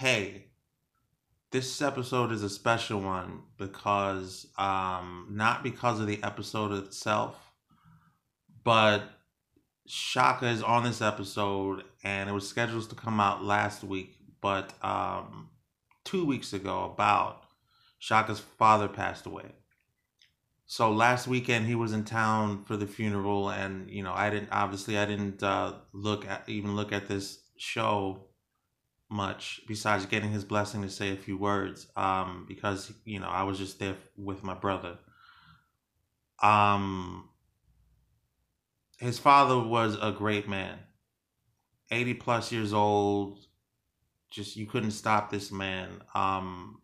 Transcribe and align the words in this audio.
hey, 0.00 0.46
this 1.50 1.82
episode 1.82 2.32
is 2.32 2.42
a 2.42 2.48
special 2.48 2.98
one 3.02 3.42
because 3.58 4.46
um 4.56 5.26
not 5.30 5.62
because 5.62 6.00
of 6.00 6.06
the 6.06 6.18
episode 6.22 6.72
itself, 6.72 7.36
but 8.64 9.02
Shaka 9.86 10.48
is 10.48 10.62
on 10.62 10.84
this 10.84 11.02
episode 11.02 11.84
and 12.02 12.30
it 12.30 12.32
was 12.32 12.48
scheduled 12.48 12.88
to 12.88 12.94
come 12.94 13.20
out 13.20 13.44
last 13.44 13.84
week, 13.84 14.16
but 14.40 14.72
um 14.82 15.50
two 16.02 16.24
weeks 16.24 16.54
ago 16.54 16.90
about 16.94 17.42
Shaka's 17.98 18.40
father 18.40 18.88
passed 18.88 19.26
away. 19.26 19.52
So 20.64 20.90
last 20.90 21.28
weekend 21.28 21.66
he 21.66 21.74
was 21.74 21.92
in 21.92 22.04
town 22.04 22.64
for 22.64 22.78
the 22.78 22.86
funeral 22.86 23.50
and 23.50 23.90
you 23.90 24.02
know 24.02 24.14
I 24.14 24.30
didn't 24.30 24.48
obviously 24.50 24.96
I 24.96 25.04
didn't 25.04 25.42
uh 25.42 25.74
look 25.92 26.26
at 26.26 26.44
even 26.48 26.74
look 26.74 26.90
at 26.90 27.06
this 27.06 27.40
show 27.58 28.29
much 29.10 29.60
besides 29.66 30.06
getting 30.06 30.30
his 30.30 30.44
blessing 30.44 30.82
to 30.82 30.88
say 30.88 31.12
a 31.12 31.16
few 31.16 31.36
words 31.36 31.88
um 31.96 32.44
because 32.46 32.92
you 33.04 33.18
know 33.18 33.28
I 33.28 33.42
was 33.42 33.58
just 33.58 33.78
there 33.78 33.96
with 34.16 34.44
my 34.44 34.54
brother. 34.54 34.98
Um 36.42 37.28
his 38.98 39.18
father 39.18 39.58
was 39.58 39.96
a 40.00 40.12
great 40.12 40.48
man. 40.48 40.78
80 41.90 42.14
plus 42.14 42.52
years 42.52 42.72
old 42.72 43.46
just 44.30 44.56
you 44.56 44.66
couldn't 44.66 44.92
stop 44.92 45.30
this 45.30 45.50
man. 45.50 46.02
Um 46.14 46.80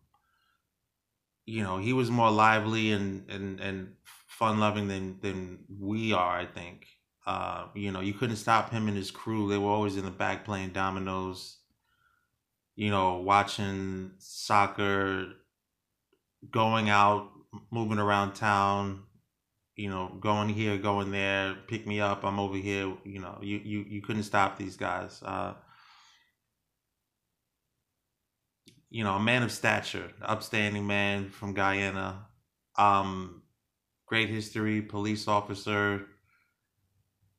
you 1.45 1.63
know 1.63 1.77
he 1.77 1.93
was 1.93 2.11
more 2.11 2.29
lively 2.29 2.91
and 2.91 3.29
and 3.29 3.61
and 3.61 3.93
fun 4.27 4.59
loving 4.59 4.89
than 4.89 5.17
than 5.21 5.59
we 5.79 6.11
are 6.11 6.37
i 6.39 6.45
think. 6.45 6.87
Uh 7.25 7.67
you 7.73 7.91
know 7.91 8.01
you 8.01 8.13
couldn't 8.13 8.35
stop 8.35 8.69
him 8.69 8.89
and 8.89 8.97
his 8.97 9.11
crew. 9.11 9.47
They 9.47 9.57
were 9.57 9.71
always 9.71 9.95
in 9.95 10.03
the 10.03 10.11
back 10.11 10.43
playing 10.43 10.71
dominoes 10.71 11.59
you 12.77 12.91
know, 12.91 13.17
watching 13.17 14.11
soccer, 14.19 15.25
going 16.51 16.89
out, 16.89 17.31
moving 17.71 17.97
around 17.97 18.35
town, 18.35 19.01
you 19.75 19.89
know, 19.89 20.15
going 20.19 20.47
here, 20.47 20.77
going 20.77 21.11
there, 21.11 21.55
pick 21.67 21.87
me 21.87 21.99
up, 21.99 22.23
I'm 22.23 22.39
over 22.39 22.55
here, 22.55 22.93
you 23.03 23.19
know, 23.19 23.39
you 23.41 23.57
you, 23.57 23.85
you 23.89 24.01
couldn't 24.01 24.23
stop 24.23 24.57
these 24.57 24.77
guys. 24.77 25.21
Uh, 25.25 25.55
you 28.91 29.03
know, 29.03 29.15
a 29.15 29.19
man 29.19 29.41
of 29.41 29.51
stature, 29.51 30.11
upstanding 30.21 30.85
man 30.85 31.31
from 31.31 31.53
Guyana, 31.53 32.27
um, 32.77 33.41
great 34.05 34.29
history, 34.29 34.83
police 34.83 35.27
officer, 35.27 36.05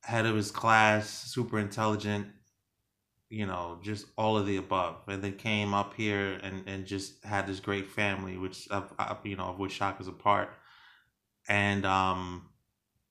head 0.02 0.26
of 0.26 0.34
his 0.34 0.50
class, 0.50 1.08
super 1.08 1.60
intelligent, 1.60 2.26
you 3.30 3.46
know, 3.46 3.78
just 3.82 4.06
all 4.16 4.36
of 4.38 4.46
the 4.46 4.56
above, 4.56 4.96
and 5.08 5.22
then 5.22 5.34
came 5.34 5.74
up 5.74 5.94
here 5.94 6.38
and 6.42 6.64
and 6.66 6.86
just 6.86 7.24
had 7.24 7.46
this 7.46 7.60
great 7.60 7.88
family, 7.88 8.36
which 8.36 8.68
of 8.68 8.92
you 9.24 9.36
know 9.36 9.46
of 9.46 9.58
which 9.58 9.72
Shaka 9.72 10.02
is 10.02 10.08
a 10.08 10.12
part, 10.12 10.50
and 11.48 11.84
um, 11.86 12.48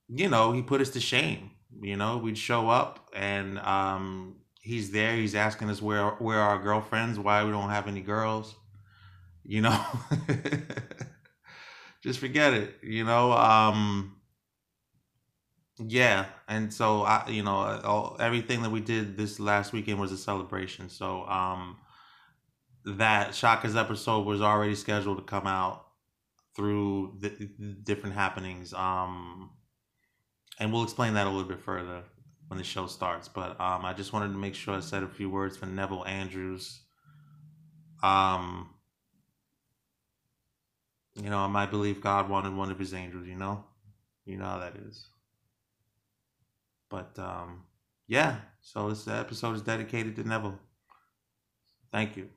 you 0.08 0.28
know, 0.28 0.52
he 0.52 0.62
put 0.62 0.80
us 0.80 0.90
to 0.90 1.00
shame. 1.00 1.50
You 1.80 1.96
know, 1.96 2.18
we'd 2.18 2.38
show 2.38 2.68
up 2.68 3.10
and 3.14 3.58
um, 3.60 4.36
he's 4.60 4.90
there. 4.90 5.14
He's 5.16 5.34
asking 5.34 5.70
us 5.70 5.82
where 5.82 6.10
where 6.12 6.40
our 6.40 6.58
girlfriends, 6.62 7.18
why 7.18 7.44
we 7.44 7.50
don't 7.50 7.70
have 7.70 7.86
any 7.86 8.00
girls. 8.00 8.56
You 9.44 9.62
know, 9.62 9.86
just 12.02 12.18
forget 12.18 12.54
it. 12.54 12.74
You 12.82 13.04
know, 13.04 13.32
um, 13.32 14.16
yeah, 15.78 16.26
and 16.48 16.72
so 16.72 17.02
I, 17.02 17.28
you 17.28 17.42
know, 17.42 17.80
all, 17.84 18.16
everything 18.18 18.62
that 18.62 18.70
we 18.70 18.80
did 18.80 19.16
this 19.16 19.38
last 19.38 19.72
weekend 19.72 20.00
was 20.00 20.12
a 20.12 20.18
celebration. 20.18 20.88
So, 20.88 21.24
um, 21.26 21.76
that 22.84 23.34
Shaka's 23.34 23.76
episode 23.76 24.26
was 24.26 24.40
already 24.40 24.74
scheduled 24.74 25.18
to 25.18 25.24
come 25.24 25.46
out 25.46 25.86
through 26.56 27.16
the, 27.20 27.28
the 27.58 27.74
different 27.84 28.14
happenings. 28.14 28.72
Um, 28.72 29.50
and 30.58 30.72
we'll 30.72 30.82
explain 30.82 31.14
that 31.14 31.26
a 31.26 31.30
little 31.30 31.48
bit 31.48 31.60
further 31.60 32.02
when 32.48 32.58
the 32.58 32.64
show 32.64 32.86
starts. 32.86 33.28
But 33.28 33.60
um, 33.60 33.84
I 33.84 33.92
just 33.92 34.12
wanted 34.12 34.32
to 34.32 34.38
make 34.38 34.54
sure 34.54 34.74
I 34.74 34.80
said 34.80 35.02
a 35.02 35.08
few 35.08 35.30
words 35.30 35.56
for 35.56 35.66
Neville 35.66 36.04
Andrews. 36.04 36.80
Um, 38.02 38.70
you 41.14 41.30
know, 41.30 41.38
I 41.38 41.48
might 41.48 41.70
believe 41.70 42.00
God 42.00 42.28
wanted 42.28 42.54
one 42.54 42.70
of 42.70 42.78
his 42.78 42.94
angels. 42.94 43.26
You 43.26 43.36
know, 43.36 43.64
you 44.24 44.36
know 44.36 44.46
how 44.46 44.58
that 44.58 44.76
is. 44.76 45.06
But 46.90 47.18
um, 47.18 47.64
yeah, 48.06 48.36
so 48.60 48.88
this 48.88 49.06
episode 49.08 49.56
is 49.56 49.62
dedicated 49.62 50.16
to 50.16 50.24
Neville. 50.26 50.58
Thank 51.92 52.16
you. 52.16 52.28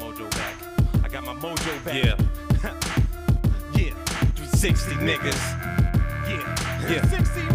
Mojo 0.00 0.30
back. 0.30 0.56
I 1.04 1.08
got 1.08 1.24
my 1.24 1.34
mojo 1.34 1.84
back. 1.84 1.94
Yeah. 1.94 2.16
yeah. 3.74 3.94
360 4.34 4.94
niggas. 4.96 5.36
Yeah. 6.28 6.90
Yeah. 6.90 7.06
60 7.06 7.40
niggas. 7.40 7.48
Yeah. 7.48 7.48
Yeah. 7.48 7.49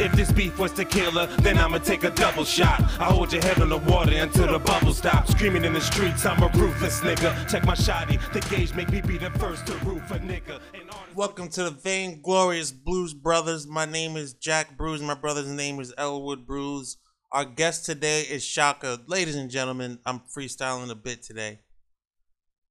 If 0.00 0.12
this 0.12 0.32
beef 0.32 0.58
was 0.58 0.72
her, 0.72 1.26
then 1.42 1.58
I'ma 1.58 1.76
take 1.76 2.04
a 2.04 2.10
double 2.10 2.42
shot. 2.42 2.80
I 2.98 3.12
hold 3.12 3.34
your 3.34 3.42
head 3.42 3.60
on 3.60 3.68
the 3.68 3.76
water 3.76 4.14
until 4.16 4.50
the 4.50 4.58
bubbles 4.58 4.96
stop. 4.96 5.28
Screaming 5.28 5.62
in 5.62 5.74
the 5.74 5.80
streets, 5.82 6.24
I'm 6.24 6.42
a 6.42 6.48
ruthless 6.54 7.00
nigga. 7.00 7.46
Check 7.50 7.66
my 7.66 7.74
shotty, 7.74 8.18
the 8.32 8.40
gauge 8.48 8.74
make 8.74 8.90
me 8.90 9.02
be 9.02 9.18
the 9.18 9.28
first 9.32 9.66
to 9.66 9.74
roof 9.84 10.10
a 10.10 10.18
nigga. 10.18 10.58
And 10.72 10.90
Welcome 11.14 11.50
to 11.50 11.64
the 11.64 11.70
Vainglorious 11.70 12.72
Blues 12.72 13.12
Brothers. 13.12 13.66
My 13.66 13.84
name 13.84 14.16
is 14.16 14.32
Jack 14.32 14.74
Bruce. 14.74 15.02
My 15.02 15.12
brother's 15.12 15.48
name 15.48 15.78
is 15.80 15.92
Elwood 15.98 16.46
Bruce. 16.46 16.96
Our 17.30 17.44
guest 17.44 17.84
today 17.84 18.22
is 18.22 18.42
Shaka. 18.42 19.00
Ladies 19.06 19.36
and 19.36 19.50
gentlemen, 19.50 19.98
I'm 20.06 20.22
freestyling 20.34 20.90
a 20.90 20.94
bit 20.94 21.22
today. 21.22 21.60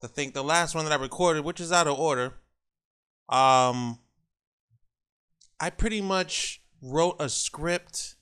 I 0.04 0.08
think 0.08 0.34
the 0.34 0.44
last 0.44 0.74
one 0.74 0.84
that 0.86 1.00
I 1.00 1.00
recorded, 1.00 1.46
which 1.46 1.62
is 1.62 1.72
out 1.72 1.86
of 1.86 2.00
order, 2.00 2.40
um, 3.30 4.00
I 5.60 5.70
pretty 5.70 6.02
much 6.02 6.59
wrote 6.82 7.16
a 7.20 7.30
script 7.30 8.16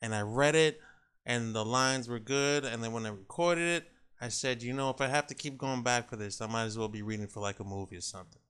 and 0.00 0.14
I 0.14 0.22
read 0.22 0.54
it 0.54 0.80
and 1.26 1.54
the 1.54 1.64
lines 1.64 2.08
were 2.08 2.18
good. 2.18 2.64
And 2.64 2.82
then 2.82 2.92
when 2.92 3.06
I 3.06 3.10
recorded 3.10 3.82
it, 3.82 3.88
I 4.20 4.28
said, 4.28 4.62
you 4.62 4.72
know, 4.72 4.90
if 4.90 5.00
I 5.00 5.06
have 5.06 5.26
to 5.28 5.34
keep 5.34 5.58
going 5.58 5.82
back 5.82 6.08
for 6.08 6.16
this, 6.16 6.40
I 6.40 6.46
might 6.46 6.64
as 6.64 6.76
well 6.76 6.88
be 6.88 7.02
reading 7.02 7.28
for 7.28 7.40
like 7.40 7.60
a 7.60 7.64
movie 7.64 7.96
or 7.96 8.00
something. 8.00 8.40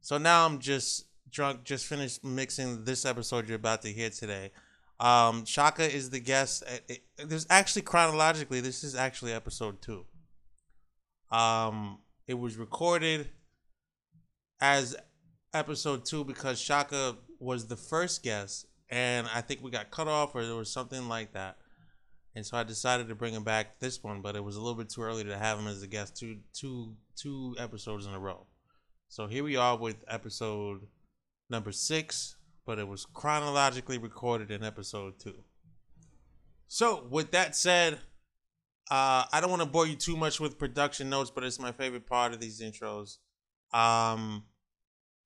So 0.00 0.18
now 0.18 0.46
I'm 0.46 0.60
just 0.60 1.06
drunk, 1.30 1.64
just 1.64 1.86
finished 1.86 2.24
mixing 2.24 2.84
this 2.84 3.04
episode 3.04 3.48
you're 3.48 3.56
about 3.56 3.82
to 3.82 3.88
hear 3.88 4.10
today. 4.10 4.52
Um, 5.00 5.44
Shaka 5.44 5.92
is 5.92 6.10
the 6.10 6.20
guest. 6.20 6.62
It, 6.88 7.02
it, 7.18 7.28
there's 7.28 7.46
actually 7.50 7.82
chronologically, 7.82 8.60
this 8.60 8.84
is 8.84 8.94
actually 8.94 9.32
episode 9.32 9.80
two. 9.82 10.06
Um, 11.30 11.98
it 12.26 12.34
was 12.34 12.56
recorded 12.56 13.28
as 14.60 14.96
episode 15.54 16.04
two 16.04 16.24
because 16.24 16.60
Shaka 16.60 17.16
was 17.38 17.66
the 17.66 17.76
first 17.76 18.22
guest, 18.22 18.66
and 18.90 19.28
I 19.34 19.40
think 19.40 19.62
we 19.62 19.70
got 19.70 19.90
cut 19.90 20.08
off 20.08 20.34
or 20.34 20.44
there 20.44 20.54
was 20.54 20.72
something 20.72 21.08
like 21.08 21.32
that. 21.32 21.58
And 22.34 22.46
so 22.46 22.56
I 22.56 22.62
decided 22.62 23.08
to 23.08 23.14
bring 23.14 23.34
him 23.34 23.42
back 23.42 23.80
this 23.80 24.02
one, 24.02 24.22
but 24.22 24.36
it 24.36 24.44
was 24.44 24.56
a 24.56 24.60
little 24.60 24.76
bit 24.76 24.90
too 24.90 25.02
early 25.02 25.24
to 25.24 25.36
have 25.36 25.58
him 25.58 25.66
as 25.66 25.82
a 25.82 25.86
guest 25.86 26.16
two 26.16 26.38
two 26.52 26.94
two 27.16 27.56
episodes 27.58 28.06
in 28.06 28.12
a 28.14 28.18
row. 28.18 28.46
So 29.08 29.26
here 29.26 29.42
we 29.42 29.56
are 29.56 29.76
with 29.76 30.04
episode 30.06 30.86
number 31.50 31.72
six, 31.72 32.36
but 32.66 32.78
it 32.78 32.86
was 32.86 33.06
chronologically 33.06 33.98
recorded 33.98 34.50
in 34.50 34.62
episode 34.62 35.18
two. 35.18 35.42
So 36.68 37.06
with 37.10 37.30
that 37.32 37.56
said, 37.56 37.94
uh, 38.90 39.24
I 39.32 39.40
don't 39.40 39.50
want 39.50 39.62
to 39.62 39.68
bore 39.68 39.86
you 39.86 39.96
too 39.96 40.16
much 40.16 40.38
with 40.38 40.58
production 40.58 41.10
notes, 41.10 41.30
but 41.34 41.42
it's 41.44 41.58
my 41.58 41.72
favorite 41.72 42.06
part 42.06 42.32
of 42.32 42.40
these 42.40 42.60
intros. 42.60 43.16
Um, 43.76 44.44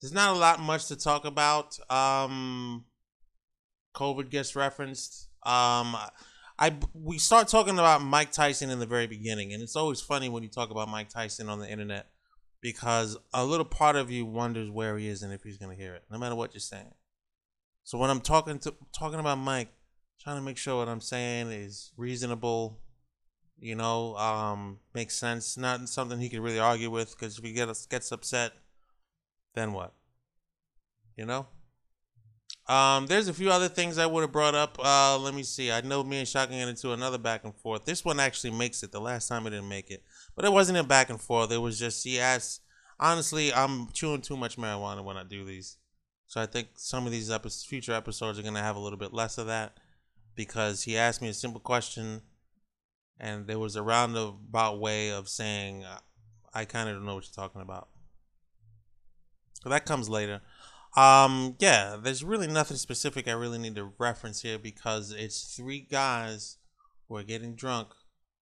there's 0.02 0.12
not 0.12 0.34
a 0.34 0.38
lot 0.38 0.60
much 0.60 0.88
to 0.88 0.96
talk 0.96 1.24
about. 1.24 1.78
Um, 1.88 2.84
COVID 3.94 4.30
gets 4.30 4.56
referenced. 4.56 5.28
Um, 5.44 5.96
I 6.58 6.76
we 6.92 7.18
start 7.18 7.46
talking 7.48 7.78
about 7.78 8.02
Mike 8.02 8.32
Tyson 8.32 8.68
in 8.68 8.80
the 8.80 8.86
very 8.86 9.06
beginning, 9.06 9.52
and 9.52 9.62
it's 9.62 9.76
always 9.76 10.00
funny 10.00 10.28
when 10.28 10.42
you 10.42 10.48
talk 10.48 10.70
about 10.70 10.88
Mike 10.88 11.08
Tyson 11.08 11.48
on 11.48 11.60
the 11.60 11.70
internet 11.70 12.08
because 12.60 13.16
a 13.32 13.44
little 13.44 13.64
part 13.64 13.96
of 13.96 14.10
you 14.10 14.26
wonders 14.26 14.70
where 14.70 14.98
he 14.98 15.08
is 15.08 15.22
and 15.22 15.32
if 15.32 15.42
he's 15.42 15.56
gonna 15.56 15.74
hear 15.74 15.94
it, 15.94 16.02
no 16.10 16.18
matter 16.18 16.34
what 16.34 16.52
you're 16.52 16.60
saying. 16.60 16.94
So 17.84 17.96
when 17.96 18.10
I'm 18.10 18.20
talking 18.20 18.58
to 18.60 18.74
talking 18.96 19.20
about 19.20 19.38
Mike, 19.38 19.72
trying 20.20 20.36
to 20.36 20.42
make 20.42 20.56
sure 20.56 20.78
what 20.78 20.88
I'm 20.88 21.00
saying 21.00 21.52
is 21.52 21.92
reasonable, 21.96 22.80
you 23.58 23.76
know, 23.76 24.16
um, 24.16 24.80
makes 24.94 25.16
sense, 25.16 25.56
not 25.56 25.88
something 25.88 26.18
he 26.18 26.28
could 26.28 26.40
really 26.40 26.58
argue 26.58 26.90
with. 26.90 27.16
Because 27.16 27.38
if 27.38 27.44
he 27.44 27.52
gets 27.52 27.86
gets 27.86 28.10
upset, 28.10 28.52
then 29.54 29.72
what? 29.72 29.92
You 31.16 31.26
know. 31.26 31.46
Um, 32.68 33.06
there's 33.06 33.28
a 33.28 33.34
few 33.34 33.50
other 33.50 33.68
things 33.68 33.98
I 33.98 34.06
would 34.06 34.20
have 34.20 34.32
brought 34.32 34.54
up. 34.54 34.78
Uh, 34.82 35.18
let 35.18 35.34
me 35.34 35.42
see. 35.42 35.72
I 35.72 35.80
know 35.80 36.04
me 36.04 36.20
and 36.20 36.28
Shotgun 36.28 36.58
get 36.58 36.68
into 36.68 36.92
another 36.92 37.18
back 37.18 37.44
and 37.44 37.54
forth. 37.54 37.84
This 37.84 38.04
one 38.04 38.20
actually 38.20 38.52
makes 38.52 38.82
it. 38.82 38.92
The 38.92 39.00
last 39.00 39.28
time 39.28 39.46
it 39.46 39.50
didn't 39.50 39.68
make 39.68 39.90
it, 39.90 40.04
but 40.36 40.44
it 40.44 40.52
wasn't 40.52 40.78
a 40.78 40.84
back 40.84 41.10
and 41.10 41.20
forth. 41.20 41.50
It 41.50 41.58
was 41.58 41.78
just 41.78 42.04
he 42.04 42.20
asked. 42.20 42.60
Honestly, 43.00 43.52
I'm 43.52 43.88
chewing 43.88 44.20
too 44.20 44.36
much 44.36 44.56
marijuana 44.56 45.02
when 45.02 45.16
I 45.16 45.24
do 45.24 45.44
these. 45.44 45.78
So 46.28 46.40
I 46.40 46.46
think 46.46 46.68
some 46.76 47.04
of 47.04 47.12
these 47.12 47.30
future 47.68 47.92
episodes 47.92 48.38
are 48.38 48.42
gonna 48.42 48.62
have 48.62 48.76
a 48.76 48.80
little 48.80 48.98
bit 48.98 49.12
less 49.12 49.38
of 49.38 49.48
that 49.48 49.78
because 50.36 50.84
he 50.84 50.96
asked 50.96 51.20
me 51.20 51.28
a 51.28 51.34
simple 51.34 51.60
question, 51.60 52.22
and 53.18 53.46
there 53.46 53.58
was 53.58 53.74
a 53.74 53.82
roundabout 53.82 54.78
way 54.78 55.10
of 55.10 55.28
saying, 55.28 55.84
"I 56.54 56.64
kind 56.64 56.88
of 56.88 56.96
don't 56.96 57.04
know 57.04 57.16
what 57.16 57.24
you're 57.24 57.44
talking 57.44 57.60
about." 57.60 57.88
That 59.70 59.86
comes 59.86 60.08
later. 60.08 60.40
Um, 60.96 61.56
yeah, 61.58 61.96
there's 62.00 62.22
really 62.22 62.46
nothing 62.46 62.76
specific 62.76 63.26
I 63.26 63.32
really 63.32 63.58
need 63.58 63.76
to 63.76 63.92
reference 63.98 64.42
here 64.42 64.58
because 64.58 65.10
it's 65.10 65.54
three 65.56 65.80
guys 65.80 66.58
who 67.08 67.16
are 67.16 67.22
getting 67.22 67.54
drunk 67.54 67.88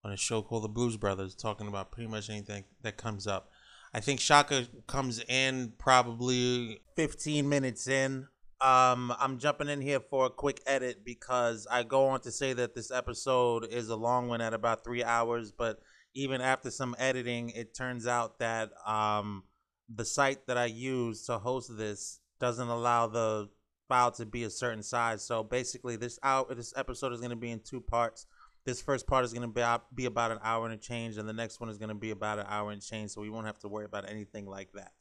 on 0.03 0.11
a 0.11 0.17
show 0.17 0.41
called 0.41 0.63
The 0.63 0.69
Blues 0.69 0.97
Brothers, 0.97 1.35
talking 1.35 1.67
about 1.67 1.91
pretty 1.91 2.09
much 2.09 2.29
anything 2.29 2.65
that 2.81 2.97
comes 2.97 3.27
up. 3.27 3.49
I 3.93 3.99
think 3.99 4.19
Shaka 4.19 4.67
comes 4.87 5.23
in 5.27 5.73
probably 5.77 6.81
15 6.95 7.47
minutes 7.47 7.87
in. 7.87 8.27
Um, 8.59 9.13
I'm 9.19 9.39
jumping 9.39 9.69
in 9.69 9.81
here 9.81 9.99
for 9.99 10.27
a 10.27 10.29
quick 10.29 10.61
edit 10.67 11.03
because 11.03 11.67
I 11.69 11.83
go 11.83 12.07
on 12.07 12.21
to 12.21 12.31
say 12.31 12.53
that 12.53 12.75
this 12.75 12.91
episode 12.91 13.65
is 13.65 13.89
a 13.89 13.95
long 13.95 14.27
one 14.27 14.39
at 14.39 14.53
about 14.53 14.83
three 14.83 15.03
hours, 15.03 15.51
but 15.51 15.79
even 16.13 16.41
after 16.41 16.69
some 16.69 16.95
editing, 16.99 17.49
it 17.49 17.73
turns 17.73 18.07
out 18.07 18.39
that 18.39 18.69
um, 18.85 19.43
the 19.93 20.05
site 20.05 20.47
that 20.47 20.57
I 20.57 20.65
use 20.65 21.25
to 21.25 21.37
host 21.37 21.75
this 21.77 22.19
doesn't 22.39 22.67
allow 22.67 23.07
the 23.07 23.49
file 23.87 24.11
to 24.11 24.25
be 24.25 24.43
a 24.43 24.49
certain 24.49 24.83
size. 24.83 25.23
So 25.23 25.43
basically, 25.43 25.95
this 25.95 26.19
out 26.23 26.55
this 26.55 26.73
episode 26.75 27.13
is 27.13 27.19
going 27.19 27.31
to 27.31 27.35
be 27.35 27.51
in 27.51 27.59
two 27.59 27.81
parts. 27.81 28.25
This 28.63 28.81
first 28.81 29.07
part 29.07 29.25
is 29.25 29.33
going 29.33 29.41
to 29.41 29.47
be, 29.47 29.63
be 29.95 30.05
about 30.05 30.31
an 30.31 30.37
hour 30.43 30.65
and 30.65 30.73
a 30.73 30.77
change, 30.77 31.17
and 31.17 31.27
the 31.27 31.33
next 31.33 31.59
one 31.59 31.69
is 31.69 31.77
going 31.77 31.89
to 31.89 31.95
be 31.95 32.11
about 32.11 32.39
an 32.39 32.45
hour 32.47 32.71
and 32.71 32.81
change. 32.81 33.11
So 33.11 33.21
we 33.21 33.29
won't 33.29 33.47
have 33.47 33.59
to 33.59 33.67
worry 33.67 33.85
about 33.85 34.09
anything 34.09 34.45
like 34.45 34.71
that. 34.73 34.93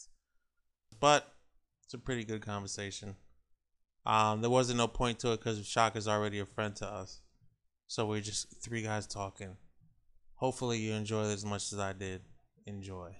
But 0.99 1.31
it's 1.85 1.95
a 1.95 1.99
pretty 1.99 2.25
good 2.25 2.41
conversation. 2.41 3.17
Um, 4.07 4.41
there 4.41 4.51
wasn't 4.51 4.79
no 4.79 4.89
point 4.89 5.19
to 5.21 5.33
it 5.33 5.41
because 5.41 5.65
Shaka 5.67 5.99
is 5.99 6.09
already 6.09 6.41
a 6.41 6.47
friend 6.47 6.75
to 6.77 6.87
us. 6.87 7.21
So 7.87 8.07
we're 8.07 8.21
just 8.21 8.63
three 8.63 8.83
guys 8.83 9.07
talking. 9.07 9.57
Hopefully 10.37 10.79
you 10.79 10.95
enjoyed 10.95 11.27
as 11.27 11.45
much 11.45 11.73
as 11.73 11.79
I 11.79 11.93
did. 11.93 12.23
Enjoy. 12.67 13.15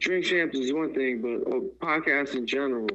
Drink 0.00 0.24
champs 0.24 0.56
is 0.56 0.72
one 0.72 0.94
thing, 0.94 1.20
but 1.20 1.52
uh, 1.52 1.58
a 1.58 1.60
podcast 2.00 2.34
in 2.34 2.46
general, 2.46 2.88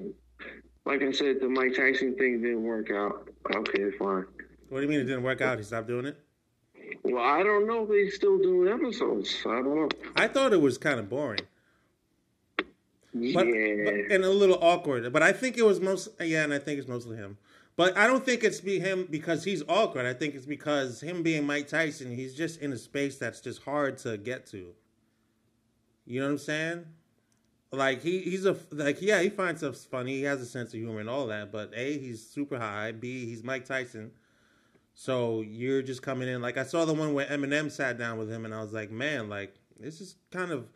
like 0.86 1.02
I 1.02 1.12
said, 1.12 1.40
the 1.42 1.50
Mike 1.50 1.76
Tyson 1.76 2.16
thing 2.16 2.42
didn't 2.42 2.64
work 2.64 2.92
out. 2.92 3.30
Okay, 3.56 3.92
fine. 3.92 4.26
What 4.70 4.80
do 4.80 4.82
you 4.84 4.88
mean 4.88 5.02
it 5.02 5.06
didn't 5.06 5.24
work 5.24 5.42
out? 5.42 5.58
He 5.58 5.64
stopped 5.64 5.88
doing 5.88 6.06
it? 6.06 6.18
Well, 7.04 7.24
I 7.24 7.44
don't 7.44 7.68
know 7.68 7.84
if 7.84 7.90
he's 7.90 8.16
still 8.16 8.38
doing 8.38 8.72
episodes. 8.72 9.44
I 9.46 9.62
don't 9.62 9.76
know. 9.76 9.90
I 10.16 10.28
thought 10.28 10.54
it 10.54 10.62
was 10.62 10.78
kind 10.78 11.00
of 11.00 11.10
boring. 11.10 11.42
Yeah. 13.14 13.34
But, 13.34 13.46
but, 13.46 14.16
and 14.16 14.24
a 14.24 14.30
little 14.30 14.58
awkward. 14.62 15.12
But 15.12 15.22
I 15.24 15.32
think 15.32 15.58
it 15.58 15.64
was 15.64 15.80
most 15.80 16.10
yeah, 16.20 16.44
and 16.44 16.54
I 16.54 16.60
think 16.60 16.80
it's 16.80 16.88
mostly 16.88 17.18
him. 17.18 17.38
But 17.76 17.98
I 17.98 18.08
don't 18.08 18.26
think 18.26 18.44
it's 18.44 18.62
be 18.62 18.80
him 18.80 19.08
because 19.10 19.44
he's 19.44 19.64
awkward. 19.68 20.06
I 20.06 20.14
think 20.14 20.36
it's 20.36 20.46
because 20.46 21.02
him 21.02 21.24
being 21.24 21.46
Mike 21.46 21.68
Tyson, 21.68 22.16
he's 22.16 22.36
just 22.36 22.62
in 22.62 22.72
a 22.72 22.78
space 22.78 23.18
that's 23.18 23.42
just 23.42 23.64
hard 23.64 23.98
to 24.00 24.18
get 24.18 24.46
to. 24.48 24.74
You 26.06 26.20
know 26.20 26.28
what 26.28 26.34
I'm 26.34 26.38
saying? 26.40 26.86
Like 27.72 28.04
he 28.04 28.20
he's 28.20 28.46
a 28.46 28.56
like 28.72 29.02
yeah 29.02 29.22
he 29.22 29.30
finds 29.30 29.62
stuff 29.62 29.78
funny. 29.78 30.18
He 30.18 30.24
has 30.24 30.42
a 30.42 30.46
sense 30.46 30.74
of 30.74 30.80
humor 30.80 31.00
and 31.00 31.10
all 31.10 31.28
that. 31.28 31.52
But 31.52 31.72
a 31.76 31.98
he's 31.98 32.26
super 32.26 32.60
high. 32.60 32.92
B 32.92 33.26
he's 33.26 33.44
Mike 33.44 33.66
Tyson. 33.66 34.12
So 34.94 35.42
you're 35.42 35.82
just 35.82 36.04
coming 36.04 36.28
in 36.28 36.42
like 36.42 36.58
I 36.58 36.64
saw 36.64 36.86
the 36.86 36.94
one 36.94 37.14
where 37.16 37.26
Eminem 37.26 37.72
sat 37.72 37.98
down 37.98 38.20
with 38.20 38.30
him 38.30 38.46
and 38.46 38.54
I 38.54 38.62
was 38.62 38.74
like 38.74 38.92
man 38.92 39.28
like 39.28 39.56
this 39.80 40.02
is 40.02 40.16
kind 40.32 40.52
of 40.52 40.68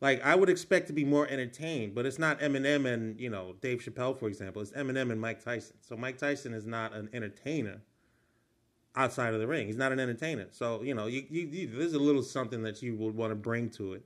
like 0.00 0.24
I 0.24 0.36
would 0.36 0.48
expect 0.48 0.86
to 0.88 0.92
be 0.92 1.04
more 1.04 1.26
entertained, 1.26 1.92
but 1.92 2.06
it's 2.06 2.20
not 2.20 2.38
Eminem 2.38 2.86
and 2.86 3.18
you 3.18 3.30
know 3.30 3.56
Dave 3.60 3.78
Chappelle 3.78 4.16
for 4.16 4.28
example. 4.28 4.62
It's 4.62 4.70
Eminem 4.72 5.10
and 5.10 5.20
Mike 5.20 5.42
Tyson. 5.44 5.76
So 5.80 5.96
Mike 5.96 6.18
Tyson 6.18 6.54
is 6.54 6.66
not 6.66 6.92
an 6.94 7.08
entertainer 7.12 7.80
outside 8.94 9.34
of 9.34 9.40
the 9.40 9.48
ring. 9.48 9.66
He's 9.66 9.76
not 9.76 9.90
an 9.90 9.98
entertainer. 9.98 10.46
So 10.52 10.82
you 10.82 10.94
know 10.94 11.06
you, 11.06 11.24
you, 11.28 11.48
you 11.48 11.66
there's 11.66 11.94
a 11.94 11.98
little 11.98 12.22
something 12.22 12.62
that 12.62 12.80
you 12.80 12.94
would 12.94 13.16
want 13.16 13.32
to 13.32 13.36
bring 13.36 13.70
to 13.70 13.94
it 13.94 14.04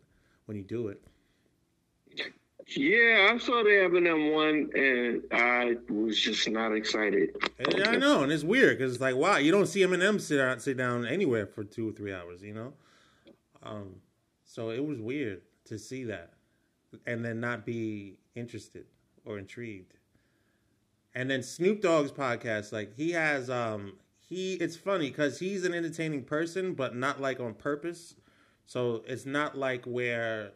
when 0.48 0.56
you 0.56 0.64
do 0.64 0.88
it. 0.88 1.02
Yeah, 2.74 3.30
I 3.32 3.38
saw 3.38 3.62
the 3.62 3.70
Eminem 3.70 4.32
one, 4.34 4.70
and 4.74 5.22
I 5.30 5.76
was 5.90 6.18
just 6.18 6.48
not 6.50 6.74
excited. 6.74 7.36
And 7.58 7.86
I 7.86 7.96
know, 7.96 8.22
and 8.22 8.32
it's 8.32 8.44
weird 8.44 8.78
because 8.78 8.92
it's 8.92 9.00
like, 9.00 9.14
wow, 9.14 9.36
you 9.36 9.52
don't 9.52 9.66
see 9.66 9.80
Eminem 9.80 10.20
sit 10.20 10.38
down, 10.38 10.58
sit 10.58 10.76
down 10.76 11.06
anywhere 11.06 11.46
for 11.46 11.64
two 11.64 11.88
or 11.88 11.92
three 11.92 12.12
hours, 12.12 12.42
you 12.42 12.54
know. 12.54 12.72
Um, 13.62 13.96
so 14.44 14.70
it 14.70 14.84
was 14.84 14.98
weird 14.98 15.42
to 15.66 15.78
see 15.78 16.04
that, 16.04 16.32
and 17.06 17.24
then 17.24 17.40
not 17.40 17.64
be 17.64 18.16
interested 18.34 18.86
or 19.24 19.38
intrigued. 19.38 19.94
And 21.14 21.30
then 21.30 21.42
Snoop 21.42 21.80
Dogg's 21.80 22.12
podcast, 22.12 22.72
like 22.72 22.94
he 22.94 23.12
has, 23.12 23.48
um, 23.50 23.94
he 24.18 24.54
it's 24.54 24.76
funny 24.76 25.08
because 25.08 25.38
he's 25.38 25.64
an 25.64 25.74
entertaining 25.74 26.24
person, 26.24 26.74
but 26.74 26.94
not 26.94 27.20
like 27.20 27.38
on 27.40 27.54
purpose. 27.54 28.14
So 28.68 29.02
it's 29.06 29.24
not 29.24 29.56
like 29.56 29.86
where 29.86 30.52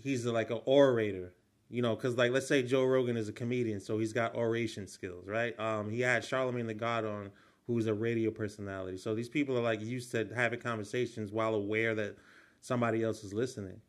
he's 0.00 0.24
like 0.24 0.50
an 0.50 0.60
orator, 0.64 1.34
you 1.68 1.82
know, 1.82 1.96
because 1.96 2.16
like 2.16 2.30
let's 2.30 2.46
say 2.46 2.62
Joe 2.62 2.84
Rogan 2.84 3.16
is 3.16 3.28
a 3.28 3.32
comedian, 3.32 3.80
so 3.80 3.98
he's 3.98 4.12
got 4.12 4.36
oration 4.36 4.86
skills, 4.86 5.26
right? 5.26 5.58
Um, 5.58 5.90
he 5.90 6.02
had 6.02 6.24
Charlemagne 6.24 6.68
the 6.68 6.74
God 6.74 7.04
on, 7.04 7.32
who's 7.66 7.88
a 7.88 7.94
radio 7.94 8.30
personality. 8.30 8.96
So 8.96 9.12
these 9.12 9.28
people 9.28 9.58
are 9.58 9.62
like 9.62 9.82
used 9.82 10.12
to 10.12 10.28
having 10.36 10.60
conversations 10.60 11.32
while 11.32 11.56
aware 11.56 11.96
that 11.96 12.16
somebody 12.60 13.02
else 13.02 13.24
is 13.24 13.34
listening. 13.34 13.80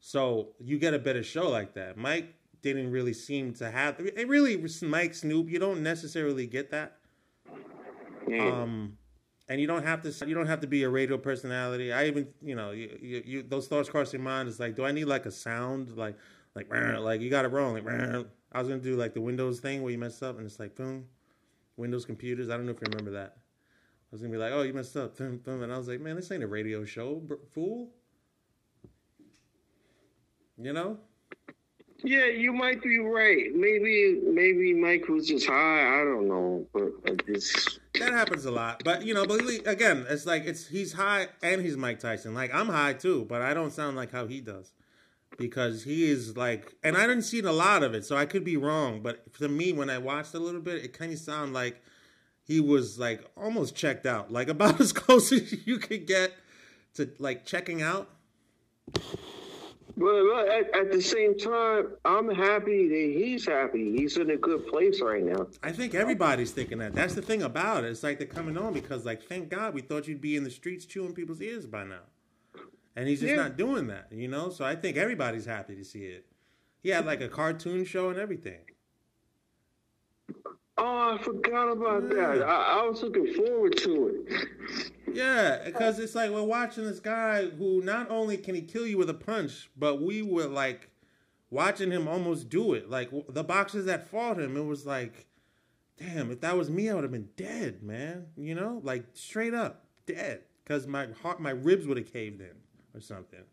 So 0.00 0.54
you 0.58 0.78
get 0.78 0.94
a 0.94 0.98
better 0.98 1.22
show 1.22 1.50
like 1.50 1.74
that. 1.74 1.98
Mike 1.98 2.32
didn't 2.62 2.90
really 2.90 3.12
seem 3.12 3.52
to 3.54 3.70
have 3.70 4.00
it. 4.00 4.26
Really, 4.26 4.66
Mike 4.80 5.14
Snoop, 5.14 5.50
you 5.50 5.58
don't 5.58 5.82
necessarily 5.82 6.46
get 6.46 6.70
that. 6.70 6.96
Um, 8.40 8.96
and 9.48 9.60
you 9.60 9.66
don't 9.66 9.84
have 9.84 10.02
to 10.02 10.26
you 10.26 10.34
don't 10.34 10.46
have 10.46 10.60
to 10.60 10.66
be 10.66 10.82
a 10.82 10.88
radio 10.88 11.18
personality. 11.18 11.92
I 11.92 12.06
even 12.06 12.28
you 12.42 12.54
know 12.54 12.70
you, 12.72 12.98
you, 13.00 13.22
you 13.24 13.42
those 13.42 13.68
thoughts 13.68 13.88
cross 13.88 14.12
your 14.12 14.22
mind. 14.22 14.48
It's 14.48 14.60
like, 14.60 14.74
do 14.76 14.84
I 14.84 14.92
need 14.92 15.04
like 15.04 15.26
a 15.26 15.30
sound 15.30 15.96
like 15.96 16.16
like 16.54 16.68
like 16.70 17.20
you 17.20 17.30
got 17.30 17.44
it 17.44 17.48
wrong 17.48 17.74
like 17.74 17.86
I 18.52 18.58
was 18.58 18.68
gonna 18.68 18.80
do 18.80 18.96
like 18.96 19.14
the 19.14 19.20
Windows 19.20 19.60
thing 19.60 19.82
where 19.82 19.92
you 19.92 19.98
messed 19.98 20.22
up 20.22 20.38
and 20.38 20.46
it's 20.46 20.58
like 20.58 20.74
boom, 20.74 21.06
Windows 21.76 22.04
computers. 22.04 22.48
I 22.48 22.56
don't 22.56 22.66
know 22.66 22.72
if 22.72 22.80
you 22.80 22.88
remember 22.90 23.12
that. 23.12 23.36
I 23.36 24.08
was 24.12 24.22
gonna 24.22 24.32
be 24.32 24.38
like, 24.38 24.52
oh, 24.52 24.62
you 24.62 24.72
messed 24.72 24.96
up, 24.96 25.16
boom, 25.16 25.38
boom, 25.38 25.62
and 25.62 25.72
I 25.72 25.76
was 25.76 25.88
like, 25.88 26.00
man, 26.00 26.16
this 26.16 26.30
ain't 26.30 26.42
a 26.42 26.46
radio 26.46 26.84
show, 26.84 27.22
fool. 27.52 27.90
You 30.58 30.72
know. 30.72 30.98
Yeah, 32.02 32.26
you 32.26 32.52
might 32.52 32.82
be 32.82 32.98
right. 32.98 33.54
Maybe 33.54 34.20
maybe 34.22 34.74
Mike 34.74 35.08
was 35.08 35.26
just 35.26 35.46
high. 35.46 36.00
I 36.00 36.04
don't 36.04 36.28
know, 36.28 36.66
but 36.72 36.92
that 37.98 38.12
happens 38.12 38.44
a 38.44 38.50
lot. 38.50 38.82
But 38.84 39.04
you 39.04 39.14
know, 39.14 39.26
but 39.26 39.40
again, 39.66 40.06
it's 40.08 40.26
like 40.26 40.44
it's 40.44 40.66
he's 40.66 40.92
high 40.92 41.28
and 41.42 41.62
he's 41.62 41.76
Mike 41.76 42.00
Tyson. 42.00 42.34
Like 42.34 42.54
I'm 42.54 42.68
high 42.68 42.92
too, 42.92 43.24
but 43.28 43.42
I 43.42 43.54
don't 43.54 43.72
sound 43.72 43.96
like 43.96 44.12
how 44.12 44.26
he 44.26 44.40
does 44.40 44.72
because 45.38 45.84
he 45.84 46.10
is 46.10 46.36
like, 46.36 46.74
and 46.82 46.96
I 46.96 47.06
didn't 47.06 47.22
see 47.22 47.40
a 47.40 47.52
lot 47.52 47.82
of 47.82 47.94
it, 47.94 48.04
so 48.04 48.16
I 48.16 48.26
could 48.26 48.44
be 48.44 48.56
wrong. 48.56 49.00
But 49.02 49.34
to 49.34 49.48
me, 49.48 49.72
when 49.72 49.90
I 49.90 49.98
watched 49.98 50.34
a 50.34 50.38
little 50.38 50.60
bit, 50.60 50.84
it 50.84 50.92
kind 50.92 51.12
of 51.12 51.18
sounded 51.18 51.54
like 51.54 51.82
he 52.44 52.60
was 52.60 52.98
like 52.98 53.24
almost 53.36 53.74
checked 53.74 54.06
out, 54.06 54.32
like 54.32 54.48
about 54.48 54.80
as 54.82 54.92
close 54.92 55.32
as 55.32 55.66
you 55.66 55.78
could 55.78 56.06
get 56.06 56.32
to 56.94 57.10
like 57.18 57.44
checking 57.44 57.82
out. 57.82 58.08
But, 59.98 60.48
at, 60.48 60.76
at, 60.76 60.92
the 60.92 61.00
same 61.00 61.38
time, 61.38 61.94
I'm 62.04 62.28
happy 62.28 62.86
that 62.88 63.18
he's 63.18 63.46
happy. 63.46 63.96
He's 63.96 64.18
in 64.18 64.28
a 64.30 64.36
good 64.36 64.66
place 64.66 65.00
right 65.00 65.24
now. 65.24 65.46
I 65.62 65.72
think 65.72 65.94
everybody's 65.94 66.50
thinking 66.50 66.78
that. 66.78 66.94
That's 66.94 67.14
the 67.14 67.22
thing 67.22 67.42
about 67.42 67.84
it. 67.84 67.90
It's 67.90 68.02
like 68.02 68.18
they're 68.18 68.26
coming 68.26 68.58
on 68.58 68.74
because, 68.74 69.06
like, 69.06 69.22
thank 69.22 69.48
God 69.48 69.72
we 69.72 69.80
thought 69.80 70.06
you'd 70.06 70.20
be 70.20 70.36
in 70.36 70.44
the 70.44 70.50
streets 70.50 70.84
chewing 70.84 71.14
people's 71.14 71.40
ears 71.40 71.66
by 71.66 71.84
now. 71.84 72.02
And 72.94 73.08
he's 73.08 73.20
just 73.20 73.30
yeah. 73.30 73.36
not 73.36 73.56
doing 73.56 73.86
that, 73.86 74.08
you 74.10 74.28
know? 74.28 74.50
So 74.50 74.66
I 74.66 74.76
think 74.76 74.98
everybody's 74.98 75.46
happy 75.46 75.76
to 75.76 75.84
see 75.84 76.04
it. 76.04 76.26
He 76.82 76.90
had 76.90 77.06
like 77.06 77.22
a 77.22 77.28
cartoon 77.28 77.84
show 77.84 78.10
and 78.10 78.18
everything. 78.18 78.60
Oh, 80.78 81.14
I 81.14 81.22
forgot 81.22 81.68
about 81.68 82.04
yeah. 82.04 82.34
that. 82.34 82.42
I, 82.42 82.80
I 82.80 82.86
was 82.86 83.02
looking 83.02 83.32
forward 83.32 83.76
to 83.78 84.26
it. 84.28 84.90
Yeah, 85.12 85.62
because 85.64 85.98
it's 85.98 86.14
like 86.14 86.30
we're 86.30 86.42
watching 86.42 86.84
this 86.84 87.00
guy 87.00 87.46
who 87.46 87.80
not 87.80 88.10
only 88.10 88.36
can 88.36 88.54
he 88.54 88.60
kill 88.60 88.86
you 88.86 88.98
with 88.98 89.08
a 89.08 89.14
punch, 89.14 89.70
but 89.76 90.02
we 90.02 90.20
were 90.20 90.46
like 90.46 90.90
watching 91.48 91.90
him 91.90 92.06
almost 92.06 92.50
do 92.50 92.74
it. 92.74 92.90
Like 92.90 93.10
the 93.30 93.42
boxers 93.42 93.86
that 93.86 94.08
fought 94.08 94.38
him, 94.38 94.56
it 94.56 94.64
was 94.64 94.84
like, 94.84 95.26
damn, 95.96 96.30
if 96.30 96.42
that 96.42 96.58
was 96.58 96.68
me, 96.68 96.90
I 96.90 96.94
would 96.94 97.04
have 97.04 97.12
been 97.12 97.30
dead, 97.36 97.82
man. 97.82 98.26
You 98.36 98.54
know, 98.54 98.80
like 98.84 99.04
straight 99.14 99.54
up 99.54 99.86
dead, 100.04 100.42
because 100.62 100.86
my 100.86 101.08
heart, 101.22 101.40
my 101.40 101.50
ribs 101.52 101.86
would 101.86 101.96
have 101.96 102.12
caved 102.12 102.42
in 102.42 102.56
or 102.94 103.00
something. 103.00 103.44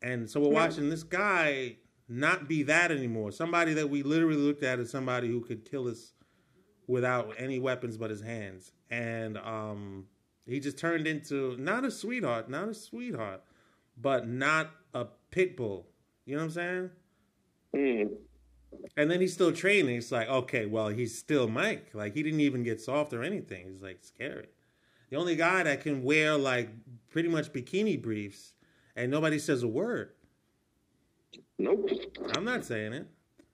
And 0.00 0.30
so 0.30 0.38
we're 0.38 0.50
watching 0.50 0.90
this 0.90 1.02
guy 1.02 1.78
not 2.08 2.48
be 2.48 2.62
that 2.64 2.90
anymore. 2.92 3.32
Somebody 3.32 3.74
that 3.74 3.88
we 3.90 4.02
literally 4.02 4.36
looked 4.36 4.62
at 4.62 4.78
as 4.78 4.90
somebody 4.90 5.28
who 5.28 5.40
could 5.40 5.64
kill 5.68 5.88
us 5.88 6.12
without 6.86 7.34
any 7.38 7.58
weapons 7.58 7.96
but 7.96 8.10
his 8.10 8.20
hands. 8.20 8.72
And 8.90 9.38
um 9.38 10.06
He 10.46 10.60
just 10.60 10.78
turned 10.78 11.06
into 11.06 11.56
not 11.58 11.84
a 11.84 11.90
sweetheart, 11.90 12.50
not 12.50 12.68
a 12.68 12.74
sweetheart, 12.74 13.42
but 13.96 14.28
not 14.28 14.70
a 14.92 15.06
pit 15.30 15.56
bull. 15.56 15.88
You 16.26 16.36
know 16.36 16.42
what 16.42 16.44
I'm 16.46 16.50
saying? 16.52 16.90
Mm. 17.76 18.10
And 18.96 19.10
then 19.10 19.20
he's 19.20 19.32
still 19.32 19.52
training. 19.52 19.96
It's 19.96 20.12
like, 20.12 20.28
okay, 20.28 20.66
well, 20.66 20.88
he's 20.88 21.16
still 21.18 21.48
Mike. 21.48 21.88
Like 21.94 22.14
he 22.14 22.22
didn't 22.22 22.40
even 22.40 22.62
get 22.62 22.80
soft 22.80 23.12
or 23.12 23.22
anything. 23.22 23.68
He's 23.70 23.82
like 23.82 23.98
scary. 24.02 24.48
The 25.10 25.16
only 25.16 25.36
guy 25.36 25.62
that 25.62 25.80
can 25.82 26.02
wear 26.02 26.36
like 26.36 26.70
pretty 27.10 27.28
much 27.28 27.52
bikini 27.52 28.00
briefs 28.02 28.54
and 28.96 29.10
nobody 29.10 29.38
says 29.38 29.62
a 29.62 29.68
word. 29.68 30.10
Nope. 31.58 31.88
I'm 32.36 32.44
not 32.44 32.64
saying 32.64 32.92
it. 32.92 33.06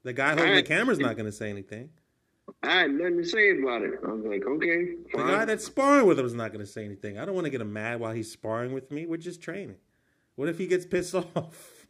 The 0.02 0.12
guy 0.12 0.35
holding 0.35 0.54
the 0.54 0.62
camera's 0.62 0.99
not 0.99 1.16
going 1.16 1.26
to 1.26 1.33
say 1.33 1.50
anything. 1.50 1.90
I 2.62 2.80
had 2.80 2.90
nothing 2.90 3.19
to 3.19 3.25
say 3.25 3.50
about 3.61 3.83
it. 3.83 3.92
I 4.04 4.11
was 4.12 4.25
like, 4.25 4.45
okay, 4.45 4.95
Fine. 5.12 5.26
The 5.26 5.33
guy 5.33 5.45
that's 5.45 5.64
sparring 5.64 6.07
with 6.07 6.19
him 6.19 6.26
is 6.26 6.35
not 6.35 6.52
going 6.52 6.64
to 6.64 6.71
say 6.71 6.85
anything. 6.85 7.19
I 7.19 7.25
don't 7.25 7.35
want 7.35 7.45
to 7.45 7.50
get 7.50 7.61
him 7.61 7.73
mad 7.73 8.00
while 8.00 8.12
he's 8.12 8.30
sparring 8.33 8.73
with 8.73 8.90
me. 8.90 9.07
We're 9.07 9.19
just 9.19 9.40
training. 9.42 9.76
What 10.35 10.49
if 10.49 10.59
he 10.59 10.66
gets 10.66 10.85
pissed 10.87 11.14
off? 11.37 11.87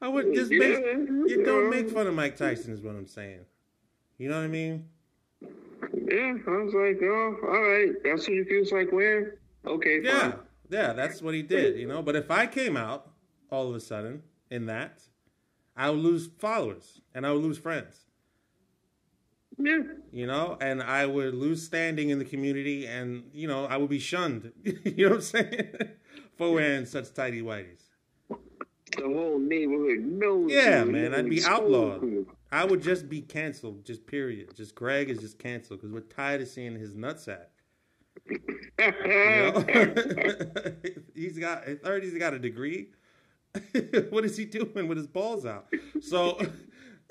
I 0.00 0.08
would 0.08 0.34
just 0.34 0.50
make 0.50 0.78
you 0.78 1.42
don't 1.44 1.70
make 1.70 1.90
fun 1.90 2.06
of 2.06 2.14
Mike 2.14 2.36
Tyson 2.36 2.72
is 2.72 2.80
what 2.80 2.94
I'm 2.96 3.06
saying. 3.06 3.40
You 4.18 4.28
know 4.28 4.36
what 4.38 4.44
I 4.44 4.48
mean? 4.48 4.88
Yeah, 5.40 6.34
I 6.46 6.50
was 6.50 6.74
like, 6.74 7.00
oh, 7.02 7.36
all 7.44 7.62
right. 7.62 7.92
That's 8.04 8.22
what 8.28 8.36
he 8.36 8.44
feels 8.44 8.72
like 8.72 8.92
wearing. 8.92 9.32
Okay, 9.66 10.00
Yeah, 10.02 10.20
fine. 10.20 10.34
yeah, 10.70 10.92
that's 10.92 11.22
what 11.22 11.34
he 11.34 11.42
did. 11.42 11.76
You 11.78 11.86
know, 11.86 12.02
but 12.02 12.16
if 12.16 12.30
I 12.30 12.46
came 12.46 12.76
out 12.76 13.11
all 13.52 13.68
of 13.68 13.74
a 13.76 13.80
sudden 13.80 14.22
in 14.50 14.66
that, 14.66 15.02
I 15.76 15.90
would 15.90 16.00
lose 16.00 16.28
followers 16.38 17.00
and 17.14 17.26
I 17.26 17.32
would 17.32 17.42
lose 17.42 17.58
friends. 17.58 18.06
Yeah. 19.58 19.82
you 20.10 20.26
know, 20.26 20.56
and 20.60 20.82
I 20.82 21.06
would 21.06 21.34
lose 21.34 21.62
standing 21.62 22.08
in 22.08 22.18
the 22.18 22.24
community, 22.24 22.86
and 22.86 23.24
you 23.32 23.46
know, 23.46 23.66
I 23.66 23.76
would 23.76 23.90
be 23.90 23.98
shunned. 23.98 24.50
you 24.64 25.08
know 25.08 25.10
what 25.10 25.16
I'm 25.16 25.20
saying? 25.20 25.68
For 26.38 26.52
wearing 26.52 26.86
such 26.86 27.12
tidy 27.12 27.42
whities. 27.42 27.82
The 28.96 29.02
whole 29.02 29.38
neighborhood 29.38 30.00
knows. 30.00 30.50
Yeah, 30.50 30.84
you, 30.84 30.90
man, 30.90 31.14
I'd 31.14 31.28
be 31.28 31.44
outlawed. 31.44 32.26
I 32.50 32.64
would 32.64 32.82
just 32.82 33.08
be 33.08 33.20
canceled, 33.20 33.84
just 33.84 34.06
period. 34.06 34.54
Just 34.56 34.74
Greg 34.74 35.10
is 35.10 35.18
just 35.18 35.38
canceled 35.38 35.80
because 35.80 35.92
we're 35.92 36.00
tired 36.00 36.40
of 36.40 36.48
seeing 36.48 36.74
his 36.74 36.94
nutsack. 36.94 37.46
You 38.28 38.38
know? 38.78 39.64
he's 41.14 41.38
got 41.38 41.64
at 41.64 41.82
30, 41.82 42.10
he's 42.10 42.18
got 42.18 42.34
a 42.34 42.38
degree. 42.38 42.88
what 44.10 44.24
is 44.24 44.36
he 44.36 44.44
doing 44.44 44.88
with 44.88 44.98
his 44.98 45.06
balls 45.06 45.44
out? 45.46 45.66
So, 46.00 46.38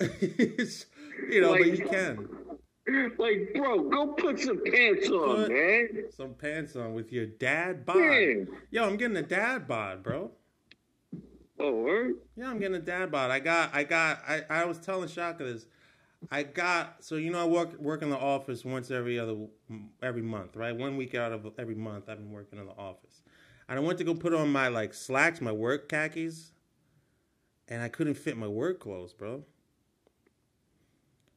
you 0.00 1.40
know, 1.40 1.52
but 1.52 1.60
Like- 1.60 1.78
you 1.78 1.86
can. 1.88 2.28
like, 3.18 3.52
bro, 3.54 3.88
go 3.88 4.08
put 4.14 4.40
some 4.40 4.60
pants 4.64 5.08
on, 5.08 5.36
Put- 5.36 5.52
man. 5.52 5.88
some 6.16 6.34
pants 6.34 6.74
on 6.76 6.94
with 6.94 7.12
your 7.12 7.26
dad 7.26 7.86
bod. 7.86 7.96
Yeah. 7.98 8.44
Yo, 8.70 8.84
I'm 8.84 8.96
getting 8.96 9.16
a 9.16 9.22
dad 9.22 9.68
bod, 9.68 10.02
bro. 10.02 10.32
Oh, 11.60 11.72
word? 11.82 12.14
Yeah, 12.36 12.50
I'm 12.50 12.58
getting 12.58 12.74
a 12.76 12.80
dad 12.80 13.12
bod. 13.12 13.30
I 13.30 13.38
got, 13.38 13.72
I 13.72 13.84
got, 13.84 14.20
I, 14.26 14.42
I 14.50 14.64
was 14.64 14.78
telling 14.78 15.08
Shaka 15.08 15.44
this. 15.44 15.66
I 16.30 16.42
got, 16.44 17.04
so 17.04 17.16
you 17.16 17.30
know, 17.30 17.40
I 17.42 17.46
work 17.46 17.78
work 17.80 18.02
in 18.02 18.08
the 18.10 18.16
office 18.18 18.64
once 18.64 18.90
every 18.92 19.18
other 19.18 19.36
every 20.02 20.22
month, 20.22 20.54
right? 20.56 20.74
One 20.76 20.96
week 20.96 21.14
out 21.16 21.32
of 21.32 21.46
every 21.58 21.74
month, 21.74 22.08
I've 22.08 22.18
been 22.18 22.30
working 22.30 22.60
in 22.60 22.66
the 22.66 22.72
office, 22.72 23.22
and 23.68 23.78
I 23.78 23.82
went 23.82 23.98
to 23.98 24.04
go 24.04 24.14
put 24.14 24.34
on 24.34 24.50
my 24.50 24.68
like 24.68 24.94
slacks, 24.94 25.40
my 25.40 25.52
work 25.52 25.88
khakis, 25.88 26.52
and 27.68 27.82
I 27.82 27.88
couldn't 27.88 28.14
fit 28.14 28.36
my 28.36 28.48
work 28.48 28.80
clothes, 28.80 29.12
bro. 29.12 29.44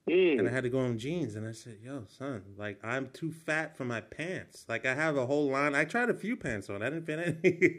Mm. 0.09 0.39
And 0.39 0.47
I 0.47 0.51
had 0.51 0.63
to 0.63 0.69
go 0.69 0.81
in 0.81 0.99
jeans, 0.99 1.35
and 1.35 1.47
I 1.47 1.51
said, 1.51 1.77
"Yo, 1.83 2.05
son, 2.07 2.43
like 2.57 2.79
I'm 2.83 3.09
too 3.09 3.31
fat 3.31 3.75
for 3.75 3.85
my 3.85 4.01
pants. 4.01 4.65
Like 4.69 4.85
I 4.85 4.93
have 4.93 5.17
a 5.17 5.25
whole 5.25 5.49
line. 5.49 5.73
I 5.73 5.85
tried 5.85 6.09
a 6.09 6.13
few 6.13 6.35
pants 6.35 6.69
on. 6.69 6.81
I 6.81 6.89
didn't 6.89 7.05
fit 7.05 7.39
any." 7.43 7.77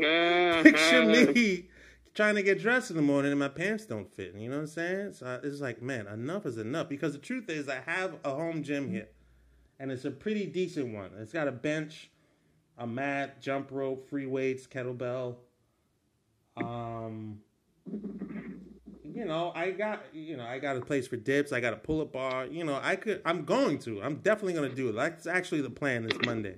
Picture 0.62 1.04
me 1.04 1.68
trying 2.14 2.34
to 2.34 2.42
get 2.42 2.60
dressed 2.60 2.90
in 2.90 2.96
the 2.96 3.02
morning 3.02 3.30
and 3.30 3.40
my 3.40 3.48
pants 3.48 3.86
don't 3.86 4.12
fit. 4.12 4.34
You 4.34 4.48
know 4.48 4.56
what 4.56 4.62
I'm 4.62 4.66
saying? 4.66 5.12
So 5.14 5.26
I, 5.26 5.46
it's 5.46 5.60
like, 5.60 5.80
man, 5.80 6.06
enough 6.06 6.46
is 6.46 6.58
enough. 6.58 6.88
Because 6.88 7.12
the 7.12 7.18
truth 7.18 7.48
is, 7.48 7.68
I 7.68 7.80
have 7.86 8.18
a 8.24 8.34
home 8.34 8.62
gym 8.62 8.90
here, 8.90 9.08
and 9.78 9.90
it's 9.90 10.04
a 10.04 10.10
pretty 10.10 10.46
decent 10.46 10.94
one. 10.94 11.10
It's 11.18 11.32
got 11.32 11.48
a 11.48 11.52
bench, 11.52 12.10
a 12.80 12.86
mat, 12.86 13.40
jump 13.40 13.68
rope, 13.70 14.08
free 14.08 14.26
weights, 14.26 14.66
kettlebell. 14.66 15.36
Um, 16.56 17.40
you 19.04 19.24
know, 19.24 19.52
I 19.54 19.70
got 19.70 20.02
you 20.12 20.36
know, 20.36 20.44
I 20.44 20.58
got 20.58 20.76
a 20.76 20.80
place 20.80 21.06
for 21.06 21.16
dips. 21.16 21.52
I 21.52 21.60
got 21.60 21.74
a 21.74 21.76
pull 21.76 22.00
up 22.00 22.12
bar. 22.12 22.46
You 22.46 22.64
know, 22.64 22.80
I 22.82 22.96
could. 22.96 23.20
I'm 23.24 23.44
going 23.44 23.78
to. 23.80 24.02
I'm 24.02 24.16
definitely 24.16 24.54
gonna 24.54 24.70
do 24.70 24.88
it. 24.88 24.92
That's 24.92 25.26
actually 25.26 25.60
the 25.60 25.70
plan 25.70 26.04
this 26.04 26.18
Monday. 26.24 26.56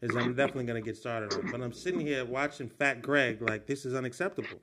Is 0.00 0.16
I'm 0.16 0.34
definitely 0.34 0.64
gonna 0.64 0.80
get 0.80 0.96
started. 0.96 1.32
But 1.50 1.60
I'm 1.60 1.72
sitting 1.72 2.00
here 2.00 2.24
watching 2.24 2.68
Fat 2.68 3.02
Greg 3.02 3.42
like 3.42 3.66
this 3.66 3.84
is 3.84 3.94
unacceptable. 3.94 4.60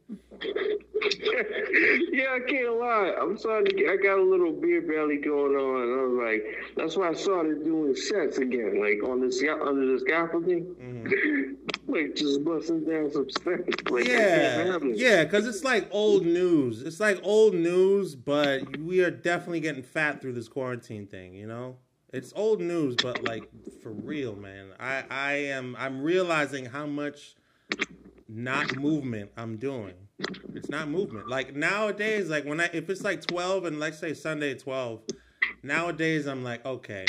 yeah, 2.11 2.35
I 2.35 2.39
can't 2.47 2.79
lie. 2.79 3.13
I'm 3.19 3.37
starting 3.37 3.65
to 3.65 3.73
get, 3.75 3.89
I 3.89 3.97
got 3.97 4.17
a 4.17 4.23
little 4.23 4.53
beer 4.53 4.81
belly 4.81 5.17
going 5.17 5.55
on. 5.55 5.81
And 5.81 5.99
I 5.99 6.03
was 6.03 6.23
like, 6.23 6.45
that's 6.77 6.95
why 6.95 7.09
I 7.09 7.13
started 7.13 7.63
doing 7.63 7.95
sets 7.95 8.37
again, 8.37 8.79
like 8.79 9.03
on 9.03 9.21
this 9.21 9.41
under 9.41 9.85
the 9.85 9.93
mm-hmm. 9.93 10.05
scaffolding. 10.05 11.57
like 11.87 12.15
just 12.15 12.43
busting 12.43 12.85
down 12.85 13.11
some 13.11 13.29
steps. 13.29 13.89
Like, 13.89 14.07
Yeah, 14.07 14.79
yeah, 14.83 15.23
because 15.23 15.45
it's 15.47 15.63
like 15.63 15.87
old 15.91 16.25
news. 16.25 16.81
It's 16.81 16.99
like 16.99 17.19
old 17.23 17.53
news, 17.53 18.15
but 18.15 18.77
we 18.79 19.03
are 19.03 19.11
definitely 19.11 19.59
getting 19.59 19.83
fat 19.83 20.21
through 20.21 20.33
this 20.33 20.47
quarantine 20.47 21.07
thing. 21.07 21.33
You 21.33 21.47
know, 21.47 21.77
it's 22.11 22.33
old 22.35 22.61
news, 22.61 22.95
but 22.95 23.23
like 23.23 23.49
for 23.81 23.91
real, 23.91 24.35
man. 24.35 24.69
I 24.79 25.03
I 25.09 25.31
am 25.33 25.75
I'm 25.77 26.01
realizing 26.01 26.65
how 26.65 26.85
much 26.85 27.35
not 28.27 28.75
movement 28.77 29.31
I'm 29.37 29.57
doing. 29.57 29.93
It's 30.53 30.69
not 30.69 30.87
movement. 30.87 31.27
Like 31.27 31.55
nowadays, 31.55 32.29
like 32.29 32.45
when 32.45 32.61
I 32.61 32.69
if 32.73 32.89
it's 32.89 33.03
like 33.03 33.25
twelve 33.25 33.65
and 33.65 33.79
let's 33.79 33.99
say 33.99 34.13
Sunday 34.13 34.55
twelve, 34.55 35.01
nowadays 35.63 36.27
I'm 36.27 36.43
like 36.43 36.65
okay. 36.65 37.05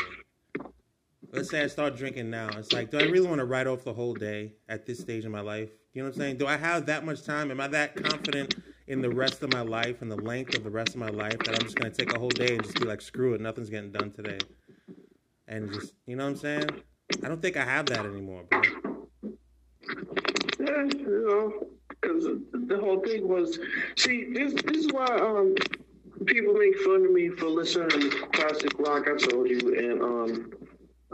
Let's 1.32 1.50
say 1.50 1.62
I 1.62 1.66
start 1.66 1.96
drinking 1.96 2.30
now. 2.30 2.48
It's 2.56 2.72
like, 2.72 2.90
do 2.90 2.98
I 2.98 3.02
really 3.02 3.26
want 3.26 3.40
to 3.40 3.44
write 3.44 3.66
off 3.66 3.84
the 3.84 3.92
whole 3.92 4.14
day 4.14 4.54
at 4.68 4.86
this 4.86 5.00
stage 5.00 5.24
in 5.24 5.32
my 5.32 5.40
life? 5.40 5.70
You 5.92 6.02
know 6.02 6.08
what 6.08 6.14
I'm 6.16 6.20
saying? 6.20 6.36
Do 6.38 6.46
I 6.46 6.56
have 6.56 6.86
that 6.86 7.04
much 7.04 7.24
time? 7.24 7.50
Am 7.50 7.60
I 7.60 7.66
that 7.68 7.96
confident 7.96 8.54
in 8.86 9.02
the 9.02 9.10
rest 9.10 9.42
of 9.42 9.52
my 9.52 9.62
life 9.62 10.02
and 10.02 10.10
the 10.10 10.16
length 10.16 10.56
of 10.56 10.64
the 10.64 10.70
rest 10.70 10.90
of 10.90 10.96
my 10.96 11.08
life 11.08 11.38
that 11.38 11.50
I'm 11.50 11.62
just 11.62 11.76
gonna 11.76 11.90
take 11.90 12.14
a 12.14 12.18
whole 12.18 12.28
day 12.28 12.54
and 12.54 12.62
just 12.62 12.78
be 12.78 12.86
like, 12.86 13.00
screw 13.00 13.34
it, 13.34 13.40
nothing's 13.40 13.68
getting 13.68 13.90
done 13.90 14.12
today, 14.12 14.38
and 15.48 15.72
just, 15.72 15.94
you 16.06 16.16
know 16.16 16.24
what 16.24 16.30
I'm 16.30 16.36
saying? 16.36 16.70
I 17.22 17.28
don't 17.28 17.42
think 17.42 17.56
I 17.56 17.64
have 17.64 17.86
that 17.86 18.06
anymore, 18.06 18.44
bro. 18.48 18.62
Yeah, 20.60 20.84
you 20.84 21.26
know, 21.28 21.66
the 22.06 22.78
whole 22.80 23.00
thing 23.00 23.26
was, 23.28 23.58
see, 23.96 24.32
this 24.32 24.54
this 24.64 24.84
is 24.84 24.92
why 24.92 25.06
um 25.06 25.54
people 26.26 26.54
make 26.54 26.78
fun 26.80 27.04
of 27.04 27.12
me 27.12 27.28
for 27.30 27.46
listening 27.46 27.90
to 27.90 28.10
classic 28.32 28.78
rock. 28.78 29.06
I 29.08 29.16
told 29.16 29.48
you, 29.48 29.76
and 29.76 30.02
um, 30.02 30.52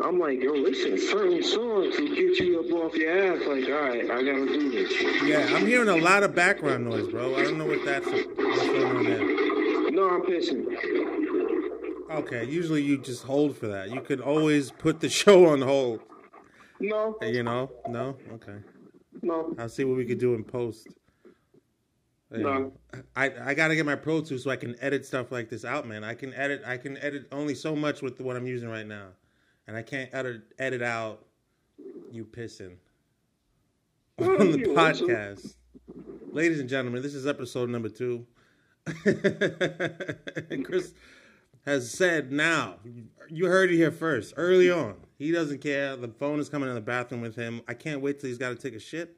I'm 0.02 0.18
like, 0.18 0.42
yo, 0.42 0.52
listen, 0.52 0.98
certain 0.98 1.42
songs 1.42 1.98
will 1.98 2.08
get 2.14 2.38
you 2.38 2.60
up 2.60 2.72
off 2.84 2.96
your 2.96 3.34
ass. 3.36 3.46
Like, 3.46 3.64
all 3.68 3.88
right, 3.88 4.04
I 4.04 4.22
gotta 4.22 4.46
do 4.46 4.70
this. 4.70 5.22
Yeah, 5.24 5.54
I'm 5.56 5.66
hearing 5.66 5.88
a 5.88 5.96
lot 5.96 6.22
of 6.22 6.34
background 6.34 6.84
noise, 6.88 7.08
bro. 7.08 7.36
I 7.36 7.42
don't 7.42 7.58
know 7.58 7.66
what 7.66 7.84
that's 7.84 8.06
what's 8.06 8.24
going 8.34 8.96
on 8.96 9.04
there. 9.04 9.90
No, 9.90 10.08
I'm 10.08 10.22
pissing. 10.22 10.66
Okay, 12.10 12.44
usually 12.44 12.82
you 12.82 12.98
just 12.98 13.24
hold 13.24 13.56
for 13.56 13.68
that. 13.68 13.90
You 13.90 14.00
could 14.00 14.20
always 14.20 14.70
put 14.70 15.00
the 15.00 15.08
show 15.10 15.46
on 15.48 15.62
hold. 15.62 16.00
No, 16.80 17.16
You 17.22 17.44
know? 17.44 17.70
No? 17.88 18.16
Okay. 18.32 18.58
No. 19.22 19.54
I'll 19.58 19.68
see 19.68 19.84
what 19.84 19.96
we 19.96 20.04
could 20.04 20.18
do 20.18 20.34
in 20.34 20.44
post. 20.44 20.88
No. 22.30 22.72
I, 23.14 23.30
I 23.40 23.54
gotta 23.54 23.76
get 23.76 23.84
my 23.84 23.94
Pro 23.94 24.20
Tools 24.22 24.44
so 24.44 24.50
I 24.50 24.56
can 24.56 24.74
edit 24.80 25.04
stuff 25.04 25.30
like 25.30 25.50
this 25.50 25.64
out, 25.64 25.86
man. 25.86 26.02
I 26.02 26.14
can 26.14 26.32
edit 26.34 26.62
I 26.66 26.76
can 26.76 26.96
edit 26.98 27.28
only 27.30 27.54
so 27.54 27.76
much 27.76 28.02
with 28.02 28.20
what 28.20 28.36
I'm 28.36 28.46
using 28.46 28.68
right 28.68 28.86
now, 28.86 29.08
and 29.66 29.76
I 29.76 29.82
can't 29.82 30.12
edit 30.14 30.42
edit 30.58 30.82
out 30.82 31.26
you 32.10 32.24
pissing 32.24 32.76
on 34.18 34.52
the 34.52 34.58
podcast. 34.76 35.54
Ladies 36.30 36.60
and 36.60 36.68
gentlemen, 36.68 37.02
this 37.02 37.14
is 37.14 37.26
episode 37.26 37.68
number 37.68 37.90
two. 37.90 38.26
Chris 40.64 40.94
has 41.66 41.90
said 41.90 42.32
now. 42.32 42.76
You 43.28 43.46
heard 43.46 43.70
it 43.70 43.76
here 43.76 43.92
first, 43.92 44.34
early 44.36 44.70
on. 44.70 44.96
He 45.22 45.30
doesn't 45.30 45.60
care. 45.60 45.94
The 45.94 46.08
phone 46.08 46.40
is 46.40 46.48
coming 46.48 46.68
in 46.68 46.74
the 46.74 46.80
bathroom 46.80 47.20
with 47.20 47.36
him. 47.36 47.62
I 47.68 47.74
can't 47.74 48.00
wait 48.00 48.18
till 48.18 48.26
he's 48.26 48.38
got 48.38 48.48
to 48.48 48.56
take 48.56 48.74
a 48.74 48.80
shit. 48.80 49.16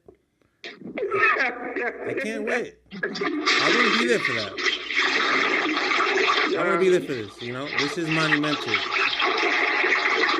I 0.63 2.13
can't 2.21 2.45
wait. 2.45 2.75
I 2.93 2.99
to 2.99 3.97
be 3.97 4.05
there 4.05 4.19
for 4.19 4.33
that. 4.33 4.53
I 6.55 6.63
want 6.63 6.73
to 6.73 6.79
be 6.79 6.89
there 6.89 7.01
for 7.01 7.13
this. 7.15 7.41
You 7.41 7.53
know, 7.53 7.67
this 7.79 7.97
is 7.97 8.07
monumental. 8.07 8.75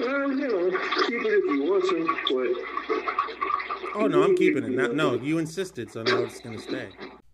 Well, 0.01 0.29
you 0.29 0.48
know, 0.48 0.69
keep 1.07 1.25
it 1.25 1.34
if 1.34 1.45
you 1.45 1.63
want 1.63 1.84
to, 1.89 2.15
but 2.29 4.03
Oh 4.03 4.05
no, 4.05 4.22
I'm 4.22 4.38
keeping 4.38 4.65
it. 4.65 4.69
Not, 4.69 4.93
no, 4.93 5.15
you 5.15 5.39
insisted, 5.39 5.89
so 5.89 6.03
now 6.03 6.19
it's 6.19 6.41
gonna 6.41 6.60
stay. 6.60 6.89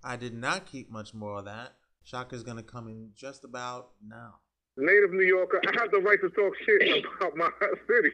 I 0.05 0.15
did 0.15 0.33
not 0.33 0.65
keep 0.65 0.89
much 0.89 1.13
more 1.13 1.39
of 1.39 1.45
that. 1.45 1.73
Shaka's 2.03 2.43
gonna 2.43 2.63
come 2.63 2.87
in 2.87 3.09
just 3.13 3.43
about 3.43 3.89
now. 4.01 4.35
Native 4.81 5.13
New 5.13 5.25
Yorker. 5.25 5.61
I 5.67 5.79
have 5.79 5.91
the 5.91 5.99
right 5.99 6.19
to 6.21 6.29
talk 6.29 6.53
shit 6.65 7.05
about 7.21 7.37
my 7.37 7.49
city. 7.87 8.11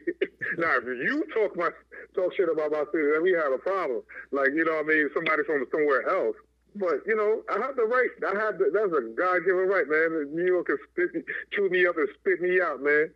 now, 0.58 0.76
if 0.76 0.84
you 0.84 1.24
talk 1.34 1.56
my 1.56 1.70
talk 2.14 2.34
shit 2.36 2.48
about 2.48 2.70
my 2.72 2.84
city, 2.92 3.08
then 3.12 3.22
we 3.22 3.32
have 3.32 3.52
a 3.52 3.58
problem. 3.58 4.02
Like 4.30 4.50
you 4.54 4.64
know, 4.64 4.76
what 4.76 4.86
I 4.86 4.88
mean, 4.88 5.08
somebody 5.14 5.42
from 5.44 5.64
somewhere 5.72 6.08
else. 6.08 6.36
But 6.76 7.02
you 7.06 7.16
know, 7.16 7.42
I 7.50 7.58
have 7.64 7.76
the 7.76 7.84
right. 7.84 8.10
I 8.22 8.38
have 8.38 8.58
the, 8.58 8.70
that's 8.72 8.92
a 8.92 9.02
God 9.16 9.44
given 9.44 9.66
right, 9.66 9.88
man. 9.88 10.34
New 10.34 10.46
York 10.46 10.66
can 10.66 10.78
spit, 10.92 11.14
me- 11.14 11.32
chew 11.52 11.68
me 11.70 11.86
up 11.86 11.96
and 11.96 12.08
spit 12.20 12.40
me 12.40 12.60
out, 12.60 12.82
man. 12.82 13.10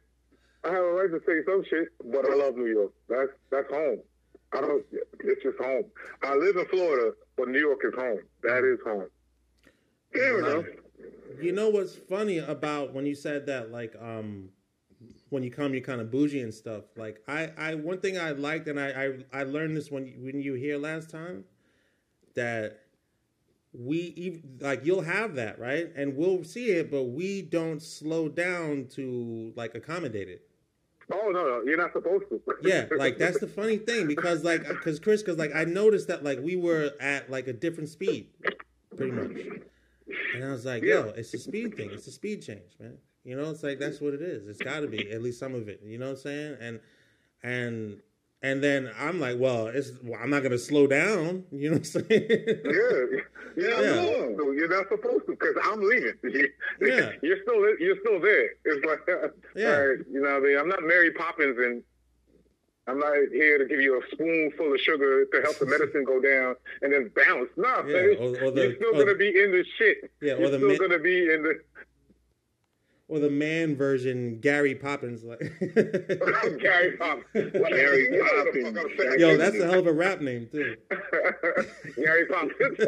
I 0.65 0.69
have 0.69 0.85
a 0.85 0.93
right 0.93 1.11
to 1.11 1.21
say 1.27 1.45
some 1.45 1.63
shit, 1.69 1.89
but 2.05 2.25
I 2.29 2.35
love 2.35 2.57
New 2.57 2.67
York. 2.67 2.93
That's 3.09 3.31
that's 3.51 3.71
home. 3.71 4.01
I 4.53 4.61
don't. 4.61 4.85
It's 5.21 5.43
just 5.43 5.59
home. 5.59 5.85
I 6.23 6.35
live 6.35 6.57
in 6.57 6.67
Florida, 6.67 7.13
but 7.37 7.49
New 7.49 7.61
York 7.61 7.81
is 7.85 7.95
home. 7.95 8.21
That 8.43 8.65
is 8.65 8.79
home. 8.85 9.09
Fair 10.13 10.39
enough. 10.39 10.65
You 11.41 11.53
know 11.53 11.69
what's 11.69 11.95
funny 11.95 12.39
about 12.39 12.93
when 12.93 13.07
you 13.07 13.15
said 13.15 13.47
that, 13.47 13.73
like, 13.73 13.95
um, 14.01 14.51
when 15.31 15.43
you 15.43 15.51
come, 15.51 15.73
you're 15.73 15.83
kind 15.83 16.01
of 16.01 16.11
bougie 16.11 16.43
and 16.43 16.53
stuff. 16.53 16.85
Like, 16.97 17.23
I, 17.27 17.51
I, 17.57 17.75
one 17.75 17.99
thing 17.99 18.19
I 18.19 18.31
liked, 18.31 18.69
and 18.69 18.79
I, 18.79 19.15
I, 19.33 19.41
I 19.41 19.43
learned 19.45 19.77
this 19.77 19.91
when 19.91 20.07
you, 20.07 20.15
when 20.21 20.41
you 20.41 20.53
were 20.53 20.59
here 20.59 20.79
last 20.79 21.11
time, 21.11 21.45
that 22.35 22.81
we, 23.73 24.43
like, 24.61 24.85
you'll 24.85 25.03
have 25.03 25.35
that, 25.37 25.59
right? 25.59 25.91
And 25.97 26.17
we'll 26.17 26.45
see 26.45 26.71
it, 26.71 26.91
but 26.91 27.05
we 27.05 27.43
don't 27.43 27.83
slow 27.83 28.29
down 28.29 28.87
to 28.95 29.53
like 29.57 29.75
accommodate 29.75 30.29
it. 30.29 30.43
Oh 31.11 31.31
no, 31.31 31.45
no, 31.45 31.63
you're 31.65 31.77
not 31.77 31.93
supposed 31.93 32.25
to. 32.31 32.41
Yeah, 32.63 32.87
like 32.97 33.19
that's 33.19 33.41
the 33.41 33.47
funny 33.49 33.77
thing 33.77 34.07
because 34.07 34.45
like 34.45 34.67
because 34.67 35.01
Chris 35.01 35.23
because 35.23 35.37
like 35.37 35.55
I 35.55 35.65
noticed 35.65 36.09
that 36.09 36.23
like 36.23 36.39
we 36.41 36.57
were 36.57 36.93
at 37.01 37.31
like 37.31 37.49
a 37.49 37.53
different 37.53 37.89
speed, 37.89 38.29
pretty 38.97 39.13
much, 39.13 39.31
and 40.35 40.45
I 40.45 40.51
was 40.51 40.65
like, 40.65 40.83
yo, 40.83 41.13
it's 41.17 41.33
a 41.35 41.39
speed 41.39 41.77
thing, 41.77 41.91
it's 41.93 42.07
a 42.07 42.13
speed 42.13 42.43
change, 42.43 42.73
man. 42.81 42.99
You 43.25 43.37
know, 43.37 43.51
it's 43.51 43.63
like 43.63 43.79
that's 43.79 44.01
what 44.01 44.15
it 44.15 44.23
is. 44.23 44.49
It's 44.49 44.61
got 44.61 44.81
to 44.81 44.89
be 44.89 45.11
at 45.13 45.23
least 45.23 45.39
some 45.39 45.55
of 45.55 45.69
it. 45.69 45.81
You 45.85 45.99
know 45.99 46.07
what 46.07 46.11
I'm 46.13 46.17
saying? 46.19 46.57
And 46.61 46.81
and 47.43 48.01
and 48.43 48.63
then 48.63 48.91
I'm 48.99 49.21
like, 49.21 49.39
well, 49.39 49.69
it's 49.69 49.93
well, 50.03 50.19
I'm 50.21 50.31
not 50.31 50.43
gonna 50.43 50.59
slow 50.59 50.87
down. 50.89 51.45
You 51.53 51.71
know 51.71 51.77
what 51.77 51.95
I'm 51.97 52.09
saying? 52.09 52.09
Yeah, 52.09 53.19
yeah, 53.57 53.81
Yeah. 53.81 53.95
no, 53.95 54.35
no, 54.37 54.51
you're 54.51 54.69
not 54.69 54.89
supposed 54.89 55.27
to 55.27 55.33
because 55.39 55.55
I'm 55.63 55.81
leaving. 55.83 56.15
Yeah. 56.81 57.13
you're 57.23 57.39
still 57.43 57.79
you're 57.79 57.97
still 58.01 58.21
there. 58.21 58.51
It's 58.65 58.85
like, 58.85 59.01
Yeah. 59.55 59.73
all 59.73 59.87
right, 59.89 59.99
you 60.11 60.21
know, 60.21 60.33
what 60.33 60.43
I 60.43 60.47
mean, 60.47 60.59
I'm 60.59 60.69
not 60.69 60.83
Mary 60.83 61.13
Poppins, 61.13 61.57
and 61.59 61.83
I'm 62.89 62.99
not 62.99 63.15
here 63.33 63.59
to 63.59 63.67
give 63.67 63.81
you 63.81 64.01
a 64.01 64.03
spoonful 64.15 64.75
of 64.75 64.81
sugar 64.81 65.25
to 65.25 65.41
help 65.43 65.59
the 65.59 65.67
medicine 65.67 66.05
go 66.05 66.21
down 66.21 66.57
and 66.83 66.93
then 66.93 67.11
bounce. 67.15 67.49
No, 67.57 67.69
Yeah, 67.87 67.93
man, 67.93 68.17
or- 68.19 68.45
or 68.45 68.51
the- 68.51 68.63
you're 68.63 68.75
still 68.77 68.97
or- 68.97 69.05
gonna 69.05 69.15
be 69.15 69.29
in 69.29 69.53
the 69.53 69.65
shit. 69.79 70.11
Yeah, 70.21 70.35
or 70.35 70.41
you're 70.41 70.51
the 70.51 70.59
still 70.59 70.89
gonna 70.89 70.99
be 70.99 71.33
in 71.33 71.43
the 71.45 71.61
or 73.13 73.19
the 73.19 73.29
man 73.29 73.77
version, 73.77 74.39
Gary 74.41 74.75
Poppins, 74.75 75.23
like. 75.23 75.39
Gary 75.61 76.97
Poppins. 76.97 77.53
Gary 77.53 78.19
Poppins. 78.19 78.79
Yo, 79.19 79.37
that's 79.37 79.55
a 79.59 79.67
hell 79.67 79.81
of 79.81 79.87
a 79.87 79.93
rap 79.93 80.23
name 80.23 80.49
too. 80.51 80.77
Gary 81.97 82.25
Poppins. 82.25 82.53
That's 82.79 82.85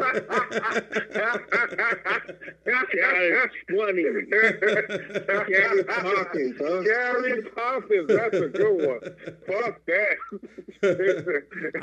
funny. 3.69 4.03
Gary 5.47 5.83
Poppins, 5.83 6.55
huh? 6.59 6.81
Gary 6.81 7.43
Poppins. 7.55 8.07
That's 8.07 8.35
a 8.35 8.47
good 8.49 8.87
one. 8.87 8.99
Fuck 9.45 9.85
that. 9.85 10.17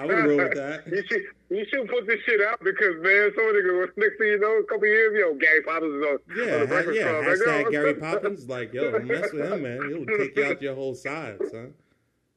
I 0.00 0.04
would 0.06 0.24
roll 0.24 0.36
with 0.38 0.54
that. 0.54 0.82
You 0.88 1.04
should 1.08 1.22
you 1.50 1.64
should 1.70 1.88
put 1.88 2.06
this 2.08 2.18
shit 2.26 2.40
out 2.40 2.58
because 2.64 2.96
man, 3.02 3.30
some 3.36 3.44
nigga 3.54 3.88
next 3.96 4.18
thing 4.18 4.28
you 4.28 4.38
know, 4.40 4.58
a 4.58 4.64
couple 4.64 4.86
years 4.86 5.14
ago, 5.14 5.38
Gary 5.40 5.62
Poppins 5.62 5.94
is 5.94 6.02
on, 6.02 6.18
Yeah, 6.36 6.42
on 6.42 6.50
the 6.50 6.58
ha- 6.58 6.66
Breakfast 6.66 6.96
yeah. 6.98 7.10
Club. 7.10 7.24
Like, 7.24 7.36
Hashtag 7.36 7.62
yo, 7.64 7.70
Gary 7.70 7.94
Poppins. 7.94 8.31
Like, 8.46 8.72
yo, 8.72 8.98
mess 9.00 9.32
with 9.32 9.52
him, 9.52 9.62
man. 9.62 9.80
He'll 9.88 10.18
take 10.18 10.36
you 10.36 10.44
out 10.44 10.62
your 10.62 10.74
whole 10.74 10.94
side, 10.94 11.38
son. 11.50 11.74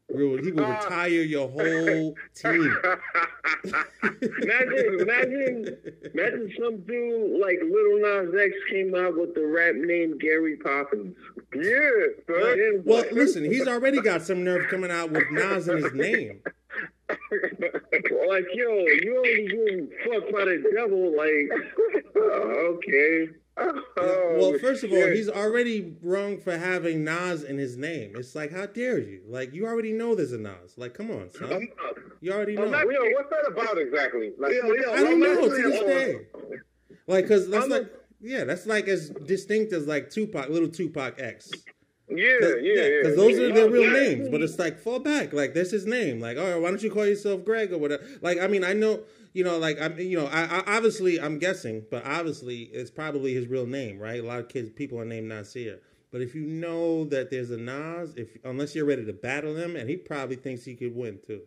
He 0.07 0.17
he 0.17 0.51
will 0.51 0.65
retire 0.67 1.07
your 1.07 1.49
whole 1.49 2.15
team. 2.35 2.77
Imagine, 4.03 4.99
imagine, 4.99 5.77
imagine 6.13 6.53
some 6.60 6.77
dude 6.81 7.41
like 7.41 7.58
Little 7.63 7.99
Nas 8.01 8.34
X 8.39 8.53
came 8.69 8.93
out 8.95 9.17
with 9.17 9.34
the 9.34 9.45
rap 9.45 9.75
name 9.75 10.17
Gary 10.19 10.58
Poppins. 10.58 11.15
Yeah, 11.53 11.89
son. 12.27 12.84
Well, 12.86 13.05
listen, 13.12 13.43
he's 13.43 13.67
already 13.67 14.01
got 14.01 14.21
some 14.21 14.43
nerve 14.43 14.67
coming 14.69 14.91
out 14.91 15.12
with 15.12 15.23
Nas 15.31 15.67
in 15.67 15.84
his 15.84 15.93
name. 15.93 16.41
Like, 17.10 18.45
yo, 18.53 18.69
you 18.69 19.17
only 19.17 19.47
getting 19.47 19.89
fucked 20.05 20.31
by 20.31 20.45
the 20.45 20.63
devil. 20.75 21.15
Like, 21.15 21.49
uh, 22.15 22.19
okay. 22.75 23.29
Oh, 23.98 24.36
well, 24.38 24.60
first 24.60 24.84
of 24.84 24.91
all, 24.91 25.08
he's 25.08 25.30
already 25.30 25.96
wrong 26.02 26.38
for 26.38 26.58
having 26.58 27.06
Nas 27.06 27.44
in 27.44 27.58
his 27.58 27.78
name. 27.78 28.12
It's 28.18 28.36
like, 28.36 28.52
how 28.52 28.65
dare 28.65 29.00
you? 29.00 29.22
Like, 29.26 29.54
you 29.54 29.65
already 29.65 29.94
know 29.94 30.13
there's 30.13 30.34
a 30.34 30.38
Nas. 30.38 30.78
Like, 30.78 30.94
come 30.94 31.10
on, 31.12 31.32
son. 31.32 31.70
You 32.20 32.34
already 32.34 32.56
know. 32.56 32.65
Not, 32.65 32.82
yo, 32.82 33.00
what's 33.13 33.30
that 33.30 33.46
about 33.48 33.78
exactly? 33.78 34.32
Like, 34.38 34.52
Yeah, 34.52 34.70
yeah, 34.82 34.91
I 34.91 34.98
don't 35.04 35.20
know 35.22 35.48
to 35.48 35.50
this 35.50 35.80
day. 35.80 36.28
Like, 37.08 37.28
cause 37.28 37.50
that's 37.50 37.63
I'm 37.63 37.70
like, 37.70 37.94
yeah, 38.22 38.44
that's 38.44 38.65
like 38.65 38.88
as 38.89 39.10
distinct 39.12 39.72
as 39.72 39.88
like 39.88 40.10
Tupac, 40.10 40.50
little 40.50 40.68
Tupac 40.70 41.20
X. 41.22 41.50
yeah, 42.10 42.15
yeah, 42.41 42.58
yeah. 42.62 42.88
Because 43.04 43.15
those 43.15 43.39
are 43.39 43.54
their 43.54 43.70
real 43.70 43.89
names, 43.91 44.28
but 44.30 44.41
it's 44.41 44.60
like 44.60 44.78
fall 44.80 45.00
back. 45.00 45.32
Like 45.32 45.54
that's 45.54 45.72
his 45.72 45.86
name. 45.86 46.20
Like, 46.20 46.38
all 46.38 46.44
right, 46.44 46.62
why 46.62 46.70
don't 46.70 46.84
you 46.84 46.91
call 46.91 47.06
yourself 47.06 47.46
Greg 47.46 47.72
or 47.72 47.78
whatever? 47.78 48.04
Like, 48.22 48.39
I 48.39 48.48
mean, 48.48 48.63
I 48.63 48.74
know, 48.74 49.02
you 49.36 49.43
know, 49.43 49.58
like 49.58 49.78
I'm, 49.82 50.00
you 50.00 50.17
know, 50.17 50.28
I, 50.28 50.45
I 50.45 50.78
obviously 50.78 51.19
I'm 51.19 51.39
guessing, 51.39 51.84
but 51.91 52.06
obviously 52.06 52.63
it's 52.74 52.89
probably 52.89 53.34
his 53.34 53.48
real 53.48 53.67
name, 53.67 54.00
right? 54.00 54.24
A 54.24 54.26
lot 54.26 54.39
of 54.39 54.48
kids, 54.48 54.69
people 54.71 54.98
are 54.98 55.04
named 55.06 55.28
Nasir. 55.28 55.82
But 56.10 56.21
if 56.21 56.34
you 56.34 56.45
know 56.45 57.04
that 57.06 57.32
there's 57.32 57.52
a 57.52 57.58
Nas, 57.58 58.13
if 58.15 58.30
unless 58.45 58.74
you're 58.74 58.86
ready 58.86 59.04
to 59.06 59.12
battle 59.12 59.54
him, 59.58 59.76
and 59.76 59.89
he 59.89 59.98
probably 59.98 60.38
thinks 60.38 60.63
he 60.63 60.74
could 60.76 60.95
win 60.95 61.19
too, 61.28 61.41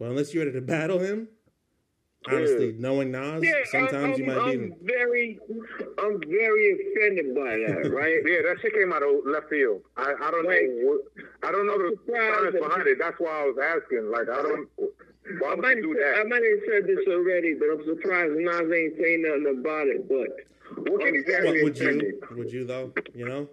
but 0.00 0.06
unless 0.08 0.34
you're 0.34 0.44
ready 0.44 0.58
to 0.58 0.60
battle 0.66 0.98
him, 0.98 1.28
honestly, 2.26 2.74
knowing 2.76 3.12
Nas, 3.12 3.44
Yeah, 3.44 3.52
sometimes 3.70 4.18
I'm, 4.18 4.20
you 4.20 4.24
might 4.26 4.38
I'm 4.38 4.50
beat 4.50 4.60
him. 4.60 4.74
very, 4.82 5.38
I'm 5.98 6.20
very 6.28 6.72
offended 6.74 7.34
by 7.36 7.50
that, 7.58 7.90
right? 7.94 8.18
Yeah, 8.26 8.42
that 8.50 8.56
shit 8.60 8.74
came 8.74 8.92
out 8.92 9.04
of 9.04 9.10
left 9.26 9.48
field. 9.48 9.82
I, 9.96 10.12
I 10.20 10.30
don't 10.32 10.44
Like, 10.46 10.62
know. 10.66 10.98
I 11.44 11.52
don't 11.52 11.66
know 11.68 11.78
the 11.78 11.96
science 12.10 12.56
behind 12.60 12.88
it. 12.88 12.98
That's 12.98 13.16
why 13.20 13.42
I 13.42 13.44
was 13.44 13.56
asking. 13.62 14.10
Like, 14.10 14.28
I 14.28 14.42
don't. 14.42 14.68
Why 15.38 15.48
I 15.48 15.50
would 15.54 15.62
might, 15.62 15.76
you 15.76 15.82
do 15.94 16.02
I 16.04 16.24
might 16.24 16.42
have 16.42 16.60
said 16.68 16.86
this 16.86 17.06
already, 17.08 17.54
but 17.54 17.66
I'm 17.72 17.84
surprised 17.84 18.32
Nas 18.36 18.72
ain't 18.72 18.94
saying 19.00 19.22
nothing 19.22 19.58
about 19.60 19.86
it. 19.88 20.08
But 20.08 20.90
What 20.90 21.00
can 21.00 21.14
you 21.14 21.24
What 21.26 21.62
would 21.64 21.78
you? 21.78 22.20
Would 22.36 22.52
you 22.52 22.64
though? 22.64 22.92
You 23.14 23.26
know, 23.26 23.48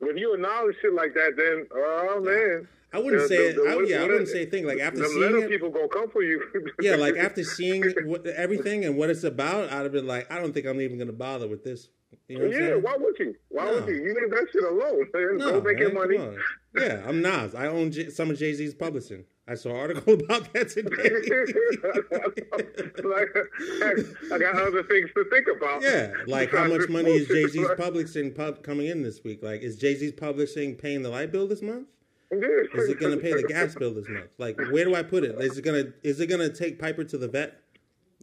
If 0.00 0.18
you 0.18 0.34
acknowledge 0.34 0.76
shit 0.82 0.92
like 0.94 1.14
that, 1.14 1.32
then 1.36 1.66
oh 1.74 2.20
man, 2.20 2.68
I 2.92 2.98
wouldn't 2.98 3.22
The- 3.22 3.28
say. 3.28 3.52
the- 3.52 3.62
the- 3.62 3.68
I, 3.68 3.82
yeah, 3.88 4.02
I 4.02 4.06
wouldn't 4.06 4.28
say 4.28 4.42
a 4.42 4.46
thing 4.46 4.66
like 4.66 4.78
after 4.80 5.00
the 5.00 5.08
seeing 5.08 5.20
little 5.20 5.42
it. 5.44 5.48
people 5.50 5.70
gonna 5.70 5.88
come 5.88 6.10
for 6.10 6.22
you. 6.22 6.42
yeah, 6.80 6.96
like 6.96 7.16
after 7.16 7.42
seeing 7.42 7.82
what, 8.04 8.26
everything 8.26 8.84
and 8.84 8.96
what 8.96 9.10
it's 9.10 9.24
about, 9.24 9.72
I'd 9.72 9.82
have 9.84 9.92
been 9.92 10.06
like, 10.06 10.30
I 10.30 10.38
don't 10.40 10.52
think 10.52 10.66
I'm 10.66 10.80
even 10.80 10.98
gonna 10.98 11.12
bother 11.12 11.48
with 11.48 11.64
this. 11.64 11.88
You 12.28 12.38
know 12.38 12.44
what 12.46 12.52
yeah, 12.52 12.58
saying? 12.68 12.82
why 12.82 12.96
would 12.96 13.18
you? 13.18 13.34
Why 13.48 13.64
No. 13.66 13.74
would 13.74 13.88
you? 13.88 13.94
You 13.96 14.14
leave 14.14 14.30
that 14.30 14.46
shit 14.52 14.62
alone. 14.64 15.08
Man. 15.12 15.36
No, 15.38 15.50
Go 15.52 15.60
make 15.62 15.78
your 15.78 15.92
money. 15.92 16.18
Yeah, 16.76 17.02
I'm 17.06 17.20
Nas. 17.22 17.54
I 17.54 17.66
own 17.68 17.90
J- 17.90 18.10
some 18.10 18.30
of 18.30 18.38
Jay 18.38 18.52
Z's 18.54 18.74
publishing. 18.74 19.24
I 19.46 19.54
saw 19.56 19.70
an 19.70 19.76
article 19.76 20.14
about 20.24 20.52
that 20.54 20.70
today. 20.70 21.10
like, 23.04 23.28
I 24.32 24.38
got 24.38 24.56
other 24.56 24.82
things 24.84 25.10
to 25.14 25.24
think 25.30 25.46
about. 25.54 25.82
yeah, 25.82 26.12
like 26.26 26.50
how 26.50 26.66
much 26.66 26.88
money 26.88 27.10
is 27.10 27.28
Jay 27.28 27.46
Z's 27.46 27.68
publishing 27.76 28.32
pub 28.32 28.62
coming 28.62 28.86
in 28.86 29.02
this 29.02 29.22
week? 29.22 29.42
Like, 29.42 29.60
is 29.60 29.76
Jay 29.76 29.94
Z's 29.94 30.12
publishing 30.12 30.76
paying 30.76 31.02
the 31.02 31.10
light 31.10 31.30
bill 31.30 31.46
this 31.46 31.62
month? 31.62 31.88
Is 32.30 32.88
it 32.88 32.98
gonna 32.98 33.18
pay 33.18 33.32
the 33.32 33.44
gas 33.46 33.74
bill 33.74 33.92
this 33.94 34.08
month? 34.08 34.30
Like, 34.38 34.58
where 34.70 34.84
do 34.84 34.94
I 34.94 35.02
put 35.02 35.24
it? 35.24 35.38
Is 35.40 35.58
it 35.58 35.62
gonna 35.62 35.92
is 36.02 36.20
it 36.20 36.26
gonna 36.26 36.48
take 36.48 36.78
Piper 36.78 37.04
to 37.04 37.18
the 37.18 37.28
vet? 37.28 37.60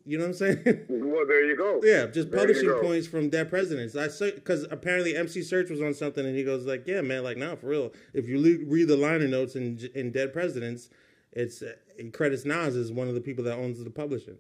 You 0.03 0.17
know 0.17 0.23
what 0.23 0.41
I'm 0.41 0.55
saying? 0.65 0.85
Well, 0.89 1.27
there 1.27 1.45
you 1.45 1.55
go. 1.55 1.79
Yeah, 1.83 2.07
just 2.07 2.31
publishing 2.31 2.73
points 2.81 3.05
from 3.05 3.29
dead 3.29 3.49
presidents. 3.49 3.95
I 3.95 4.07
because 4.33 4.65
apparently 4.71 5.15
MC 5.15 5.41
Serch 5.41 5.69
was 5.69 5.81
on 5.81 5.93
something, 5.93 6.25
and 6.25 6.35
he 6.35 6.43
goes 6.43 6.65
like, 6.65 6.87
"Yeah, 6.87 7.01
man, 7.01 7.23
like 7.23 7.37
now 7.37 7.55
for 7.55 7.67
real. 7.67 7.91
If 8.13 8.27
you 8.27 8.65
read 8.67 8.87
the 8.87 8.97
liner 8.97 9.27
notes 9.27 9.55
in 9.55 9.77
in 9.93 10.11
Dead 10.11 10.33
Presidents, 10.33 10.89
it's 11.33 11.61
uh, 11.61 11.73
it 11.97 12.13
credits 12.13 12.45
Nas 12.45 12.75
as 12.75 12.91
one 12.91 13.07
of 13.07 13.13
the 13.15 13.21
people 13.21 13.43
that 13.45 13.57
owns 13.57 13.83
the 13.83 13.89
publishing." 13.89 14.37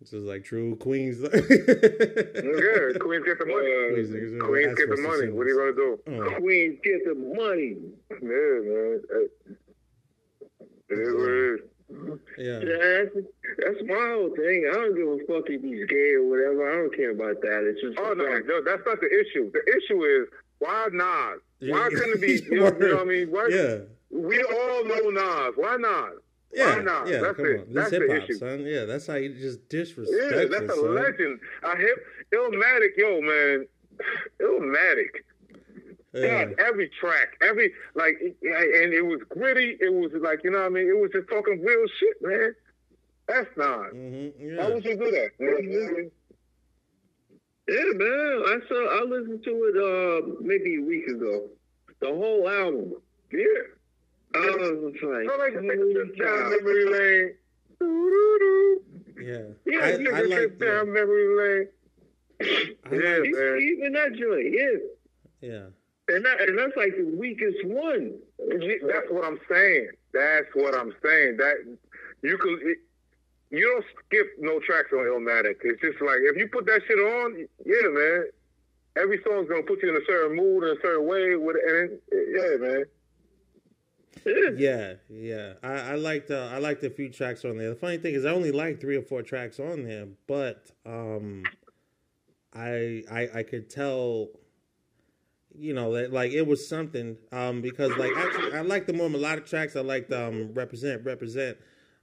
This 0.00 0.14
is 0.14 0.24
like 0.24 0.44
true 0.44 0.76
Queens. 0.76 1.18
Yeah, 1.22 2.98
Queens 2.98 3.24
get 3.24 3.38
the 3.38 3.46
money. 3.46 3.92
Queens 3.92 4.10
niggas 4.10 4.40
are 4.40 4.46
Queens 4.48 4.74
get 4.78 4.88
the 4.88 4.96
money. 5.02 5.28
What 5.30 5.46
are 5.46 5.50
you 5.50 5.58
gonna 5.58 5.72
do? 5.74 5.98
Oh, 6.08 6.40
Queens 6.40 6.78
get 6.82 7.04
the 7.04 7.14
money. 7.14 7.76
Yeah, 8.10 8.18
man. 8.64 9.00
Hey. 9.10 9.28
It 10.88 10.98
is 10.98 11.14
what 11.14 11.28
it 11.28 11.44
is. 11.54 11.60
yeah, 12.38 12.58
That's, 12.58 13.26
that's 13.58 13.82
my 13.86 14.08
whole 14.14 14.30
thing. 14.34 14.68
I 14.70 14.74
don't 14.74 14.96
give 14.96 15.06
a 15.06 15.18
fuck 15.28 15.50
if 15.50 15.62
he's 15.62 15.86
gay 15.86 16.14
or 16.14 16.24
whatever. 16.28 16.70
I 16.70 16.76
don't 16.82 16.96
care 16.96 17.10
about 17.10 17.40
that. 17.42 17.64
It's 17.68 17.80
just 17.82 17.98
Oh 17.98 18.12
no, 18.14 18.24
no, 18.24 18.64
that's 18.64 18.82
not 18.86 19.00
the 19.00 19.06
issue. 19.08 19.50
The 19.52 19.62
issue 19.76 20.02
is 20.04 20.28
why 20.58 20.88
Nas? 20.92 21.70
Why 21.70 21.88
couldn't 21.90 22.14
it 22.16 22.20
be? 22.20 22.40
You 22.54 22.60
know, 22.60 22.72
you 22.72 22.78
know 22.88 22.94
what 22.96 23.02
I 23.02 23.04
mean? 23.04 23.30
Why, 23.30 23.48
yeah, 23.50 23.76
We 24.10 24.42
all 24.42 24.84
know 24.84 25.10
Nas. 25.10 25.54
Why 25.56 25.76
not? 25.76 26.10
yeah, 26.52 26.76
Why 26.76 26.82
not? 26.82 27.06
yeah. 27.08 27.20
That's 27.20 27.36
come 27.36 27.46
it. 27.46 27.60
on, 27.60 27.66
this 27.66 27.74
That's 27.74 27.90
hip 27.92 28.02
the 28.08 28.14
hop, 28.14 28.22
issue. 28.24 28.34
son. 28.38 28.60
Yeah, 28.66 28.84
that's 28.84 29.06
how 29.06 29.14
you 29.14 29.34
just 29.34 29.68
disrespect. 29.68 30.20
Yeah, 30.20 30.30
disrespect. 30.40 30.66
that's 30.66 30.78
a 30.78 30.82
son. 30.82 30.94
legend. 30.94 31.40
I 31.62 31.76
hip 31.76 32.04
Illmatic, 32.34 32.96
yo 32.96 33.20
man, 33.20 33.66
Illmatic. 34.40 35.22
God, 36.12 36.54
every 36.58 36.90
track, 37.00 37.36
every 37.40 37.72
like, 37.94 38.14
and 38.20 38.92
it 38.92 39.04
was 39.06 39.20
gritty. 39.28 39.76
It 39.80 39.92
was 39.92 40.10
like 40.20 40.42
you 40.42 40.50
know 40.50 40.58
what 40.58 40.66
I 40.66 40.70
mean. 40.70 40.88
It 40.88 41.00
was 41.00 41.10
just 41.12 41.28
talking 41.28 41.60
real 41.62 41.86
shit, 42.00 42.16
man. 42.20 42.54
That's 43.28 43.56
not. 43.56 43.92
Mm-hmm. 43.94 44.44
Yeah. 44.56 44.62
How 44.62 44.72
was 44.74 44.84
you 44.84 44.96
good 44.96 45.14
at? 45.14 45.30
Man? 45.38 46.10
Yeah, 47.68 47.84
man. 47.94 48.42
I 48.46 48.58
saw. 48.68 48.98
I 49.00 49.04
listened 49.04 49.44
to 49.44 49.50
it 49.50 49.76
uh 49.78 50.34
maybe 50.40 50.78
a 50.78 50.82
week 50.82 51.06
ago. 51.06 51.46
The 52.00 52.08
whole 52.08 52.48
album. 52.48 52.94
Yeah. 53.32 53.46
I 54.34 54.38
was 54.38 54.94
like, 55.02 55.28
I 55.28 55.36
like 55.36 55.52
to 55.54 55.62
take 55.62 55.80
a 55.80 55.92
trip 55.92 56.16
down 56.18 56.50
memory 56.50 56.84
lane. 56.86 57.34
Yeah. 59.20 59.46
Yeah, 59.66 59.84
I, 59.84 59.90
take 59.96 60.12
I 60.12 60.20
a 60.20 60.22
like 60.22 60.38
trip 60.38 60.60
down 60.60 60.92
memory 60.92 61.28
lane. 61.36 61.68
I 62.40 62.44
yeah, 62.94 63.16
like, 63.18 63.30
man. 63.32 63.58
Even 63.60 63.92
that 63.92 64.12
joint, 64.14 64.52
yeah. 64.52 64.78
Yeah. 65.40 65.66
And, 66.08 66.24
that, 66.24 66.40
and 66.40 66.58
that's 66.58 66.76
like 66.76 66.96
the 66.96 67.14
weakest 67.16 67.64
one. 67.64 68.18
That's 68.38 69.10
what 69.10 69.24
I'm 69.24 69.38
saying. 69.50 69.90
That's 70.12 70.46
what 70.54 70.74
I'm 70.74 70.92
saying. 71.04 71.36
That 71.36 71.78
you 72.22 72.38
could. 72.38 72.60
It, 72.62 72.78
you 73.50 73.66
don't 73.66 73.84
skip 74.06 74.26
no 74.38 74.60
tracks 74.60 74.92
on 74.92 75.06
Illmatic. 75.06 75.56
It's 75.62 75.80
just 75.80 76.00
like 76.00 76.18
if 76.22 76.36
you 76.36 76.48
put 76.48 76.66
that 76.66 76.82
shit 76.86 76.98
on, 76.98 77.46
yeah, 77.64 77.88
man. 77.88 78.26
Every 78.96 79.20
song's 79.24 79.48
gonna 79.48 79.62
put 79.62 79.82
you 79.82 79.90
in 79.90 79.96
a 79.96 80.04
certain 80.06 80.36
mood 80.36 80.64
in 80.64 80.76
a 80.76 80.80
certain 80.82 81.06
way. 81.06 81.36
With 81.36 81.56
and 81.56 81.98
yeah, 82.10 82.56
man. 82.58 82.84
Yeah, 84.56 84.94
yeah. 85.08 85.54
I, 85.62 85.72
I 85.72 85.94
liked 85.94 86.30
uh, 86.30 86.50
I 86.52 86.58
liked 86.58 86.82
a 86.84 86.90
few 86.90 87.08
tracks 87.08 87.44
on 87.44 87.56
there. 87.56 87.70
The 87.70 87.76
funny 87.76 87.98
thing 87.98 88.14
is, 88.14 88.24
I 88.24 88.30
only 88.30 88.52
liked 88.52 88.80
three 88.80 88.96
or 88.96 89.02
four 89.02 89.22
tracks 89.22 89.58
on 89.60 89.84
there, 89.84 90.06
but 90.26 90.70
um, 90.84 91.44
I 92.54 93.04
I 93.10 93.28
I 93.36 93.42
could 93.44 93.70
tell, 93.70 94.28
you 95.56 95.74
know, 95.74 95.92
that 95.94 96.12
like 96.12 96.32
it 96.32 96.46
was 96.46 96.68
something. 96.68 97.16
Um, 97.32 97.60
because 97.62 97.96
like 97.96 98.12
actually, 98.16 98.52
I 98.54 98.62
like 98.62 98.86
the 98.86 98.92
more 98.92 99.08
melodic 99.08 99.46
tracks. 99.46 99.76
I 99.76 99.80
liked 99.80 100.12
um, 100.12 100.52
represent 100.54 101.04
represent. 101.04 101.58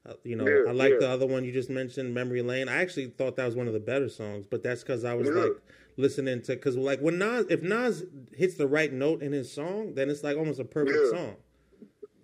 Uh, 0.08 0.14
you 0.24 0.38
know, 0.38 0.48
Yeah, 0.48 0.70
I 0.70 0.72
like 0.74 0.92
yeah. 0.94 1.00
the 1.02 1.10
other 1.10 1.28
one 1.28 1.44
you 1.44 1.52
just 1.52 1.70
mentioned, 1.70 2.14
Memory 2.14 2.42
Lane. 2.42 2.70
I 2.70 2.78
actually 2.78 3.08
thought 3.08 3.36
that 3.36 3.46
was 3.46 3.56
one 3.56 3.68
of 3.68 3.74
the 3.74 3.80
better 3.82 4.08
songs, 4.08 4.46
but 4.50 4.64
that's 4.64 4.82
because 4.82 5.04
I 5.04 5.14
was 5.14 5.28
Yeah. 5.28 5.36
like 5.44 5.52
listening 5.98 6.42
to 6.44 6.54
because 6.54 6.78
like 6.78 7.02
when 7.02 7.18
Nas 7.18 7.46
if 7.50 7.62
Nas 7.62 8.06
hits 8.34 8.56
the 8.56 8.68
right 8.68 8.94
note 8.94 9.22
in 9.22 9.34
his 9.34 9.52
song, 9.52 9.96
then 9.96 10.10
it's 10.10 10.24
like 10.24 10.38
almost 10.38 10.60
a 10.62 10.66
perfect 10.66 11.10
song. 11.10 11.36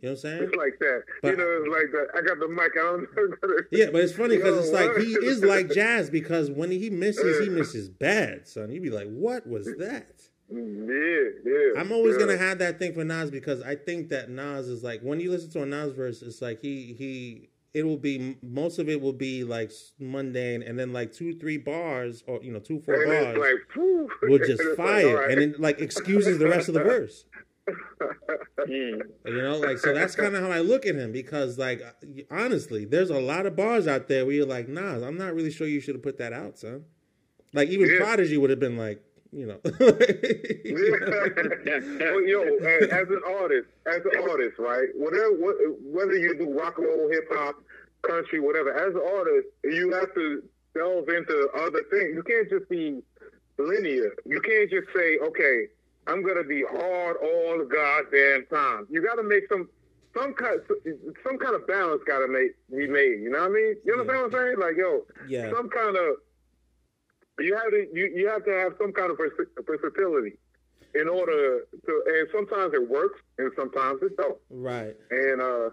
You 0.03 0.09
know 0.09 0.15
what 0.15 0.25
I'm 0.25 0.37
saying? 0.37 0.43
It's 0.43 0.55
like 0.57 0.79
that. 0.79 1.03
But- 1.21 1.29
you 1.29 1.37
know, 1.37 1.61
it's 1.63 1.73
like 1.73 1.91
that. 1.93 2.07
I 2.13 2.21
got 2.27 2.37
the 2.37 2.49
mic. 2.49 2.73
I 2.77 2.81
don't 2.81 3.41
know. 3.41 3.59
Yeah, 3.71 3.85
but 3.89 4.01
it's 4.01 4.11
funny 4.11 4.35
because 4.35 4.57
it's 4.57 4.73
like 4.73 4.97
he 4.97 5.13
is 5.25 5.41
like 5.45 5.71
jazz 5.71 6.09
because 6.09 6.51
when 6.51 6.71
he 6.71 6.89
misses, 6.89 7.41
he 7.41 7.49
misses 7.49 7.87
bad, 7.87 8.45
son. 8.45 8.69
You'd 8.69 8.83
be 8.83 8.89
like, 8.89 9.07
"What 9.07 9.47
was 9.47 9.65
that?" 9.77 10.21
Yeah, 10.51 11.29
yeah. 11.45 11.79
I'm 11.79 11.93
always 11.93 12.15
yeah. 12.15 12.25
gonna 12.25 12.37
have 12.37 12.59
that 12.59 12.79
thing 12.79 12.93
for 12.93 13.05
Nas 13.05 13.31
because 13.31 13.61
I 13.61 13.75
think 13.75 14.09
that 14.09 14.29
Nas 14.29 14.67
is 14.67 14.83
like 14.83 14.99
when 15.01 15.21
you 15.21 15.31
listen 15.31 15.49
to 15.51 15.63
a 15.63 15.65
Nas 15.65 15.93
verse, 15.93 16.21
it's 16.21 16.41
like 16.41 16.59
he 16.59 16.93
he 16.97 17.49
it 17.73 17.83
will 17.83 17.97
be 17.97 18.37
most 18.43 18.77
of 18.79 18.89
it 18.89 19.01
will 19.01 19.13
be 19.13 19.43
like 19.43 19.71
mundane, 19.99 20.61
and 20.63 20.77
then 20.77 20.93
like 20.93 21.13
two 21.13 21.33
three 21.39 21.57
bars 21.57 22.23
or 22.27 22.43
you 22.43 22.51
know 22.51 22.59
two 22.59 22.79
four 22.81 22.95
And 23.03 23.35
bars 23.35 23.37
like, 23.37 23.75
will 24.21 24.37
just 24.39 24.61
like, 24.67 24.77
fire, 24.77 25.15
right. 25.15 25.31
and 25.31 25.41
then 25.41 25.55
like 25.59 25.79
excuses 25.79 26.37
the 26.37 26.47
rest 26.47 26.67
of 26.67 26.73
the 26.73 26.83
verse. 26.83 27.25
Mm. 28.59 29.01
You 29.25 29.41
know, 29.41 29.57
like 29.57 29.77
so 29.77 29.93
that's 29.93 30.15
kind 30.15 30.35
of 30.35 30.43
how 30.43 30.49
I 30.49 30.59
look 30.59 30.85
at 30.85 30.95
him 30.95 31.11
because, 31.11 31.57
like, 31.57 31.81
honestly, 32.31 32.85
there's 32.85 33.09
a 33.09 33.19
lot 33.19 33.45
of 33.45 33.55
bars 33.57 33.87
out 33.87 34.07
there 34.07 34.25
where 34.25 34.35
you're 34.35 34.45
like, 34.45 34.69
Nas, 34.69 35.03
I'm 35.03 35.17
not 35.17 35.33
really 35.33 35.51
sure 35.51 35.67
you 35.67 35.81
should 35.81 35.95
have 35.95 36.03
put 36.03 36.17
that 36.19 36.31
out, 36.31 36.57
son. 36.57 36.85
Like 37.53 37.69
even 37.69 37.89
Yeah. 37.89 37.97
Prodigy 37.97 38.37
would 38.37 38.49
have 38.49 38.59
been 38.59 38.77
like, 38.77 39.01
you 39.31 39.47
know, 39.47 39.59
well, 39.63 39.81
yo, 42.27 42.43
as, 42.43 42.89
as 42.89 43.09
an 43.09 43.21
artist, 43.27 43.67
as 43.87 44.01
an 44.05 44.29
artist, 44.29 44.59
right? 44.59 44.87
Whatever, 44.95 45.31
whether 45.81 46.15
you 46.15 46.37
do 46.37 46.57
rock 46.57 46.77
and 46.77 46.87
roll, 46.87 47.09
hip 47.09 47.27
hop, 47.31 47.55
country, 48.03 48.39
whatever, 48.39 48.73
as 48.73 48.93
an 48.95 49.01
artist, 49.01 49.47
you 49.63 49.91
have 49.93 50.13
to 50.13 50.43
delve 50.75 51.09
into 51.09 51.49
other 51.55 51.81
things. 51.89 52.15
You 52.15 52.23
can't 52.23 52.49
just 52.49 52.69
be 52.69 53.01
linear. 53.57 54.13
You 54.25 54.39
can't 54.41 54.69
just 54.69 54.87
say, 54.95 55.17
okay, 55.17 55.67
I'm 56.07 56.21
gonna 56.25 56.43
be 56.43 56.63
hard 56.69 57.17
all 57.23 57.57
the 57.57 57.65
goddamn 57.65 58.45
time. 58.51 58.87
You 58.89 59.01
got 59.05 59.15
to 59.15 59.23
make 59.23 59.43
some. 59.49 59.69
Some 60.15 60.35
kind, 60.35 60.59
some 61.23 61.39
kind 61.39 61.55
of 61.55 61.65
balance 61.65 62.03
got 62.05 62.19
to 62.19 62.27
make 62.27 62.51
be 62.69 62.85
made. 62.87 63.21
You 63.23 63.31
know 63.31 63.39
what 63.39 63.49
I 63.49 63.49
mean? 63.49 63.75
You 63.83 63.93
understand 63.93 64.31
what 64.31 64.39
I'm 64.39 64.45
saying? 64.45 64.59
Like, 64.59 64.77
yo, 64.77 65.05
Yeah. 65.27 65.49
some 65.51 65.69
kind 65.69 65.97
of 65.97 66.17
you 67.39 67.55
have 67.55 67.71
to 67.71 67.87
you, 67.91 68.13
you 68.15 68.27
have 68.27 68.45
to 68.45 68.51
have 68.51 68.73
some 68.79 68.91
kind 68.93 69.09
of 69.09 69.17
vers- 69.17 69.31
versatility 69.65 70.37
in 70.93 71.09
order 71.09 71.61
to 71.83 72.03
and 72.05 72.27
sometimes 72.31 72.75
it 72.75 72.87
works 72.87 73.19
and 73.39 73.51
sometimes 73.55 74.03
it 74.03 74.15
don't 74.15 74.37
right. 74.51 74.95
and 75.09 75.41
uh 75.41 75.69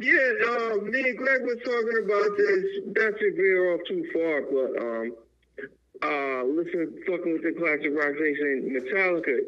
Yeah, 0.00 0.32
uh, 0.48 0.76
me 0.82 1.00
and 1.10 1.16
Greg 1.16 1.42
were 1.42 1.54
talking 1.54 2.02
about 2.04 2.36
this. 2.36 2.64
Not 2.86 3.16
to 3.16 3.32
veer 3.36 3.74
off 3.74 3.80
too 3.86 4.04
far, 4.12 4.42
but 4.42 4.82
um, 4.82 5.14
uh, 6.04 6.44
listen, 6.44 6.94
fucking 7.06 7.32
with 7.32 7.42
the 7.42 7.52
classic 7.58 7.92
rock 7.94 8.14
station 8.16 8.70
Metallica. 8.76 9.38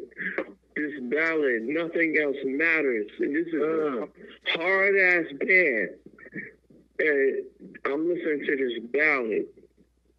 This 0.75 0.93
ballad, 1.09 1.63
nothing 1.63 2.17
else 2.21 2.35
matters. 2.45 3.07
And 3.19 3.35
this 3.35 3.47
is 3.47 3.61
a 3.61 4.07
hard 4.57 4.95
ass 4.95 5.25
band, 5.39 5.89
and 6.99 7.43
I'm 7.85 8.07
listening 8.07 8.45
to 8.45 8.55
this 8.57 8.79
ballad, 8.91 9.45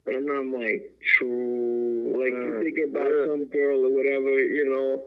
and 0.06 0.28
I'm 0.30 0.52
like, 0.52 0.90
true. 1.16 2.12
Like 2.18 2.32
you 2.32 2.62
think 2.74 2.90
about 2.90 3.06
Yeah. 3.08 3.26
some 3.26 3.44
girl 3.46 3.86
or 3.86 3.90
whatever, 3.94 4.30
you 4.40 4.64
know. 4.68 5.04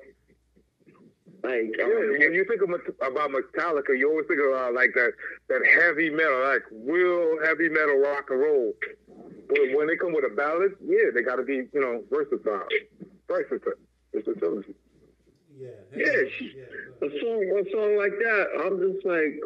Like, 1.44 1.74
yeah, 1.78 1.86
um, 1.86 2.20
when 2.20 2.34
you 2.34 2.46
think 2.46 2.62
of, 2.62 2.70
about 3.02 3.32
Metallica 3.32 3.98
you 3.98 4.10
always 4.10 4.28
think 4.28 4.40
about 4.40 4.74
like 4.74 4.94
that 4.94 5.14
that 5.50 5.62
heavy 5.66 6.10
metal 6.10 6.44
like 6.46 6.64
real 6.72 7.44
heavy 7.44 7.68
metal 7.70 7.98
rock 7.98 8.30
and 8.30 8.40
roll. 8.40 8.74
But 9.50 9.60
when 9.74 9.88
they 9.88 9.98
come 9.98 10.14
with 10.14 10.26
a 10.26 10.36
ballad 10.36 10.76
yeah 10.86 11.10
they 11.14 11.24
got 11.24 11.38
to 11.38 11.44
be 11.44 11.68
you 11.74 11.82
know 11.82 12.04
versatile. 12.12 12.68
Versatile. 13.28 13.74
Versatility. 14.14 14.76
Yeah. 15.58 15.70
Yeah, 15.96 16.24
a 17.02 17.10
song, 17.20 17.44
a 17.44 17.72
song 17.72 17.98
like 17.98 18.14
that, 18.18 18.48
I'm 18.64 18.80
just 18.80 19.06
like, 19.06 19.40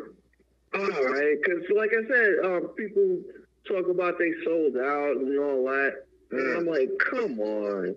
all 0.73 1.11
right, 1.11 1.35
because 1.41 1.63
like 1.75 1.91
I 1.91 2.07
said, 2.07 2.45
um, 2.45 2.67
people 2.75 3.19
talk 3.67 3.89
about 3.89 4.17
they 4.19 4.31
sold 4.43 4.77
out 4.77 5.17
and 5.17 5.39
all 5.39 5.65
that, 5.65 6.05
and 6.31 6.57
I'm 6.57 6.67
like, 6.67 6.89
come 6.99 7.39
on, 7.39 7.95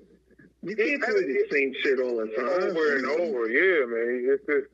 you 0.62 0.76
can't 0.76 1.02
play 1.02 1.12
the 1.24 1.46
same 1.52 1.72
shit 1.82 2.00
all 2.00 2.16
the 2.16 2.26
time. 2.36 2.70
over 2.70 2.96
and 2.96 3.06
over. 3.06 3.48
Yeah, 3.48 3.86
man. 3.86 4.26
It's 4.34 4.44
just 4.46 4.66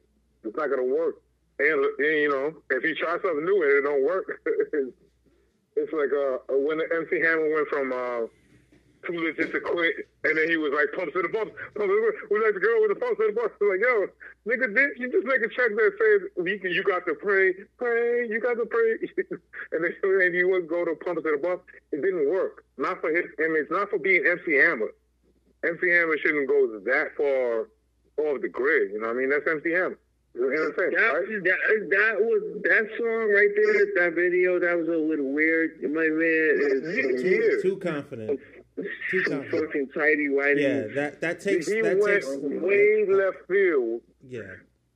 it's 0.45 0.57
not 0.57 0.69
gonna 0.71 0.85
work. 0.85 1.17
And, 1.59 1.85
and 1.99 2.17
you 2.19 2.29
know, 2.31 2.53
if 2.71 2.83
you 2.83 2.95
try 2.97 3.13
something 3.23 3.45
new 3.45 3.63
and 3.63 3.73
it 3.79 3.83
don't 3.83 4.05
work, 4.05 4.41
it's, 4.47 4.93
it's 5.77 5.93
like 5.93 6.11
uh 6.13 6.39
when 6.57 6.79
the 6.79 6.87
MC 6.95 7.21
Hammer 7.21 7.53
went 7.53 7.69
from 7.69 7.93
uh 7.93 8.27
too 9.07 9.21
legit 9.21 9.53
to 9.53 9.61
quit, 9.61 10.09
and 10.25 10.33
then 10.39 10.49
he 10.49 10.57
was 10.57 10.73
like 10.73 10.89
pumps 10.97 11.13
to 11.13 11.21
the 11.21 11.29
bumps, 11.29 11.53
pumps 11.77 11.93
to 11.93 11.93
the 11.93 12.01
bumps. 12.09 12.19
We 12.33 12.41
like 12.41 12.55
the 12.55 12.61
girl 12.65 12.81
with 12.81 12.97
the 12.97 13.01
pumps 13.01 13.21
to 13.21 13.29
the 13.29 13.37
bumps. 13.37 13.55
Like 13.61 13.85
yo, 13.85 14.09
nigga, 14.49 14.73
did 14.75 14.97
you 14.97 15.13
just 15.13 15.27
make 15.29 15.45
a 15.45 15.51
check 15.53 15.77
that 15.77 15.93
says 16.01 16.21
you, 16.47 16.59
can- 16.59 16.73
you 16.73 16.83
got 16.83 17.05
to 17.07 17.15
pray, 17.15 17.53
pray, 17.77 18.27
you 18.27 18.41
got 18.41 18.55
to 18.57 18.65
pray, 18.65 18.97
and 19.77 19.85
then 19.85 19.93
and 20.03 20.35
you 20.35 20.49
would 20.49 20.67
go 20.67 20.85
to 20.87 20.97
pumps 21.05 21.23
to 21.23 21.37
the 21.37 21.39
bumps. 21.39 21.65
It 21.93 22.01
didn't 22.01 22.31
work. 22.33 22.65
Not 22.79 23.01
for 23.03 23.13
his 23.15 23.27
image, 23.45 23.69
not 23.71 23.91
for 23.91 23.99
being 23.99 24.25
MC 24.25 24.57
Hammer. 24.57 24.89
MC 25.67 25.91
Hammer 25.91 26.17
shouldn't 26.19 26.49
go 26.49 26.67
that 26.85 27.09
far 27.17 27.69
off 28.19 28.41
the 28.43 28.49
grid. 28.49 28.93
You 28.93 29.01
know 29.01 29.09
what 29.09 29.17
I 29.17 29.19
mean? 29.21 29.31
That's 29.31 29.47
MC 29.49 29.71
Hammer. 29.73 29.99
You 30.35 30.41
know 30.41 30.47
what 30.49 30.59
I'm 30.67 30.75
saying, 30.77 30.91
That, 30.91 31.13
right? 31.15 31.45
that, 31.45 31.91
that 31.91 32.15
was 32.21 32.63
that 32.65 32.89
song 32.99 33.31
right 33.31 33.51
there, 33.55 33.87
that 34.05 34.15
video, 34.17 34.59
that 34.59 34.77
was 34.77 34.89
a 34.89 34.97
little 34.99 35.31
weird. 35.33 35.81
My 35.83 36.09
man 36.09 36.59
is 36.91 37.23
Yeah. 37.23 37.63
Too 37.63 37.77
confident. 37.77 38.41
Too 39.11 39.23
confident. 39.29 39.67
fucking 39.67 39.89
tidy 39.95 40.29
whitey. 40.29 40.61
Yeah, 40.63 40.95
that 40.95 41.21
that 41.21 41.39
takes 41.41 41.69
He 41.69 41.81
that 41.83 41.99
went 41.99 42.23
takes 42.25 42.27
way 42.37 43.07
left 43.07 43.47
field, 43.47 44.01
Yeah. 44.27 44.43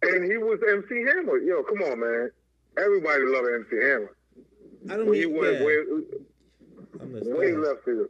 and 0.02 0.24
he 0.30 0.36
was 0.38 0.58
MC 0.68 1.04
Hammer. 1.06 1.38
Yo, 1.38 1.62
come 1.62 1.82
on, 1.82 2.00
man. 2.00 2.30
Everybody 2.76 3.22
love 3.26 3.44
MC 3.54 3.76
Hammer. 3.76 4.16
I 4.90 4.96
don't 4.96 5.06
When 5.06 5.10
mean 5.12 5.20
he 5.20 5.26
went 5.26 5.60
yeah. 5.60 5.64
way, 5.64 5.76
I'm 7.00 7.12
just- 7.14 7.30
way 7.30 7.52
yeah. 7.52 7.58
left 7.58 7.84
field. 7.84 8.08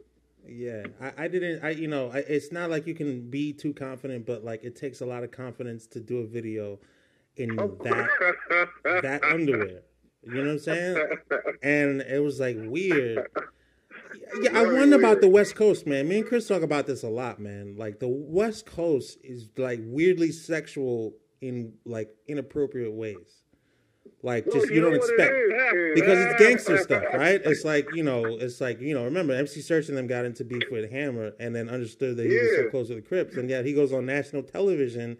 Yeah, 0.51 0.83
I, 1.01 1.25
I 1.25 1.27
didn't. 1.27 1.63
I 1.63 1.71
you 1.71 1.87
know, 1.87 2.09
I, 2.11 2.19
it's 2.19 2.51
not 2.51 2.69
like 2.69 2.87
you 2.87 2.95
can 2.95 3.29
be 3.29 3.53
too 3.53 3.73
confident, 3.73 4.25
but 4.25 4.43
like 4.43 4.63
it 4.63 4.75
takes 4.75 5.01
a 5.01 5.05
lot 5.05 5.23
of 5.23 5.31
confidence 5.31 5.85
to 5.87 5.99
do 5.99 6.19
a 6.19 6.27
video 6.27 6.79
in 7.37 7.55
that 7.55 8.09
that 9.01 9.23
underwear. 9.23 9.81
You 10.23 10.33
know 10.33 10.41
what 10.41 10.49
I'm 10.49 10.59
saying? 10.59 11.07
And 11.63 12.01
it 12.01 12.21
was 12.21 12.39
like 12.39 12.57
weird. 12.59 13.27
Yeah, 14.41 14.59
I 14.59 14.63
wonder 14.65 14.97
about 14.97 15.21
the 15.21 15.29
West 15.29 15.55
Coast, 15.55 15.85
man. 15.87 16.07
Me 16.07 16.19
and 16.19 16.27
Chris 16.27 16.47
talk 16.47 16.61
about 16.61 16.87
this 16.87 17.03
a 17.03 17.09
lot, 17.09 17.39
man. 17.39 17.75
Like 17.77 17.99
the 17.99 18.07
West 18.07 18.65
Coast 18.65 19.17
is 19.23 19.49
like 19.57 19.79
weirdly 19.83 20.31
sexual 20.31 21.13
in 21.41 21.73
like 21.85 22.09
inappropriate 22.27 22.93
ways. 22.93 23.38
Like 24.21 24.45
Well, 24.47 24.55
just 24.55 24.67
you 24.69 24.75
you, 24.75 24.81
know 24.81 24.89
don't 24.89 24.99
what 24.99 25.09
it 25.09 25.13
expect 25.13 25.95
because 25.95 26.19
it's 26.19 26.39
gangster 26.41 26.77
stuff, 26.77 27.03
right? 27.13 27.41
It's 27.43 27.63
like 27.63 27.87
you 27.93 28.03
know, 28.03 28.25
it's 28.25 28.59
like 28.59 28.81
you 28.81 28.93
know. 28.93 29.05
Remember, 29.05 29.33
MC 29.33 29.61
Serch 29.61 29.87
and 29.87 29.97
them 29.97 30.07
got 30.07 30.25
into 30.25 30.43
beef 30.43 30.63
with 30.69 30.91
Hammer, 30.91 31.31
and 31.39 31.55
then 31.55 31.69
understood 31.69 32.17
that 32.17 32.25
he 32.25 32.37
was 32.37 32.49
so 32.55 32.69
close 32.69 32.87
to 32.89 32.95
the 32.95 33.01
Crips, 33.01 33.37
and 33.37 33.49
yet 33.49 33.65
he 33.65 33.71
goes 33.73 33.93
on 33.93 34.05
national 34.05 34.43
television 34.43 35.17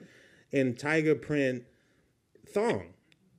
in 0.51 0.75
tiger 0.75 1.15
print 1.15 1.63
thong, 2.53 2.93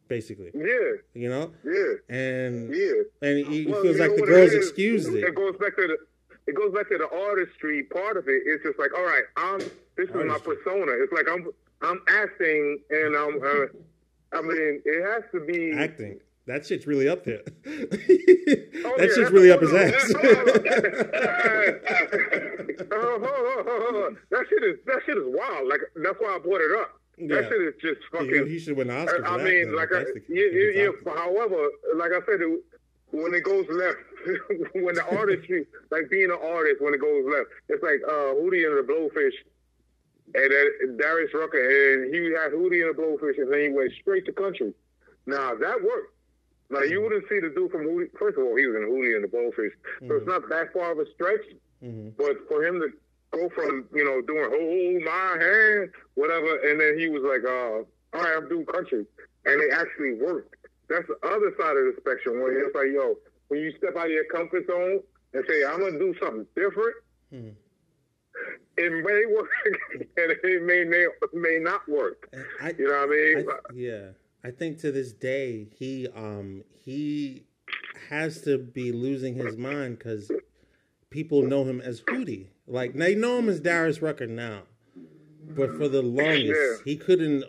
basically. 0.08 0.50
Yeah, 0.54 0.92
You 1.12 1.28
know, 1.28 1.52
yeah, 1.64 1.94
and 2.16 2.74
yeah. 2.74 3.28
and 3.28 3.46
he, 3.46 3.66
Well, 3.66 3.82
feels 3.82 3.98
like 3.98 4.16
the 4.16 4.22
girls 4.22 4.52
it 4.52 4.58
excused 4.58 5.12
it. 5.12 5.24
It 5.24 5.34
goes 5.34 5.56
back 5.58 5.76
to 5.76 5.86
the 5.86 5.98
it 6.46 6.54
goes 6.54 6.72
back 6.72 6.88
to 6.88 6.96
the 6.98 7.08
artistry 7.14 7.82
part 7.84 8.16
of 8.16 8.28
it. 8.28 8.42
It's 8.46 8.64
just 8.64 8.78
like, 8.78 8.96
all 8.96 9.04
right, 9.04 9.24
I'm 9.36 9.58
this 9.96 10.08
is 10.08 10.14
my 10.14 10.38
persona. 10.38 10.92
It's 10.92 11.12
like 11.12 11.26
I'm 11.30 11.48
I'm 11.82 12.00
acting 12.08 12.78
and 12.90 13.14
I'm 13.14 13.42
uh, 13.42 13.66
I 14.32 14.40
mean, 14.42 14.82
it 14.84 15.04
has 15.06 15.22
to 15.32 15.40
be 15.44 15.72
Acting. 15.72 16.20
That 16.46 16.64
shit's 16.66 16.86
really 16.86 17.08
up 17.08 17.24
there. 17.24 17.42
Oh, 18.82 18.94
that 18.96 19.08
yeah, 19.08 19.14
shit's 19.14 19.30
really 19.30 19.50
up 19.52 19.60
his 19.60 19.74
ass. 19.74 20.14
That 24.30 24.44
shit 24.48 24.62
is 24.64 24.78
that 24.86 25.00
shit 25.06 25.16
is 25.16 25.24
wild. 25.26 25.68
Like 25.68 25.80
that's 26.02 26.16
why 26.18 26.36
I 26.36 26.38
brought 26.38 26.60
it 26.60 26.72
up. 26.80 26.90
Yeah. 27.18 27.36
That 27.42 27.48
shit 27.50 27.60
is 27.62 27.74
just 27.80 28.00
fucking. 28.12 28.46
he 28.46 28.58
should 28.58 28.76
win 28.76 28.90
an 28.90 29.02
Oscar. 29.06 29.26
I, 29.26 29.34
I 29.34 29.36
mean, 29.44 29.66
then, 29.66 29.76
like, 29.76 29.92
I, 29.92 30.04
the- 30.04 30.22
yeah, 30.28 30.46
yeah, 30.50 30.88
yeah. 30.88 31.14
However, 31.14 31.68
like 31.96 32.12
I 32.12 32.20
said, 32.24 32.40
it, 32.40 32.60
when 33.12 33.34
it 33.34 33.44
goes 33.44 33.66
left, 33.68 33.98
when 34.74 34.94
the 34.94 35.04
artistry, 35.16 35.66
like 35.90 36.08
being 36.10 36.30
an 36.30 36.38
artist, 36.42 36.80
when 36.80 36.94
it 36.94 37.00
goes 37.00 37.24
left, 37.28 37.48
it's 37.68 37.82
like 37.82 38.00
uh, 38.08 38.32
Hootie 38.40 38.64
and 38.64 38.78
the 38.78 38.82
Blowfish, 38.88 39.34
and 40.34 40.52
then 40.52 40.96
Darius 40.96 41.32
Rucker, 41.34 41.58
and 41.58 42.14
he 42.14 42.32
had 42.32 42.52
Hootie 42.52 42.86
and 42.86 42.94
the 42.96 43.00
Blowfish, 43.00 43.38
and 43.38 43.52
then 43.52 43.60
he 43.60 43.68
went 43.68 43.92
straight 44.00 44.24
to 44.26 44.32
country. 44.32 44.72
Now 45.26 45.54
that 45.54 45.82
worked. 45.82 46.14
Now 46.70 46.82
you 46.82 47.02
wouldn't 47.02 47.24
see 47.28 47.40
the 47.40 47.50
dude 47.50 47.70
from 47.72 47.82
Hootie. 47.86 48.10
First 48.18 48.38
of 48.38 48.44
all, 48.44 48.56
he 48.56 48.66
was 48.66 48.76
in 48.76 48.88
Hootie 48.88 49.14
and 49.16 49.24
the 49.24 49.28
Blowfish, 49.28 49.72
so 50.08 50.14
it's 50.16 50.26
not 50.26 50.48
that 50.48 50.72
far 50.72 50.92
of 50.92 50.98
a 50.98 51.06
stretch. 51.14 51.44
Mhm. 51.82 52.16
But 52.16 52.46
for 52.48 52.64
him 52.64 52.80
to 52.80 52.88
go 53.32 53.48
from 53.50 53.88
you 53.92 54.04
know 54.04 54.20
doing 54.22 54.48
hold 54.50 55.02
my 55.02 55.36
hand, 55.44 55.90
whatever, 56.14 56.56
and 56.68 56.80
then 56.80 56.98
he 56.98 57.08
was 57.08 57.22
like, 57.22 57.44
uh, 57.44 57.82
all 58.12 58.22
right, 58.24 58.36
I'm 58.36 58.48
doing 58.48 58.66
country, 58.66 59.06
and 59.46 59.60
it 59.62 59.70
actually 59.72 60.14
worked. 60.14 60.54
That's 60.88 61.06
the 61.06 61.16
other 61.26 61.52
side 61.58 61.76
of 61.76 61.84
the 61.86 61.94
spectrum 62.00 62.40
where 62.40 62.52
it's 62.66 62.74
like, 62.74 62.88
yo, 62.92 63.16
when 63.48 63.60
you 63.60 63.72
step 63.78 63.96
out 63.96 64.06
of 64.06 64.10
your 64.12 64.24
comfort 64.24 64.66
zone 64.66 65.00
and 65.34 65.44
say, 65.48 65.64
I'm 65.64 65.78
gonna 65.80 65.98
do 65.98 66.14
something 66.20 66.46
different, 66.56 66.96
Mhm. 67.32 67.54
It 68.76 68.90
may 68.92 69.34
work 69.34 69.48
and 70.16 70.32
it 70.42 70.62
may 70.64 70.84
may, 70.84 71.06
may 71.32 71.58
not 71.60 71.88
work. 71.88 72.28
I, 72.60 72.70
You 72.78 72.88
know 72.88 72.92
what 72.92 73.02
I 73.02 73.06
mean? 73.06 73.46
I, 73.50 73.58
yeah, 73.74 74.06
I 74.44 74.50
think 74.50 74.78
to 74.80 74.92
this 74.92 75.12
day 75.12 75.68
he 75.78 76.08
um 76.14 76.64
he 76.84 77.44
has 78.08 78.40
to 78.42 78.58
be 78.58 78.92
losing 78.92 79.34
his 79.34 79.56
mind 79.56 79.98
because 79.98 80.30
people 81.10 81.42
know 81.42 81.64
him 81.64 81.80
as 81.80 82.00
Hootie. 82.02 82.48
Like 82.66 82.94
they 82.94 83.14
know 83.14 83.38
him 83.38 83.48
as 83.48 83.60
Darius 83.60 84.00
Rucker 84.00 84.26
now, 84.26 84.62
but 85.56 85.76
for 85.76 85.88
the 85.88 86.02
longest 86.02 86.48
Yeah. 86.60 86.76
he 86.84 86.96
couldn't 86.96 87.44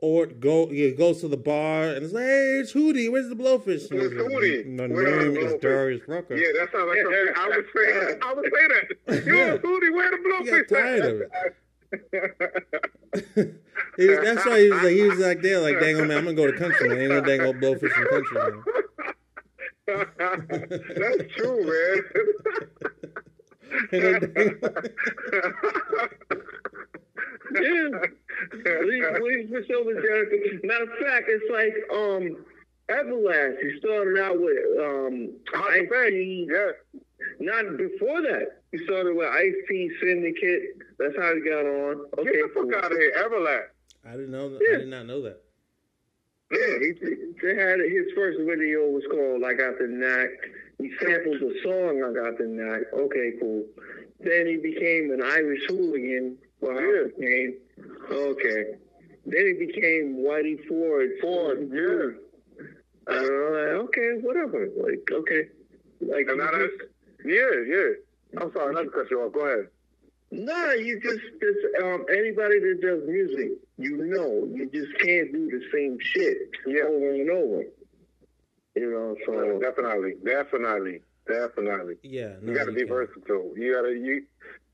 or 0.00 0.26
go. 0.26 0.66
He 0.68 0.90
goes 0.92 1.20
to 1.20 1.28
the 1.28 1.36
bar 1.36 1.84
and 1.90 2.04
it's 2.04 2.12
like, 2.14 2.24
"Hey, 2.24 2.58
it's 2.60 2.72
Hootie. 2.72 3.10
Where's 3.10 3.28
the 3.28 3.34
blowfish?" 3.36 3.90
And 3.90 4.00
It's 4.00 4.12
he's 4.12 4.20
like, 4.22 4.32
Hootie. 4.32 4.76
The 4.76 4.88
Where 4.94 5.20
name 5.24 5.36
is? 5.36 5.54
Darius 5.60 6.02
Rucker. 6.08 6.36
yeah, 6.36 6.48
that 6.58 6.70
sounds 6.72 6.88
like 6.88 6.98
something 7.02 7.34
I 7.36 7.48
would 7.48 7.66
say. 7.76 7.92
That. 7.92 8.18
I 8.22 8.32
would 8.34 8.44
say 8.44 8.66
that. 8.68 8.86
Yo, 9.26 9.34
Yeah. 9.36 9.56
Hootie, 9.58 9.92
where 9.94 10.10
the 10.10 10.16
He 10.16 10.50
blowfish 10.50 10.68
got 10.68 10.76
tired 10.76 11.04
of 11.04 11.20
it. 11.22 11.30
He 13.96 14.06
was- 14.06 14.18
that's 14.22 14.46
why 14.46 14.60
he 14.60 14.70
was 14.70 14.82
like, 14.82 14.92
he 14.92 15.02
was 15.02 15.18
like, 15.18 15.42
there, 15.42 15.58
like, 15.58 15.80
dang, 15.80 15.96
old 15.98 16.06
man, 16.08 16.18
I'm 16.18 16.24
gonna 16.24 16.36
go 16.36 16.46
to 16.50 16.56
country, 16.56 16.88
man. 16.88 16.98
Ain't 17.00 17.10
no 17.10 17.20
dang 17.20 17.40
old 17.40 17.56
blowfish 17.56 17.90
in 17.96 18.06
country, 18.06 18.38
man. 18.38 18.62
That's 20.96 21.32
true, 21.34 21.64
man. 21.66 22.02
Ain't 23.92 24.04
no 24.04 24.12
dang- 24.20 24.60
Yeah. 27.54 28.06
Please, 28.62 29.04
please 29.18 29.46
push 29.50 29.70
over, 29.76 29.94
Jericho. 30.00 30.36
Matter 30.64 30.84
of 30.84 30.98
fact, 30.98 31.26
it's 31.28 31.50
like 31.50 31.74
um 31.92 32.44
Everlast. 32.88 33.58
He 33.60 33.78
started 33.78 34.18
out 34.20 34.40
with 34.40 34.58
um 34.80 35.30
Ice 35.70 35.88
T. 36.10 36.48
yeah. 36.50 36.70
Not 37.38 37.76
before 37.76 38.22
that. 38.22 38.62
He 38.72 38.78
started 38.84 39.14
with 39.16 39.28
Ice 39.28 39.54
T 39.68 39.90
Syndicate. 40.00 40.62
That's 40.98 41.16
how 41.16 41.34
he 41.34 41.40
got 41.40 41.66
on. 41.66 42.06
Get 42.16 42.18
Okay, 42.20 42.42
the 42.42 42.50
fuck 42.54 42.62
cool. 42.64 42.74
out 42.76 42.92
of 42.92 42.98
here, 42.98 43.12
Everlast. 43.18 43.68
I 44.06 44.12
didn't 44.12 44.30
know. 44.30 44.48
That. 44.50 44.60
Yeah. 44.68 44.76
I 44.76 44.78
did 44.78 44.88
not 44.88 45.06
know 45.06 45.22
that. 45.22 45.40
Yeah, 46.52 46.78
he, 46.80 46.92
they 47.42 47.54
had 47.54 47.78
his 47.78 48.10
first 48.16 48.38
video 48.40 48.88
was 48.90 49.04
called 49.10 49.44
"I 49.44 49.54
Got 49.54 49.78
the 49.78 49.86
Knack." 49.86 50.30
He 50.78 50.90
sampled 51.00 51.40
the 51.40 51.54
song 51.62 52.02
"I 52.02 52.12
Got 52.12 52.38
the 52.38 52.46
Knack." 52.46 52.82
Okay, 52.92 53.32
cool. 53.40 53.64
Then 54.20 54.46
he 54.46 54.56
became 54.56 55.12
an 55.12 55.22
Irish 55.22 55.62
hooligan. 55.68 56.36
Well, 56.60 56.80
Yeah. 56.80 57.04
he 57.16 57.20
became 57.20 57.54
okay. 58.10 58.64
Then 59.26 59.46
he 59.46 59.66
became 59.66 60.16
Whitey 60.18 60.66
Ford. 60.66 61.10
Ford, 61.20 61.70
yeah. 61.72 62.10
I 63.08 63.14
don't 63.14 63.28
know. 63.28 63.50
Like, 63.52 63.88
okay, 63.88 64.10
whatever. 64.20 64.68
Like, 64.76 65.08
okay. 65.12 65.48
Like, 66.00 66.26
And 66.28 66.40
just, 66.40 66.52
that's, 66.52 66.90
yeah, 67.24 67.50
yeah. 67.66 67.88
I'm 68.40 68.52
sorry, 68.52 68.74
not 68.74 68.84
to 68.84 68.90
cut 68.90 69.10
you 69.10 69.20
off. 69.22 69.32
Go 69.32 69.40
ahead. 69.46 69.68
nah, 70.30 70.72
you 70.72 71.00
just, 71.00 71.20
just 71.40 71.58
um, 71.82 72.04
anybody 72.10 72.60
that 72.60 72.78
does 72.80 73.02
music, 73.08 73.52
you 73.78 73.96
know, 74.06 74.48
you 74.54 74.70
just 74.72 74.96
can't 75.00 75.32
do 75.32 75.48
the 75.50 75.60
same 75.74 75.98
shit 76.00 76.38
Yeah. 76.66 76.82
over 76.84 77.10
and 77.10 77.30
over. 77.30 77.64
You 78.76 78.90
know, 78.92 79.16
so 79.26 79.58
Definitely, 79.60 80.14
definitely, 80.24 81.00
definitely. 81.26 81.96
Yeah, 82.02 82.34
no, 82.40 82.52
You 82.52 82.58
got 82.58 82.64
to 82.66 82.72
be 82.72 82.78
can't. 82.86 82.90
versatile. 82.90 83.52
You 83.56 83.74
got 83.74 83.82
to 83.82 83.92
you. 83.94 84.24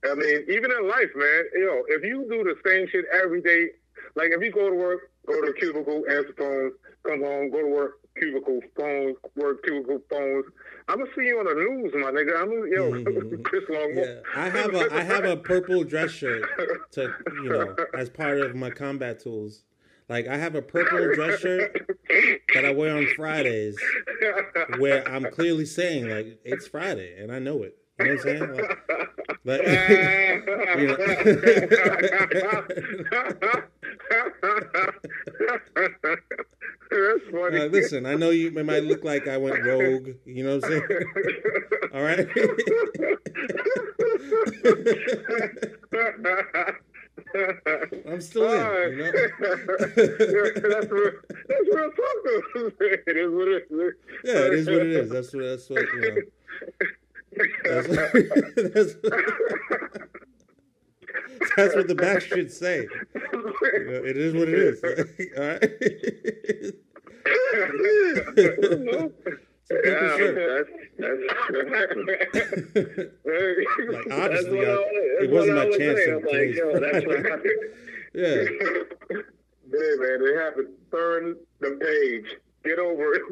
I 0.04 0.14
mean, 0.14 0.44
even 0.48 0.70
in 0.70 0.88
life, 0.88 1.10
man. 1.14 1.44
You 1.54 1.66
know, 1.66 1.82
if 1.88 2.04
you 2.04 2.26
do 2.28 2.44
the 2.44 2.54
same 2.64 2.86
shit 2.88 3.04
every 3.12 3.40
day, 3.42 3.70
like 4.14 4.30
if 4.30 4.42
you 4.42 4.52
go 4.52 4.70
to 4.70 4.76
work, 4.76 5.10
go 5.26 5.40
to 5.40 5.52
the 5.52 5.58
cubicle, 5.58 6.04
answer 6.08 6.34
phones, 6.36 6.72
come 7.04 7.22
home, 7.22 7.50
go 7.50 7.62
to 7.62 7.68
work, 7.68 8.00
cubicle, 8.18 8.60
phones, 8.76 9.16
work, 9.36 9.62
cubicle, 9.64 10.00
phones. 10.10 10.44
I'm 10.88 10.98
gonna 10.98 11.10
see 11.16 11.26
you 11.26 11.38
on 11.38 11.46
the 11.46 11.54
news, 11.54 11.92
my 11.94 12.10
nigga. 12.10 12.40
I'm 12.40 12.48
gonna, 12.48 12.70
yo, 12.70 12.92
mm-hmm. 13.12 13.42
Chris 13.42 13.64
Longmore. 13.68 14.06
Yeah, 14.06 14.20
I 14.40 14.48
have 14.48 14.74
a 14.74 14.94
I 14.94 15.02
have 15.02 15.24
a 15.24 15.36
purple 15.36 15.84
dress 15.84 16.10
shirt 16.10 16.44
to 16.92 17.14
you 17.42 17.48
know 17.48 17.76
as 17.94 18.08
part 18.08 18.38
of 18.38 18.54
my 18.54 18.70
combat 18.70 19.20
tools. 19.20 19.64
Like 20.08 20.28
I 20.28 20.36
have 20.36 20.54
a 20.54 20.62
purple 20.62 21.14
dress 21.14 21.40
shirt 21.40 21.88
that 22.54 22.64
I 22.64 22.72
wear 22.72 22.96
on 22.96 23.06
Fridays, 23.16 23.76
where 24.78 25.06
I'm 25.08 25.30
clearly 25.32 25.66
saying 25.66 26.08
like 26.08 26.38
it's 26.44 26.68
Friday 26.68 27.20
and 27.20 27.32
I 27.32 27.40
know 27.40 27.64
it. 27.64 27.76
You 27.98 28.04
know 28.04 28.10
what 28.10 28.10
I'm 28.10 28.18
saying? 28.22 28.40
Like, 29.44 29.44
like 29.44 29.66
you 30.78 30.88
That's 36.90 37.22
funny. 37.30 37.60
uh, 37.60 37.66
listen, 37.66 38.06
I 38.06 38.14
know 38.14 38.30
you 38.30 38.48
it 38.48 38.64
might 38.66 38.84
look 38.84 39.04
like 39.04 39.28
I 39.28 39.36
went 39.38 39.62
rogue. 39.64 40.08
You 40.24 40.44
know 40.44 40.56
what 40.56 40.64
I'm 40.64 40.70
saying? 40.70 40.82
All 41.94 42.02
right. 42.02 42.18
I'm 48.08 48.20
still 48.20 48.52
in. 48.52 48.60
You 48.92 48.98
know? 49.04 49.12
that's 49.12 49.38
real. 50.90 51.12
That's 51.48 51.68
real 51.72 51.90
talk. 51.90 52.16
though. 52.24 52.70
it 52.80 53.16
is 53.16 53.32
what 53.32 53.48
it 53.48 53.66
is. 53.70 53.94
Yeah, 54.24 54.46
it 54.46 54.54
is 54.54 54.66
what 54.66 54.76
it 54.76 54.86
is. 54.86 55.10
That's 55.10 55.32
what 55.34 55.44
that's 55.44 55.68
what 55.70 55.80
you 55.80 56.00
know. 56.00 56.16
That's 57.64 57.88
what, 57.88 58.12
that's, 58.74 58.94
that's 61.56 61.74
what 61.76 61.88
the 61.88 61.94
back 61.94 62.20
should 62.22 62.50
say. 62.52 62.86
You 63.14 63.20
know, 63.32 63.52
it 64.04 64.16
is 64.16 64.32
what 64.34 64.48
it 64.48 64.58
is. 64.58 64.82
All 65.36 65.44
right. 65.44 65.62
It's 68.36 68.36
a 68.36 68.38
purple 68.56 69.12
yeah, 69.68 70.54
that's 70.54 70.70
that's 70.98 71.22
like 73.92 74.06
obviously, 74.12 74.60
I, 74.64 74.66
I- 74.70 74.74
it 75.24 75.30
wasn't 75.30 75.56
my 75.56 75.64
was 75.66 75.76
chance 75.76 75.98
saying. 75.98 76.08
to 76.08 76.16
I'm 76.16 76.24
like, 76.24 76.50
yo, 76.54 76.66
that's 76.80 77.04
what 77.06 77.18
happened. 77.26 77.60
Yeah, 78.14 78.44
Hey 79.68 79.94
man, 79.98 80.18
they 80.24 80.34
have 80.42 80.54
to 80.54 80.62
turn 80.92 81.24
the 81.60 81.70
page. 81.82 82.28
Get 82.66 82.78
over 82.78 83.14
it. 83.14 83.22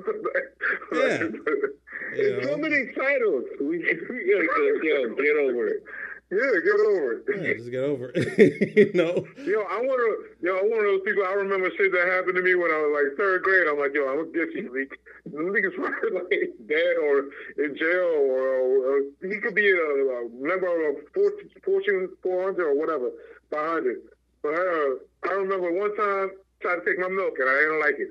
Yeah. 2.15 2.23
you 2.23 2.45
So 2.45 2.57
many 2.57 2.93
titles. 2.95 3.45
We, 3.61 3.79
we 3.79 3.83
gotta 3.83 4.47
go, 4.47 4.63
yo, 4.83 5.15
get 5.17 5.37
over 5.37 5.67
it. 5.67 5.83
yeah, 6.31 6.61
get 6.63 6.81
over 6.87 7.13
it. 7.13 7.25
Yeah, 7.27 7.55
just 7.55 7.71
get 7.73 7.83
over 7.83 8.13
it. 8.15 8.77
you 8.77 8.93
know. 8.95 9.27
Yo, 9.43 9.61
I 9.67 9.83
want 9.83 9.99
to. 9.99 10.47
Yo, 10.47 10.59
I'm 10.59 10.71
one 10.71 10.79
of 10.79 10.85
those 10.87 11.01
people. 11.05 11.25
I 11.27 11.33
remember 11.33 11.71
shit 11.77 11.91
that 11.91 12.07
happened 12.07 12.37
to 12.37 12.43
me 12.43 12.55
when 12.55 12.71
I 12.71 12.79
was 12.87 12.93
like 12.95 13.19
third 13.19 13.43
grade. 13.43 13.67
I'm 13.67 13.81
like, 13.81 13.95
yo, 13.95 14.07
I'm 14.07 14.31
gonna 14.31 14.31
get 14.31 14.55
you. 14.55 14.71
Like, 14.71 14.95
the 15.27 15.39
niggas 15.43 15.75
probably 15.79 16.11
like 16.15 16.55
dead 16.69 16.95
or 17.03 17.31
in 17.59 17.75
jail, 17.75 18.15
or, 18.31 18.47
or 18.87 19.03
he 19.23 19.41
could 19.41 19.55
be 19.55 19.71
a, 19.71 19.75
a 19.75 20.29
member 20.39 20.71
of 20.91 20.97
Fortune, 21.15 21.51
Fortune 21.65 22.09
400 22.23 22.63
or 22.63 22.79
whatever, 22.79 23.11
500. 23.51 23.97
But 24.43 24.55
uh, 24.55 25.31
I 25.31 25.33
remember 25.35 25.73
one 25.73 25.97
time 25.97 26.31
tried 26.61 26.77
to 26.77 26.85
take 26.85 26.99
my 26.99 27.09
milk 27.09 27.35
and 27.39 27.49
I 27.49 27.57
didn't 27.61 27.81
like 27.81 27.97
it. 27.99 28.09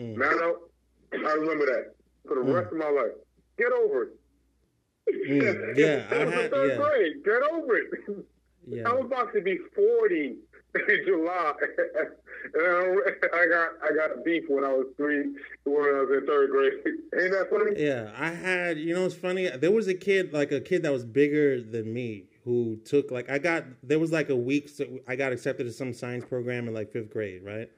Mm. 0.00 0.16
Man, 0.16 0.38
I, 1.28 1.32
remember 1.34 1.66
that 1.66 1.94
for 2.26 2.36
the 2.36 2.40
rest 2.40 2.72
of 2.72 2.78
my 2.78 2.88
life. 2.88 3.12
Get 3.58 3.70
over 3.72 4.04
it. 4.04 5.28
Mm, 5.28 5.76
yeah, 5.76 6.06
I 6.10 6.14
That 6.14 6.26
was 6.26 6.34
the 6.34 6.40
had 6.42 6.50
third 6.50 6.70
yeah, 6.70 6.76
grade. 6.76 7.24
Get 7.24 7.42
over 7.52 7.76
it. 7.76 7.90
yeah. 8.66 8.88
I 8.88 8.92
was 8.94 9.04
about 9.06 9.32
to 9.34 9.40
be 9.42 9.58
forty 9.74 10.36
in 10.74 11.04
July, 11.04 11.52
and 12.54 12.64
I, 12.64 13.36
I 13.36 13.46
got 13.46 13.68
I 13.82 13.94
got 13.94 14.24
beef 14.24 14.44
when 14.48 14.64
I 14.64 14.68
was 14.72 14.86
three 14.96 15.24
when 15.64 15.84
I 15.84 16.00
was 16.00 16.10
in 16.18 16.26
third 16.26 16.50
grade. 16.50 16.72
Ain't 16.86 17.32
that 17.32 17.48
funny? 17.50 17.72
Yeah, 17.84 18.10
I 18.16 18.30
had. 18.30 18.78
You 18.78 18.94
know, 18.94 19.04
it's 19.04 19.14
funny. 19.14 19.48
There 19.48 19.72
was 19.72 19.88
a 19.88 19.94
kid, 19.94 20.32
like 20.32 20.52
a 20.52 20.60
kid 20.60 20.82
that 20.84 20.92
was 20.92 21.04
bigger 21.04 21.60
than 21.60 21.92
me, 21.92 22.24
who 22.44 22.76
took 22.84 23.10
like 23.10 23.28
I 23.28 23.38
got. 23.38 23.64
There 23.82 23.98
was 23.98 24.12
like 24.12 24.30
a 24.30 24.36
week. 24.36 24.68
So 24.70 24.86
I 25.06 25.16
got 25.16 25.32
accepted 25.32 25.64
to 25.64 25.72
some 25.72 25.92
science 25.92 26.24
program 26.24 26.68
in 26.68 26.74
like 26.74 26.90
fifth 26.92 27.10
grade, 27.10 27.42
right? 27.44 27.68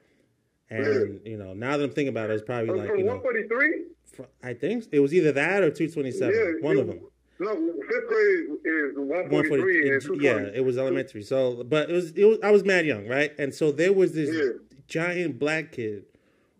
And 0.77 1.21
you 1.25 1.37
know, 1.37 1.53
now 1.53 1.77
that 1.77 1.83
I'm 1.83 1.89
thinking 1.91 2.09
about 2.09 2.29
it, 2.29 2.33
it's 2.33 2.43
probably 2.43 2.69
oh, 2.69 2.73
like 2.73 2.89
From 2.89 2.99
you 2.99 3.05
know, 3.05 3.19
forty 3.19 3.47
three. 3.47 3.83
fr- 4.05 4.23
I 4.43 4.53
think 4.53 4.85
it 4.91 4.99
was 4.99 5.13
either 5.13 5.31
that 5.33 5.63
or 5.63 5.69
two 5.71 5.89
twenty 5.89 6.11
seven. 6.11 6.57
One 6.61 6.77
of 6.79 6.87
them. 6.87 6.99
No, 7.39 7.49
fifth 7.55 8.07
grade 8.07 8.45
is 8.63 8.91
one 8.95 9.07
One 9.07 9.29
forty 9.29 9.49
forty. 9.49 9.63
three 9.63 9.91
and 9.91 10.01
two 10.01 10.17
Yeah, 10.21 10.37
it 10.53 10.63
was 10.63 10.77
elementary. 10.77 11.23
So, 11.23 11.63
but 11.63 11.89
it 11.89 11.93
was 11.93 12.11
it 12.11 12.25
was 12.25 12.37
I 12.43 12.51
was 12.51 12.63
mad 12.63 12.85
young, 12.85 13.07
right? 13.07 13.31
And 13.37 13.53
so 13.53 13.71
there 13.71 13.91
was 13.93 14.13
this 14.13 14.29
Yeah. 14.33 14.51
giant 14.87 15.39
black 15.39 15.71
kid 15.73 16.05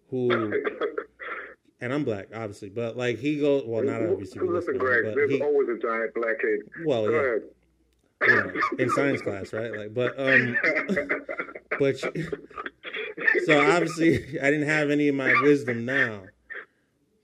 who, 0.09 0.31
and 1.81 1.93
I'm 1.93 2.03
black, 2.03 2.27
obviously, 2.33 2.69
but 2.69 2.97
like 2.97 3.17
he 3.19 3.39
goes. 3.39 3.63
Well, 3.65 3.83
not 3.83 4.01
obviously. 4.01 4.47
Listen, 4.47 4.77
Greg, 4.77 5.05
there's 5.15 5.31
he, 5.31 5.41
always 5.41 5.69
a 5.69 5.77
giant 5.77 6.13
black 6.13 6.39
kid. 6.41 6.59
well, 6.85 7.05
Go 7.05 7.11
yeah. 7.11 7.19
ahead. 7.19 7.41
You 8.27 8.35
know, 8.35 8.51
in 8.79 8.89
science 8.89 9.21
class, 9.21 9.53
right? 9.53 9.75
Like, 9.75 9.93
but 9.93 10.19
um, 10.19 10.57
but 11.79 11.97
so 13.45 13.61
obviously 13.61 14.39
I 14.39 14.51
didn't 14.51 14.67
have 14.67 14.89
any 14.89 15.07
of 15.07 15.15
my 15.15 15.33
wisdom 15.41 15.85
now. 15.85 16.23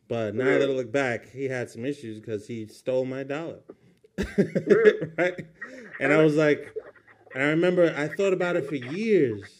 But 0.07 0.33
now 0.33 0.45
that 0.45 0.63
I 0.63 0.73
look 0.73 0.91
back, 0.91 1.29
he 1.29 1.45
had 1.45 1.69
some 1.69 1.85
issues 1.85 2.19
because 2.19 2.47
he 2.47 2.65
stole 2.65 3.05
my 3.05 3.21
dollar, 3.23 3.59
right? 5.17 5.45
And 5.99 6.12
I 6.12 6.23
was 6.23 6.35
like, 6.35 6.73
and 7.35 7.43
I 7.43 7.47
remember 7.47 7.93
I 7.95 8.07
thought 8.07 8.33
about 8.33 8.55
it 8.55 8.67
for 8.67 8.73
years. 8.75 9.59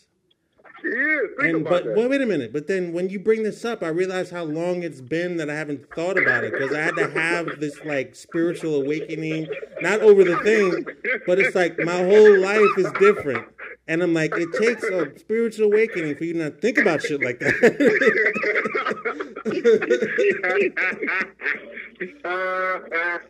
Yeah, 0.84 1.48
And 1.48 1.64
but 1.64 1.86
that. 1.86 1.96
well, 1.96 2.10
wait 2.10 2.22
a 2.22 2.26
minute. 2.26 2.52
But 2.54 2.68
then 2.68 2.94
when 2.94 3.10
you 3.10 3.20
bring 3.20 3.44
this 3.44 3.64
up, 3.66 3.84
I 3.84 3.88
realize 3.90 4.30
how 4.30 4.44
long 4.44 4.84
it's 4.84 5.02
been 5.02 5.38
that 5.38 5.50
I 5.50 5.56
haven't 5.56 5.90
thought 5.94 6.18
about 6.18 6.44
it 6.44 6.54
because 6.54 6.74
I 6.74 6.82
had 6.82 6.96
to 6.96 7.10
have 7.12 7.60
this 7.60 7.84
like 7.86 8.16
spiritual 8.16 8.76
awakening, 8.76 9.48
not 9.82 10.02
over 10.02 10.24
the 10.24 10.38
thing, 10.38 10.86
but 11.26 11.40
it's 11.40 11.56
like 11.56 11.78
my 11.80 12.04
whole 12.04 12.40
life 12.40 12.78
is 12.78 12.92
different. 13.00 13.46
And 13.88 14.04
I'm 14.04 14.14
like, 14.14 14.32
it 14.36 14.50
takes 14.54 14.84
a 14.84 15.18
spiritual 15.18 15.66
awakening 15.74 16.16
for 16.16 16.24
you 16.24 16.34
to 16.34 16.40
not 16.40 16.62
think 16.62 16.78
about 16.78 17.02
shit 17.02 17.24
like 17.24 17.40
that. 17.40 17.56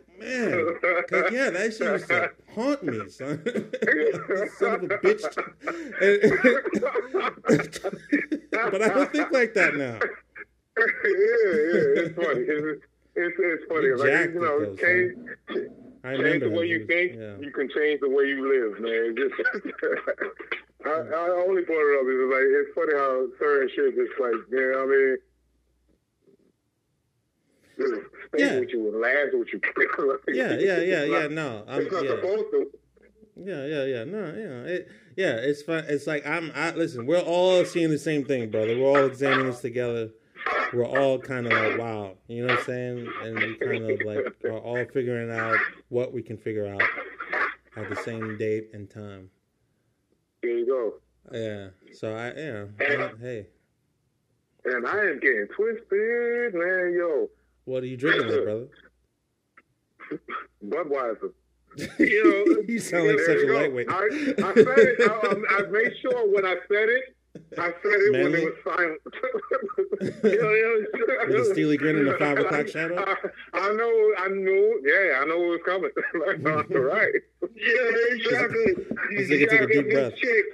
Man, 0.20 0.76
yeah, 1.32 1.50
that 1.50 1.74
shit 1.76 1.88
used 1.92 2.08
to 2.08 2.30
haunt 2.54 2.82
me, 2.82 3.08
son. 3.08 3.42
son 4.58 4.84
of 4.84 4.90
a 4.90 4.98
bitch. 4.98 5.24
but 8.70 8.82
I 8.82 8.88
don't 8.88 9.10
think 9.12 9.30
like 9.32 9.54
that 9.54 9.74
now. 9.76 9.98
yeah, 10.76 10.84
yeah, 10.84 12.04
it's 12.04 12.14
funny. 12.16 12.40
It's, 12.46 12.82
it's, 13.16 13.36
it's 13.38 13.64
funny. 13.68 13.86
You 13.86 13.96
Like, 13.96 14.34
you 14.34 14.40
know, 14.40 14.76
change, 14.76 15.12
I 16.04 16.16
change 16.16 16.42
the 16.42 16.50
way 16.50 16.66
you 16.66 16.78
dude. 16.80 16.88
think, 16.88 17.12
Yeah. 17.16 17.36
you 17.40 17.50
can 17.52 17.68
change 17.74 18.00
the 18.00 18.08
way 18.08 18.24
you 18.24 18.40
live, 18.48 18.80
man. 18.80 19.14
Just, 19.20 19.34
I, 20.86 20.88
I 20.90 21.44
only 21.46 21.62
brought 21.62 21.84
it 21.92 21.98
up 22.00 22.06
because 22.08 22.30
like 22.32 22.48
it's 22.48 22.72
funny 22.74 22.94
how 22.96 23.26
certain 23.38 23.68
shit 23.74 23.94
just 23.96 24.18
like, 24.18 24.32
you 24.50 24.72
know 24.72 24.78
what 24.78 24.88
I 24.88 24.96
mean? 24.96 25.16
Yeah. 28.36 28.60
you 28.60 28.88
and 28.88 29.38
with 29.38 29.48
you. 29.52 29.60
Yeah, 30.34 30.56
yeah, 30.58 30.80
yeah, 30.80 31.04
yeah. 31.04 31.26
No, 31.28 31.64
I'm 31.66 31.82
It's 31.82 31.92
not 31.92 32.04
yeah. 32.04 32.10
supposed 32.10 32.44
to. 32.52 32.70
Yeah, 33.36 33.64
yeah, 33.66 33.84
yeah. 33.84 34.04
No, 34.04 34.18
yeah, 34.26 34.70
it, 34.72 34.88
yeah. 35.16 35.36
It's 35.36 35.62
fun. 35.62 35.84
It's 35.88 36.06
like 36.06 36.26
I'm. 36.26 36.52
I 36.54 36.72
listen. 36.72 37.06
We're 37.06 37.20
all 37.20 37.64
seeing 37.64 37.90
the 37.90 37.98
same 37.98 38.24
thing, 38.24 38.50
brother. 38.50 38.78
We're 38.78 38.88
all 38.88 39.06
examining 39.06 39.46
this 39.46 39.60
together. 39.60 40.10
We're 40.72 40.86
all 40.86 41.18
kind 41.18 41.46
of 41.46 41.52
like, 41.52 41.78
wow, 41.78 42.16
you 42.28 42.46
know 42.46 42.52
what 42.52 42.60
I'm 42.60 42.64
saying? 42.64 43.12
And 43.22 43.38
we 43.38 43.54
kind 43.56 43.90
of 43.90 44.00
like 44.06 44.24
are 44.44 44.58
all 44.58 44.84
figuring 44.92 45.30
out 45.30 45.58
what 45.88 46.12
we 46.12 46.22
can 46.22 46.36
figure 46.38 46.66
out 46.66 46.82
at 47.76 47.88
the 47.88 47.96
same 47.96 48.38
date 48.38 48.70
and 48.72 48.88
time. 48.88 49.30
There 50.42 50.58
you 50.58 50.66
go. 50.66 50.94
Yeah. 51.32 51.68
So 51.92 52.14
I, 52.14 52.32
yeah. 52.34 52.64
well, 52.98 53.10
Hey, 53.20 53.46
And 54.64 54.86
I 54.86 54.98
am 54.98 55.20
getting 55.20 55.46
twisted, 55.54 56.54
man. 56.54 56.94
Yo, 56.96 57.28
what 57.64 57.82
are 57.82 57.86
you 57.86 57.96
drinking, 57.96 58.28
there, 58.28 58.44
brother? 58.44 58.68
Budweiser. 60.64 61.32
You 61.98 62.24
know, 62.24 62.62
You 62.66 62.80
sound 62.80 63.06
like 63.06 63.20
such 63.20 63.38
a 63.38 63.52
lightweight. 63.52 63.88
I, 63.88 63.94
I 63.94 64.54
said 64.54 64.66
it. 64.66 65.00
I, 65.08 65.56
I, 65.56 65.66
made 65.70 65.92
sure 66.02 66.34
when 66.34 66.44
I 66.44 66.56
said 66.66 66.88
it, 66.88 67.16
I 67.56 67.66
said 67.66 67.76
it 67.84 68.12
when 68.12 68.34
it 68.34 68.44
was 68.44 68.54
silent. 68.64 69.00
you 70.24 70.42
know, 70.42 70.50
you 70.50 70.90
know, 71.06 71.26
With 71.28 71.46
a 71.48 71.54
steely 71.54 71.76
grin 71.76 71.96
and 71.96 72.08
a 72.08 72.18
five 72.18 72.38
o'clock 72.38 72.66
shadow? 72.66 72.96
I, 72.98 73.14
I 73.54 73.72
know, 73.72 74.14
I 74.18 74.28
knew, 74.28 74.82
yeah, 74.84 75.20
I 75.20 75.24
know 75.26 75.44
it 75.44 75.48
was 75.48 75.60
coming. 75.64 75.90
All 76.74 76.82
right. 76.82 77.14
Yeah, 77.54 78.16
exactly. 78.16 78.74
This 79.16 79.30
nigga 79.30 79.50
took 79.50 79.60
a 79.60 79.66
deep 79.72 79.90
breath. 79.90 80.16
Chick, 80.16 80.44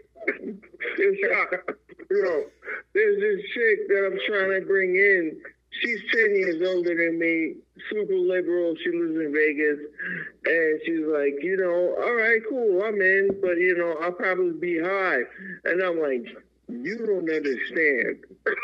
You 0.98 2.22
know, 2.22 2.44
there's 2.92 3.20
this 3.20 3.40
chick 3.54 3.88
that 3.88 4.06
I'm 4.06 4.18
trying 4.26 4.60
to 4.60 4.66
bring 4.66 4.96
in. 4.96 5.40
She's 5.80 6.00
10 6.12 6.34
years 6.36 6.68
older 6.68 6.94
than 6.94 7.18
me, 7.18 7.54
super 7.90 8.14
liberal. 8.14 8.74
She 8.82 8.90
lives 8.90 9.16
in 9.16 9.32
Vegas. 9.32 9.78
And 10.46 10.80
she's 10.86 11.06
like, 11.06 11.34
you 11.42 11.56
know, 11.56 12.02
all 12.02 12.14
right, 12.14 12.40
cool, 12.48 12.82
I'm 12.82 13.00
in, 13.00 13.28
but, 13.42 13.58
you 13.58 13.76
know, 13.76 13.96
I'll 14.02 14.12
probably 14.12 14.52
be 14.52 14.78
high. 14.80 15.22
And 15.64 15.82
I'm 15.82 16.00
like, 16.00 16.26
you 16.68 16.98
don't 16.98 17.30
understand. 17.30 18.24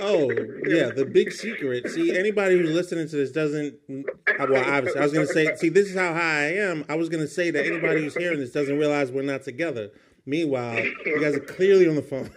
Oh, 0.00 0.30
yeah, 0.64 0.90
the 0.90 1.04
big 1.04 1.32
secret. 1.32 1.90
See, 1.90 2.16
anybody 2.16 2.56
who's 2.56 2.70
listening 2.70 3.08
to 3.08 3.16
this 3.16 3.32
doesn't. 3.32 3.74
Well, 3.88 4.64
obviously, 4.64 5.00
I 5.00 5.02
was 5.02 5.12
going 5.12 5.26
to 5.26 5.32
say, 5.32 5.56
see, 5.56 5.70
this 5.70 5.88
is 5.88 5.96
how 5.96 6.12
high 6.12 6.46
I 6.46 6.52
am. 6.52 6.84
I 6.88 6.94
was 6.94 7.08
going 7.08 7.22
to 7.22 7.28
say 7.28 7.50
that 7.50 7.66
anybody 7.66 8.04
who's 8.04 8.14
hearing 8.14 8.38
this 8.38 8.52
doesn't 8.52 8.78
realize 8.78 9.10
we're 9.10 9.22
not 9.22 9.42
together. 9.42 9.90
Meanwhile, 10.28 10.84
you 11.06 11.20
guys 11.22 11.34
are 11.36 11.40
clearly 11.40 11.88
on 11.88 11.94
the 11.96 12.02
phone. 12.02 12.28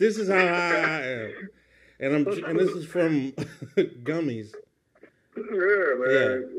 this 0.00 0.18
is 0.18 0.28
how 0.28 0.34
high 0.34 0.82
I 0.82 1.02
am. 1.06 1.48
And 2.00 2.14
I'm 2.16 2.26
and 2.44 2.58
this 2.58 2.70
is 2.72 2.84
from 2.84 3.30
gummies. 4.02 4.52
yeah, 5.36 5.94
man. 6.02 6.50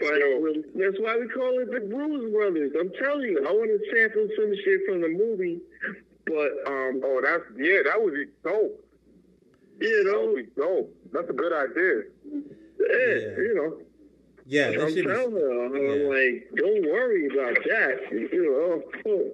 But 0.00 0.14
well, 0.40 0.54
that's 0.74 0.98
why 0.98 1.18
we 1.20 1.28
call 1.28 1.58
it 1.60 1.70
the 1.70 1.80
Bruise 1.86 2.32
Brothers. 2.32 2.72
I'm 2.80 2.90
telling 2.98 3.28
you, 3.28 3.44
I 3.46 3.52
want 3.52 3.68
to 3.68 3.78
sample 3.94 4.26
some 4.34 4.54
shit 4.64 4.80
from 4.88 5.02
the 5.02 5.08
movie, 5.08 5.60
but 6.24 6.50
um, 6.66 7.02
oh, 7.04 7.20
that's, 7.22 7.44
yeah, 7.58 7.80
that 7.84 8.00
would 8.02 8.14
be 8.14 8.24
dope. 8.42 8.82
you 9.80 10.04
That 10.04 10.12
know, 10.12 10.26
would 10.32 10.36
be 10.46 10.50
dope. 10.56 10.96
That's 11.12 11.28
a 11.28 11.34
good 11.34 11.52
idea. 11.52 12.04
yeah, 12.32 12.88
Yeah. 12.88 13.36
you 13.36 13.54
know, 13.54 13.78
Yeah, 14.48 14.70
that 14.70 14.80
I'm 14.80 14.94
should 14.94 15.06
telling 15.06 15.32
her, 15.32 15.66
I'm 15.66 15.74
yeah. 15.74 16.06
like, 16.06 16.48
don't 16.54 16.86
worry 16.86 17.26
about 17.26 17.56
that. 17.64 17.98
You 18.12 18.44
know, 18.46 19.32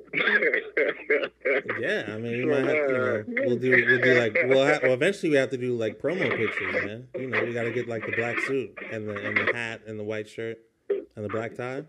Yeah, 1.81 2.15
I 2.15 2.19
mean, 2.19 2.39
we 2.39 2.45
might 2.47 2.65
have, 2.65 2.75
you 2.75 2.93
know, 2.93 3.17
uh, 3.21 3.23
we'll 3.27 3.59
do, 3.59 3.71
we'll 3.71 4.01
do 4.01 4.15
like, 4.19 4.39
we'll, 4.45 4.67
ha- 4.67 4.79
well, 4.83 4.95
eventually 4.95 5.29
we 5.29 5.37
have 5.37 5.51
to 5.51 5.59
do 5.59 5.77
like 5.77 6.01
promo 6.01 6.35
pictures, 6.35 6.85
man. 6.87 7.09
You 7.15 7.27
know, 7.27 7.45
we 7.45 7.53
got 7.53 7.65
to 7.65 7.73
get 7.73 7.89
like 7.89 8.07
the 8.07 8.13
black 8.13 8.39
suit 8.41 8.75
and 8.91 9.07
the 9.07 9.15
and 9.15 9.37
the 9.37 9.53
hat 9.55 9.83
and 9.87 10.01
the 10.01 10.05
white 10.05 10.31
shirt 10.31 10.59
and 10.89 11.25
the 11.25 11.29
black 11.29 11.57
tie. 11.57 11.83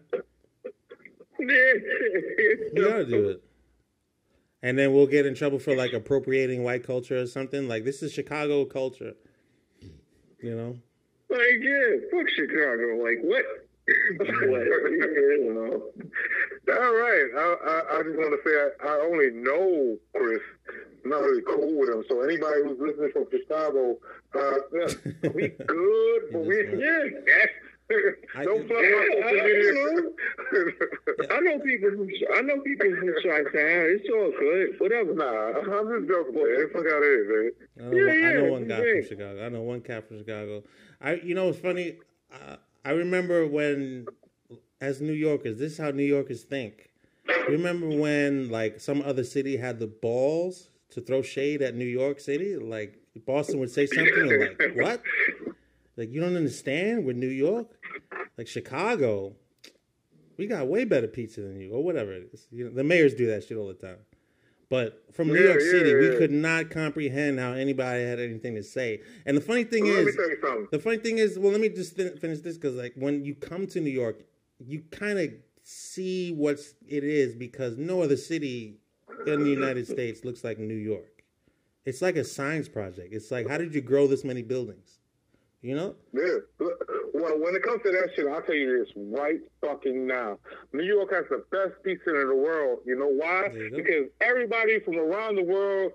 We 1.39 1.45
got 2.75 2.97
to 2.97 3.05
do 3.05 3.29
it. 3.29 3.43
And 4.61 4.77
then 4.77 4.93
we'll 4.93 5.07
get 5.07 5.25
in 5.25 5.33
trouble 5.33 5.59
for 5.59 5.75
like 5.77 5.93
appropriating 5.93 6.63
white 6.63 6.85
culture 6.85 7.21
or 7.21 7.27
something. 7.27 7.69
Like 7.69 7.85
this 7.85 8.03
is 8.03 8.11
Chicago 8.11 8.65
culture. 8.65 9.13
You 10.41 10.55
know? 10.55 10.77
Like, 11.33 11.59
yeah, 11.61 11.97
fuck 12.11 12.29
Chicago. 12.29 13.01
Like, 13.03 13.19
what? 13.23 13.45
what? 14.17 14.63
You 14.63 15.53
know. 15.53 15.83
All 16.73 16.93
right. 16.93 17.27
I, 17.35 17.55
I, 17.65 17.97
I 17.99 18.03
just 18.03 18.17
want 18.17 18.31
to 18.31 18.39
say 18.45 18.55
I, 18.55 18.87
I 18.87 18.99
only 19.01 19.31
know 19.31 19.97
Chris. 20.15 20.39
I'm 21.03 21.09
not 21.09 21.21
really 21.23 21.41
cool 21.41 21.79
with 21.79 21.89
him. 21.89 22.03
So 22.07 22.21
anybody 22.21 22.61
who's 22.63 22.79
listening 22.79 23.11
from 23.11 23.25
Chicago, 23.29 23.97
uh, 24.35 24.53
yeah, 24.73 25.29
we 25.33 25.47
good, 25.67 26.21
but 26.31 26.45
we 26.45 26.57
Yeah. 26.79 27.03
yeah. 27.27 27.45
I- 28.35 28.45
Don't 28.45 28.65
plug 28.65 28.79
my 28.81 28.87
Yeah, 28.87 29.03
social 29.21 29.37
I- 29.37 29.43
media. 29.43 31.29
I 31.29 31.39
know 31.41 31.59
people 31.59 31.89
from 31.91 32.09
I 32.33 32.41
know 32.41 32.59
people 32.61 32.89
from 32.95 33.13
Chi-Town. 33.21 33.51
It's 33.53 34.09
all 34.09 34.31
good. 34.39 34.79
Whatever. 34.79 35.13
Nah, 35.13 35.77
I'm 35.77 35.87
just 35.99 36.07
joking, 36.09 36.33
man. 36.35 36.69
Fuck 36.71 36.85
out 36.87 36.97
of 36.97 37.03
here, 37.03 37.51
man. 37.77 37.85
I 37.85 37.89
know, 37.89 37.97
Yeah, 37.97 38.05
one- 38.05 38.25
I 38.25 38.33
know 38.47 38.51
one 38.53 38.67
guy 38.69 38.77
from 38.77 39.05
Chicago. 39.09 39.45
I 39.45 39.49
know 39.49 39.61
one 39.61 39.81
cat 39.81 40.07
from 40.07 40.19
Chicago. 40.19 40.63
I, 41.03 41.15
you 41.15 41.35
know, 41.35 41.49
it's 41.49 41.59
funny. 41.59 41.97
Uh, 42.31 42.55
I 42.83 42.91
remember 42.91 43.45
when, 43.45 44.07
as 44.81 45.01
New 45.01 45.13
Yorkers, 45.13 45.59
this 45.59 45.73
is 45.73 45.77
how 45.77 45.91
New 45.91 46.03
Yorkers 46.03 46.43
think. 46.43 46.91
Remember 47.47 47.87
when, 47.89 48.49
like, 48.49 48.79
some 48.79 49.01
other 49.01 49.23
city 49.23 49.57
had 49.57 49.79
the 49.79 49.87
balls 49.87 50.69
to 50.93 51.01
throw 51.01 51.21
shade 51.21 51.61
at 51.61 51.75
New 51.75 51.85
York 51.85 52.19
City. 52.19 52.55
Like 52.55 52.99
Boston 53.25 53.59
would 53.59 53.71
say 53.71 53.85
something 53.85 54.31
and 54.31 54.39
like, 54.59 54.75
what? 54.75 55.01
Like 55.97 56.11
you 56.11 56.21
don't 56.21 56.35
understand? 56.35 57.05
We're 57.05 57.13
New 57.13 57.27
York, 57.27 57.67
like 58.37 58.47
Chicago. 58.47 59.35
We 60.37 60.47
got 60.47 60.67
way 60.67 60.83
better 60.85 61.07
pizza 61.07 61.41
than 61.41 61.59
you, 61.59 61.71
or 61.71 61.83
whatever 61.83 62.13
it 62.13 62.29
is. 62.33 62.47
You 62.51 62.65
know, 62.65 62.71
the 62.71 62.83
mayors 62.83 63.13
do 63.13 63.27
that 63.27 63.43
shit 63.43 63.57
all 63.57 63.67
the 63.67 63.73
time. 63.73 63.97
But 64.69 65.03
from 65.13 65.27
New 65.27 65.39
York 65.39 65.59
yeah, 65.59 65.71
City, 65.71 65.93
we 65.93 66.17
could 66.17 66.31
not 66.31 66.69
comprehend 66.69 67.39
how 67.39 67.51
anybody 67.51 68.03
had 68.03 68.19
anything 68.19 68.55
to 68.55 68.63
say. 68.63 69.01
And 69.25 69.37
the 69.37 69.41
funny 69.41 69.63
thing 69.63 69.83
me 69.83 69.89
is, 69.89 70.15
tell 70.15 70.29
you 70.29 70.37
something. 70.41 70.67
the 70.71 70.79
funny 70.79 70.97
thing 70.97 71.17
is, 71.19 71.37
well, 71.37 71.51
let 71.51 71.61
me 71.61 71.69
just 71.69 71.95
fin- 71.95 72.17
finish 72.17 72.39
this 72.39 72.57
because, 72.57 72.75
like, 72.75 72.93
when 72.95 73.23
you 73.23 73.35
come 73.35 73.67
to 73.67 73.79
New 73.79 73.91
York, 73.91 74.23
you 74.59 74.83
kind 74.91 75.19
of 75.19 75.31
see 75.63 76.31
what 76.31 76.59
it 76.87 77.03
is 77.03 77.35
because 77.35 77.77
no 77.77 78.01
other 78.01 78.17
city 78.17 78.79
in 79.27 79.43
the 79.43 79.49
United 79.49 79.87
States 79.87 80.25
looks 80.25 80.43
like 80.43 80.59
New 80.59 80.73
York. 80.73 81.23
It's 81.85 82.01
like 82.01 82.15
a 82.15 82.23
science 82.23 82.69
project. 82.69 83.13
It's 83.13 83.31
like, 83.31 83.47
how 83.47 83.57
did 83.57 83.73
you 83.75 83.81
grow 83.81 84.07
this 84.07 84.23
many 84.23 84.41
buildings? 84.41 84.99
You 85.63 85.75
know? 85.75 85.95
Yeah. 86.11 86.39
Well, 87.13 87.39
when 87.39 87.55
it 87.55 87.63
comes 87.63 87.81
to 87.83 87.91
that 87.91 88.09
shit, 88.15 88.27
I'll 88.27 88.41
tell 88.41 88.53
you 88.53 88.79
this 88.83 88.93
right 88.97 89.39
fucking 89.61 90.05
now. 90.05 90.37
New 90.73 90.83
York 90.83 91.11
has 91.13 91.23
the 91.29 91.41
best 91.51 91.81
pizza 91.83 92.09
in 92.21 92.27
the 92.27 92.35
world. 92.35 92.79
You 92.85 92.97
know 92.99 93.07
why? 93.07 93.47
You. 93.53 93.71
Because 93.73 94.07
everybody 94.19 94.81
from 94.81 94.97
around 94.97 95.35
the 95.37 95.43
world 95.43 95.93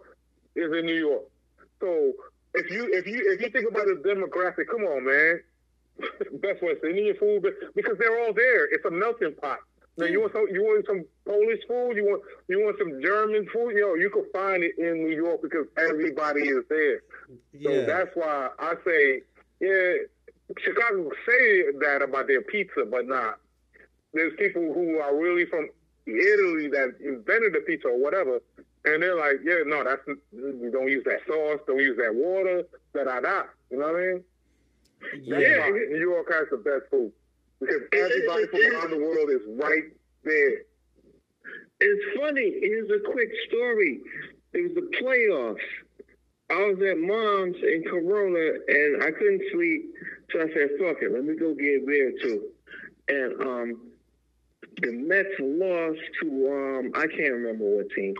is 0.56 0.72
in 0.74 0.86
New 0.86 0.94
York. 0.94 1.24
So 1.80 2.12
if 2.54 2.70
you 2.70 2.88
if 2.94 3.06
you 3.06 3.20
if 3.30 3.42
you 3.42 3.50
think 3.50 3.68
about 3.70 3.84
the 3.84 4.00
demographic, 4.08 4.68
come 4.70 4.84
on, 4.84 5.04
man. 5.04 5.40
Best 6.40 6.62
West 6.62 6.78
Indian 6.84 7.16
food, 7.18 7.44
because 7.74 7.98
they're 7.98 8.24
all 8.24 8.32
there. 8.32 8.64
It's 8.72 8.84
a 8.86 8.90
melting 8.90 9.34
pot. 9.34 9.58
Now 9.98 10.06
you 10.06 10.20
want 10.20 10.32
some 10.32 10.46
you 10.50 10.62
want 10.62 10.86
some 10.86 11.04
Polish 11.26 11.60
food, 11.68 11.92
you 11.96 12.04
want 12.04 12.22
you 12.48 12.60
want 12.64 12.76
some 12.78 13.02
German 13.02 13.46
food, 13.52 13.74
yo, 13.76 13.94
you 13.96 14.08
can 14.08 14.24
find 14.32 14.62
it 14.62 14.78
in 14.78 15.04
New 15.04 15.14
York 15.14 15.42
because 15.42 15.66
everybody 15.76 16.42
is 16.48 16.64
there. 16.70 17.00
So 17.28 17.70
Yeah. 17.70 17.84
that's 17.84 18.10
why 18.14 18.48
I 18.60 18.74
say, 18.86 19.22
yeah, 19.60 19.92
Chicago 20.58 21.10
say 21.26 21.64
that 21.80 22.00
about 22.02 22.26
their 22.26 22.42
pizza, 22.42 22.84
but 22.90 23.06
not. 23.06 23.38
There's 24.14 24.32
people 24.38 24.72
who 24.72 24.98
are 24.98 25.14
really 25.16 25.44
from 25.46 25.68
Italy 26.06 26.68
that 26.68 26.94
invented 27.04 27.52
the 27.52 27.62
pizza 27.66 27.88
or 27.88 27.98
whatever, 28.02 28.40
and 28.84 29.02
they're 29.02 29.16
like, 29.16 29.40
yeah, 29.44 29.58
no, 29.66 29.84
that's 29.84 30.00
don't 30.72 30.88
use 30.88 31.04
that 31.04 31.20
sauce, 31.26 31.60
don't 31.66 31.78
use 31.80 31.96
that 31.98 32.14
water, 32.14 32.62
da 32.94 33.04
da 33.04 33.20
da. 33.20 33.42
You 33.70 33.78
know 33.78 33.92
what 33.92 33.96
I 33.96 34.00
mean? 34.00 34.24
That's 35.28 35.42
Yeah. 35.42 35.60
why 35.60 35.70
New 35.70 35.98
York 35.98 36.32
has 36.32 36.48
the 36.50 36.56
best 36.56 36.90
food 36.90 37.12
because 37.60 37.82
everybody 37.92 38.46
from 38.46 38.60
around 38.74 38.90
the 38.90 38.98
world 38.98 39.30
is 39.30 39.40
right 39.60 39.84
there. 40.24 40.62
It's 41.80 42.18
funny. 42.18 42.58
Here's 42.60 42.90
a 42.90 43.00
quick 43.10 43.30
story. 43.48 44.00
It 44.52 44.62
was 44.62 44.74
the 44.74 44.88
playoffs. 45.00 45.58
I 46.50 46.56
was 46.64 46.78
at 46.90 46.98
mom's 46.98 47.56
in 47.62 47.84
Corona 47.88 48.58
and 48.68 49.02
I 49.02 49.10
couldn't 49.10 49.42
sleep, 49.52 49.92
so 50.32 50.40
I 50.40 50.46
said, 50.54 50.70
"Fuck 50.80 51.02
it, 51.02 51.12
let 51.12 51.24
me 51.24 51.36
go 51.36 51.54
get 51.54 51.82
a 51.82 51.86
beer 51.86 52.12
too." 52.22 52.42
And 53.08 53.42
um, 53.42 53.80
the 54.80 54.92
Mets 54.92 55.28
lost 55.40 56.00
to 56.22 56.28
um, 56.48 56.92
I 56.94 57.06
can't 57.06 57.32
remember 57.32 57.64
what 57.64 57.90
team. 57.90 58.14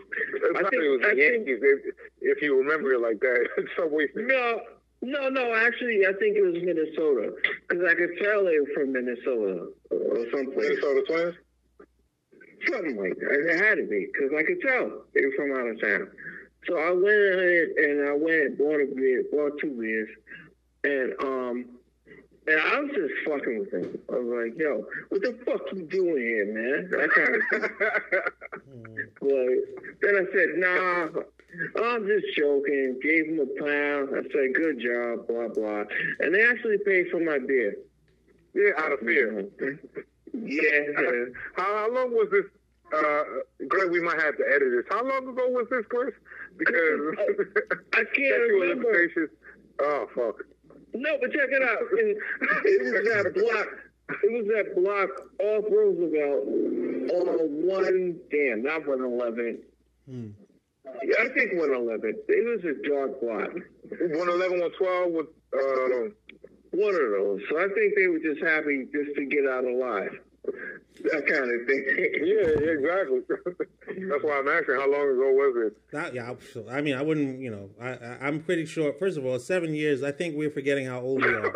I 0.56 0.60
think 0.68 0.82
it 0.82 0.90
was 0.90 1.00
the 1.02 1.08
think- 1.08 1.20
Yankees, 1.20 1.60
if, 1.62 1.94
if 2.20 2.42
you 2.42 2.58
remember 2.58 2.92
it 2.92 3.00
like 3.00 3.20
that. 3.20 3.48
in 3.58 3.68
some 3.78 3.92
way. 3.92 4.08
No, 4.14 4.60
no, 5.02 5.28
no. 5.28 5.54
Actually, 5.54 6.04
I 6.06 6.12
think 6.18 6.36
it 6.36 6.42
was 6.42 6.60
Minnesota 6.62 7.32
because 7.68 7.84
I 7.88 7.94
could 7.94 8.10
tell 8.22 8.44
they 8.44 8.58
were 8.60 8.68
from 8.74 8.92
Minnesota 8.92 9.68
or 9.90 10.26
someplace. 10.32 10.68
Minnesota 10.68 11.02
Twins. 11.06 11.34
Something 12.66 12.96
like 12.96 13.14
that. 13.16 13.30
It 13.30 13.64
had 13.64 13.76
to 13.76 13.86
be 13.86 14.06
because 14.12 14.32
I 14.36 14.42
could 14.42 14.60
tell 14.60 15.04
they 15.14 15.24
were 15.24 15.32
from 15.36 15.52
out 15.56 15.68
of 15.68 15.80
town. 15.80 16.10
So 16.68 16.76
I 16.76 16.90
went 16.90 17.06
ahead 17.06 17.68
and 17.78 18.08
I 18.08 18.12
went 18.12 18.42
and 18.44 18.58
bought 18.58 18.80
a 18.80 18.86
beer, 18.94 19.24
bought 19.32 19.58
two 19.58 19.70
beers, 19.70 20.10
and 20.84 21.14
um, 21.22 21.64
and 22.46 22.60
I 22.60 22.80
was 22.80 22.90
just 22.94 23.14
fucking 23.26 23.58
with 23.60 23.72
him. 23.72 23.98
I 24.12 24.16
was 24.18 24.50
like, 24.50 24.58
"Yo, 24.58 24.84
what 25.08 25.22
the 25.22 25.38
fuck 25.46 25.62
you 25.72 25.82
doing 25.84 26.22
here, 26.22 26.46
man?" 26.46 26.90
That 26.90 27.10
kind 27.10 27.34
of 27.36 27.42
thing. 27.50 28.20
But 29.20 29.48
then 30.02 30.14
I 30.16 30.24
said, 30.32 30.48
"Nah, 30.56 31.08
I'm 31.82 32.06
just 32.06 32.36
joking." 32.36 32.98
Gave 33.02 33.26
him 33.26 33.40
a 33.40 33.46
pound. 33.62 34.10
I 34.12 34.22
said, 34.32 34.54
"Good 34.54 34.80
job," 34.80 35.26
blah 35.26 35.48
blah, 35.48 35.84
and 36.20 36.34
they 36.34 36.46
actually 36.46 36.78
paid 36.84 37.10
for 37.10 37.20
my 37.20 37.38
beer. 37.38 37.76
yeah, 38.54 38.70
out 38.76 38.92
of 38.92 39.00
fear. 39.00 39.46
Yeah. 40.34 40.84
How, 41.56 41.64
how 41.64 41.90
long 41.92 42.12
was 42.12 42.28
this? 42.30 42.44
Uh, 42.95 43.22
Greg, 43.68 43.91
we 43.91 44.01
might 44.01 44.20
have 44.20 44.36
to 44.39 44.45
edit 44.55 44.68
this. 44.70 44.84
How 44.89 45.03
long 45.05 45.28
ago 45.28 45.49
was 45.49 45.66
this, 45.70 45.84
Chris? 45.89 46.14
Because 46.57 47.01
I 47.93 47.97
can't 47.97 48.09
statute 48.14 48.34
of 48.34 48.61
remember. 48.61 48.84
limitations- 48.93 49.30
Oh 49.80 50.09
fuck! 50.14 50.43
No, 50.95 51.11
but 51.20 51.30
check 51.32 51.51
it 51.53 51.62
out. 51.62 51.78
It, 51.93 52.16
it 52.64 52.82
was 52.82 53.05
that 53.14 53.32
block. 53.34 53.68
It 54.24 54.32
was 54.32 54.47
that 54.49 54.74
block 54.74 55.11
off 55.39 55.64
Roosevelt 55.70 56.49
on 57.14 57.66
one. 57.66 58.18
Damn, 58.32 58.62
not 58.64 58.89
one 58.89 59.05
eleven. 59.05 59.59
Yeah, 60.09 61.14
I 61.20 61.28
think 61.28 61.53
one 61.61 61.72
eleven. 61.74 62.14
It 62.28 62.45
was 62.45 62.64
a 62.64 62.89
dark 62.89 63.20
block. 63.20 63.53
111, 63.91 64.59
112 64.59 65.12
with 65.12 65.26
uh, 65.55 66.11
One 66.72 66.95
of 66.95 67.11
those. 67.12 67.41
So 67.51 67.59
I 67.59 67.68
think 67.74 67.95
they 67.97 68.09
were 68.09 68.18
just 68.18 68.43
happy 68.43 68.86
just 68.93 69.14
to 69.16 69.24
get 69.26 69.47
out 69.47 69.64
alive. 69.64 70.11
That 71.05 71.26
kind 71.26 71.51
of 71.51 71.66
thing. 71.66 71.84
yeah, 72.24 72.64
yeah, 72.64 72.72
exactly. 72.72 73.20
That's 74.09 74.24
why 74.24 74.38
I'm 74.38 74.49
asking. 74.49 74.74
How 74.74 74.90
long 74.90 75.09
ago 75.11 75.32
was 75.32 75.66
it? 75.66 75.76
Not, 75.92 76.14
yeah, 76.14 76.34
I 76.70 76.80
mean, 76.80 76.94
I 76.96 77.03
wouldn't, 77.03 77.40
you 77.40 77.51
know, 77.51 77.70
I, 77.80 77.90
I, 77.90 78.26
I'm 78.26 78.40
pretty 78.40 78.66
sure. 78.66 78.92
First 78.92 79.16
of 79.18 79.24
all, 79.26 79.38
seven 79.38 79.74
years. 79.74 80.03
I 80.03 80.12
think 80.12 80.36
we're 80.36 80.51
forgetting 80.51 80.86
how 80.86 81.01
old 81.01 81.22
we 81.22 81.28
are. 81.28 81.53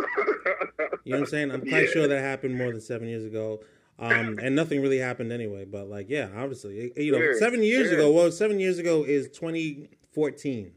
You 1.05 1.12
know 1.12 1.18
what 1.18 1.18
I'm 1.20 1.26
saying? 1.26 1.51
I'm 1.51 1.66
quite 1.66 1.88
sure 1.93 2.07
that 2.07 2.20
happened 2.20 2.57
more 2.57 2.70
than 2.70 2.80
seven 2.80 3.09
years 3.09 3.24
ago, 3.24 3.61
um, 3.99 4.38
and 4.40 4.55
nothing 4.55 4.80
really 4.80 4.99
happened 4.99 5.32
anyway. 5.32 5.64
But 5.64 5.88
like, 5.88 6.07
yeah, 6.09 6.28
obviously, 6.36 6.93
you 6.97 7.12
know, 7.12 7.18
Yeah, 7.18 7.32
seven 7.38 7.62
years 7.62 7.88
yeah. 7.88 7.95
ago. 7.95 8.12
Well, 8.12 8.30
seven 8.30 8.61
years 8.61 8.78
ago 8.78 9.05
is 9.05 9.28
2014. 9.30 10.72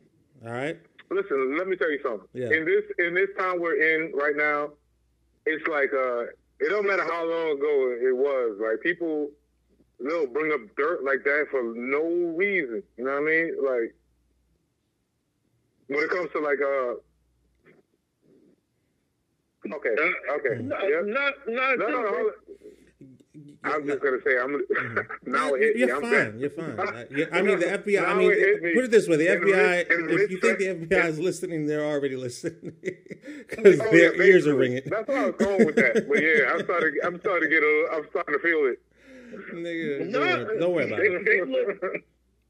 All 0.45 0.51
right. 0.51 0.79
Listen, 1.11 1.57
let 1.57 1.67
me 1.67 1.75
tell 1.75 1.91
you 1.91 1.99
something. 2.01 2.27
Yeah. 2.33 2.49
In 2.51 2.65
this 2.65 2.83
in 2.97 3.13
this 3.13 3.29
time 3.37 3.59
we're 3.59 3.75
in 3.75 4.11
right 4.13 4.35
now, 4.35 4.71
it's 5.45 5.65
like 5.67 5.91
uh, 5.93 6.23
it 6.59 6.69
don't 6.69 6.87
matter 6.87 7.03
how 7.03 7.23
long 7.29 7.51
ago 7.57 7.95
it 8.01 8.15
was. 8.15 8.57
Like 8.61 8.81
people, 8.81 9.29
they'll 9.99 10.27
bring 10.27 10.51
up 10.53 10.61
dirt 10.77 11.03
like 11.03 11.23
that 11.23 11.47
for 11.51 11.63
no 11.75 12.03
reason. 12.35 12.81
You 12.97 13.03
know 13.05 13.11
what 13.11 13.21
I 13.21 13.25
mean? 13.25 13.55
Like 13.63 13.95
when 15.87 16.03
it 16.03 16.09
comes 16.09 16.29
to 16.33 16.39
like 16.39 16.59
uh. 16.61 16.95
Okay. 19.73 19.89
Okay. 19.89 20.61
No, 20.61 20.77
Yep. 20.79 21.05
not 21.07 21.33
not. 21.47 21.79
No, 21.79 21.87
no, 21.87 22.01
no. 22.01 22.31
It. 23.65 23.73
I'm 23.73 23.85
just 23.87 24.01
gonna 24.03 24.17
say 24.25 24.37
I'm 24.39 24.61
now 25.25 25.53
it 25.53 25.61
hit 25.61 25.75
You're 25.77 26.01
me. 26.01 26.07
I'm 26.07 26.31
fine. 26.31 26.39
You're 26.39 26.49
fine. 26.49 26.79
Uh, 26.79 27.05
I 27.31 27.41
mean, 27.41 27.59
the 27.59 27.65
FBI. 27.65 28.05
I 28.07 28.13
mean, 28.13 28.31
it 28.31 28.37
hit 28.39 28.61
me. 28.63 28.73
put 28.75 28.83
it 28.85 28.91
this 28.91 29.07
way: 29.07 29.17
the 29.17 29.31
In 29.33 29.41
FBI. 29.41 29.85
If 29.89 30.31
you 30.31 30.39
think 30.39 30.59
the 30.59 30.65
FBI 30.67 31.05
is 31.07 31.19
listening, 31.19 31.65
they're 31.67 31.85
already 31.85 32.15
listening 32.15 32.73
because 32.81 33.79
Oh, 33.79 33.91
their 33.91 34.15
yeah, 34.15 34.23
ears 34.23 34.47
are 34.47 34.55
ringing. 34.55 34.81
That's 34.85 35.07
why 35.07 35.15
I 35.15 35.25
was 35.27 35.35
going 35.37 35.65
with 35.65 35.75
that. 35.75 36.05
But 36.07 36.21
yeah, 36.23 36.51
I'm 36.53 36.63
starting. 36.63 36.93
I'm 37.03 37.19
starting 37.19 37.49
to 37.49 37.55
get 37.55 37.63
a. 37.63 37.87
I'm 37.93 38.07
starting 38.09 38.33
to 38.35 38.39
feel 38.39 38.65
it. 38.71 38.79
Nigga, 39.53 40.07
No, 40.09 40.19
don't, 40.23 40.45
worry, 40.45 40.59
don't 40.59 40.73
worry 40.73 40.85
about 40.85 40.99
it. 41.93 42.03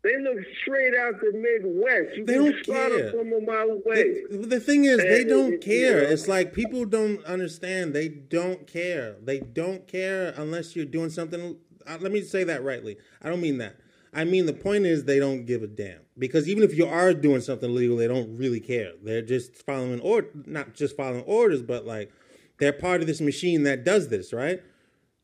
They 0.06 0.22
look. 0.22 0.38
Straight 0.62 0.94
out 0.96 1.20
the 1.20 1.32
Midwest. 1.34 2.16
You 2.18 2.26
They 2.26 2.34
can 2.34 2.46
don't 2.46 2.64
spot 2.64 2.76
care. 2.92 3.12
them 3.12 3.12
from 3.12 3.34
a 3.34 3.42
mile 3.42 3.70
away. 3.72 4.24
The, 4.30 4.38
the 4.48 4.60
thing 4.60 4.86
is, 4.86 4.98
they 4.98 5.24
don't 5.26 5.52
you 5.54 5.58
care. 5.60 6.04
know- 6.04 6.10
It's 6.10 6.28
like 6.28 6.54
people 6.54 6.86
don't 6.86 7.24
understand. 7.26 7.94
They 7.94 8.08
don't 8.08 8.66
care. 8.68 9.16
They 9.22 9.40
don't 9.40 9.88
care 9.88 10.34
unless 10.38 10.76
you're 10.76 10.86
doing 10.86 11.10
something. 11.10 11.58
Uh, 11.88 11.98
let 12.00 12.12
me 12.12 12.22
say 12.22 12.44
that 12.46 12.64
rightly. 12.64 12.98
I 13.22 13.30
don't 13.30 13.42
mean 13.42 13.58
that. 13.60 13.76
I 14.14 14.24
mean 14.24 14.46
the 14.46 14.54
point 14.54 14.86
is 14.86 15.04
they 15.04 15.20
don't 15.20 15.46
give 15.46 15.62
a 15.62 15.68
damn 15.68 16.00
because 16.18 16.48
even 16.48 16.64
if 16.64 16.74
you 16.78 16.86
are 16.88 17.14
doing 17.14 17.42
something 17.42 17.76
legal, 17.76 17.98
they 17.98 18.08
don't 18.08 18.38
really 18.38 18.62
care. 18.62 18.94
They're 19.04 19.22
just 19.22 19.56
following 19.66 20.00
or 20.00 20.28
not 20.46 20.74
just 20.74 20.96
following 20.96 21.24
orders, 21.24 21.62
but 21.62 21.86
like 21.86 22.12
they're 22.58 22.72
part 22.72 23.02
of 23.02 23.08
this 23.08 23.20
machine 23.20 23.64
that 23.64 23.84
does 23.84 24.08
this, 24.08 24.32
right? 24.32 24.62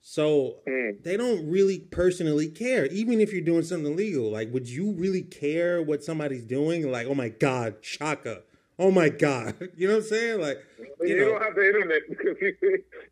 So 0.02 0.58
mm. 0.68 1.04
they 1.04 1.16
don't 1.16 1.48
really 1.50 1.80
personally 1.80 2.50
care, 2.50 2.88
even 2.88 3.22
if 3.22 3.32
you're 3.32 3.42
doing 3.42 3.64
something 3.64 3.96
legal. 3.96 4.32
Like, 4.32 4.52
would 4.52 4.68
you 4.68 4.94
really 4.94 5.22
care 5.22 5.82
what 5.82 6.04
somebody's 6.04 6.44
doing? 6.44 6.92
Like, 6.92 7.08
oh 7.08 7.16
my 7.16 7.30
God, 7.30 7.76
Shaka. 7.82 8.42
Oh 8.80 8.92
my 8.92 9.10
God. 9.10 9.56
You 9.78 9.88
know 9.88 9.96
what 9.96 10.04
I'm 10.04 10.10
saying? 10.10 10.42
Like, 10.42 10.58
You, 11.02 11.08
you 11.08 11.18
know, 11.18 11.26
don't 11.34 11.44
have 11.44 11.56
the 11.56 11.66
internet 11.66 12.02
because 12.10 12.36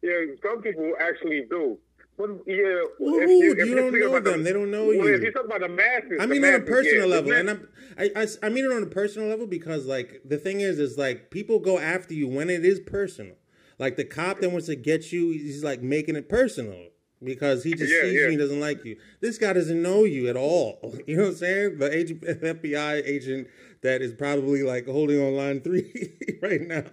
yeah, 0.02 0.36
some 0.42 0.62
people 0.62 0.94
actually 1.00 1.46
do. 1.50 1.78
But 2.18 2.32
yeah, 2.48 2.82
Who- 2.98 3.20
if 3.22 3.30
who? 3.30 3.44
you, 3.44 3.66
You 3.66 3.76
don't 3.76 3.94
know 3.94 4.20
them. 4.20 4.44
They 4.44 4.52
don't 4.52 4.72
know 4.72 4.88
well, 4.88 4.96
you. 4.96 5.16
If 5.16 5.22
you 5.22 5.32
talk 5.32 5.46
about 5.46 5.62
the 5.62 5.70
masses, 5.70 6.18
I 6.20 6.26
mean 6.26 6.44
on 6.44 6.56
a 6.56 6.60
personal 6.60 7.08
yeah, 7.08 7.16
level, 7.16 7.32
and 7.32 7.50
I'm, 7.50 7.70
I, 7.98 8.12
I, 8.16 8.28
I 8.44 8.50
mean 8.50 8.66
it 8.66 8.72
on 8.72 8.84
a 8.84 8.88
personal 8.88 9.30
level 9.30 9.48
because 9.48 9.86
like 9.86 10.22
the 10.26 10.38
thing 10.38 10.60
is, 10.60 10.80
is 10.80 10.98
like 10.98 11.32
people 11.32 11.60
go 11.60 11.80
after 11.80 12.14
you 12.14 12.28
when 12.28 12.50
it 12.50 12.66
is 12.66 12.82
personal. 12.82 13.36
Like 13.80 13.96
the 13.96 14.06
cop 14.06 14.42
that 14.42 14.52
wants 14.52 14.68
to 14.68 14.76
get 14.76 15.12
you, 15.12 15.32
he's 15.32 15.64
like 15.64 15.82
making 15.82 16.16
it 16.16 16.30
personal. 16.30 16.78
because 17.24 17.64
he 17.64 17.74
just 17.74 17.92
Yeah, 17.92 18.02
sees 18.04 18.14
yeah. 18.14 18.22
you, 18.26 18.30
he 18.32 18.38
doesn't 18.38 18.60
like 18.60 18.84
you. 18.86 18.98
This 19.22 19.38
guy 19.38 19.54
doesn't 19.54 19.82
know 19.82 20.04
you 20.04 20.28
at 20.30 20.38
all. 20.38 20.80
You 21.08 21.18
know 21.18 21.24
what 21.24 21.30
I'm 21.32 21.36
saying? 21.38 21.78
The 21.80 21.96
agent, 21.98 22.22
FBI 22.22 23.02
agent 23.06 23.48
that 23.82 24.02
is 24.02 24.14
probably 24.14 24.64
like 24.64 24.86
holding 24.86 25.22
on 25.22 25.36
line 25.36 25.62
three 25.62 26.18
right 26.42 26.62
now. 26.62 26.84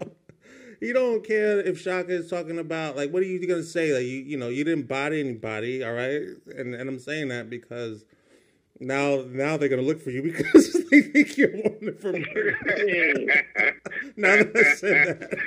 He 0.81 0.93
don't 0.93 1.25
care 1.27 1.59
if 1.61 1.81
Shaka 1.81 2.13
is 2.13 2.29
talking 2.31 2.59
about 2.59 2.97
like 2.97 3.11
what 3.11 3.23
are 3.23 3.27
you 3.27 3.45
gonna 3.47 3.63
say? 3.63 3.93
Like 3.93 4.03
you 4.05 4.19
you 4.19 4.37
know 4.37 4.49
you 4.49 4.63
didn't 4.63 4.89
body 4.89 5.21
anybody, 5.21 5.83
all 5.83 5.93
right? 5.95 6.23
And 6.57 6.75
and 6.75 6.89
I'm 6.89 6.99
saying 6.99 7.29
that 7.29 7.49
because 7.49 8.05
now 8.79 9.25
now 9.29 9.57
they're 9.57 9.71
gonna 9.71 9.83
look 9.83 10.03
for 10.03 10.11
you 10.11 10.23
because 10.31 10.73
they 10.91 11.01
think 11.03 11.37
you're 11.39 11.51
wanted 11.57 11.99
for 12.01 12.13
murder. 12.13 12.59
now 14.17 14.37
that 14.37 14.53
I 14.55 14.75
said 14.75 15.21
that. 15.21 15.39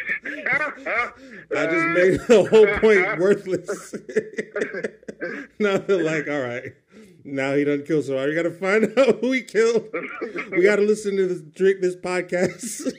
I 0.59 1.65
just 1.65 1.87
made 1.87 2.19
the 2.27 2.47
whole 2.49 2.67
point 2.79 3.19
worthless. 3.19 3.93
now 5.59 5.77
they're 5.77 6.03
like, 6.03 6.27
all 6.27 6.41
right, 6.41 6.73
now 7.23 7.55
he 7.55 7.63
doesn't 7.63 7.87
kill 7.87 8.01
somebody. 8.01 8.29
We 8.29 8.35
got 8.35 8.43
to 8.43 8.51
find 8.51 8.85
out 8.97 9.19
who 9.21 9.31
he 9.31 9.41
killed. 9.41 9.87
We 10.51 10.63
got 10.63 10.77
to 10.77 10.83
listen 10.83 11.15
to 11.17 11.27
this, 11.27 11.41
drink 11.41 11.81
this 11.81 11.95
podcast. 11.95 12.91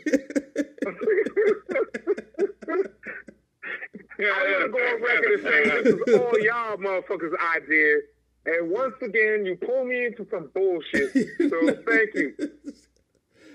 Yeah, 4.18 4.26
I 4.36 4.42
want 4.50 4.62
to 4.64 4.68
go 4.68 4.78
on 4.78 5.02
record 5.02 5.32
and 5.32 5.42
say 5.42 5.82
this 5.82 5.94
is 6.06 6.14
all 6.18 6.38
y'all 6.40 6.76
motherfuckers' 6.76 7.32
idea. 7.56 7.96
And 8.44 8.70
once 8.70 8.94
again, 9.02 9.46
you 9.46 9.56
pull 9.56 9.84
me 9.84 10.06
into 10.06 10.26
some 10.30 10.50
bullshit. 10.54 11.12
So 11.12 11.74
thank 11.86 12.14
you. 12.14 12.34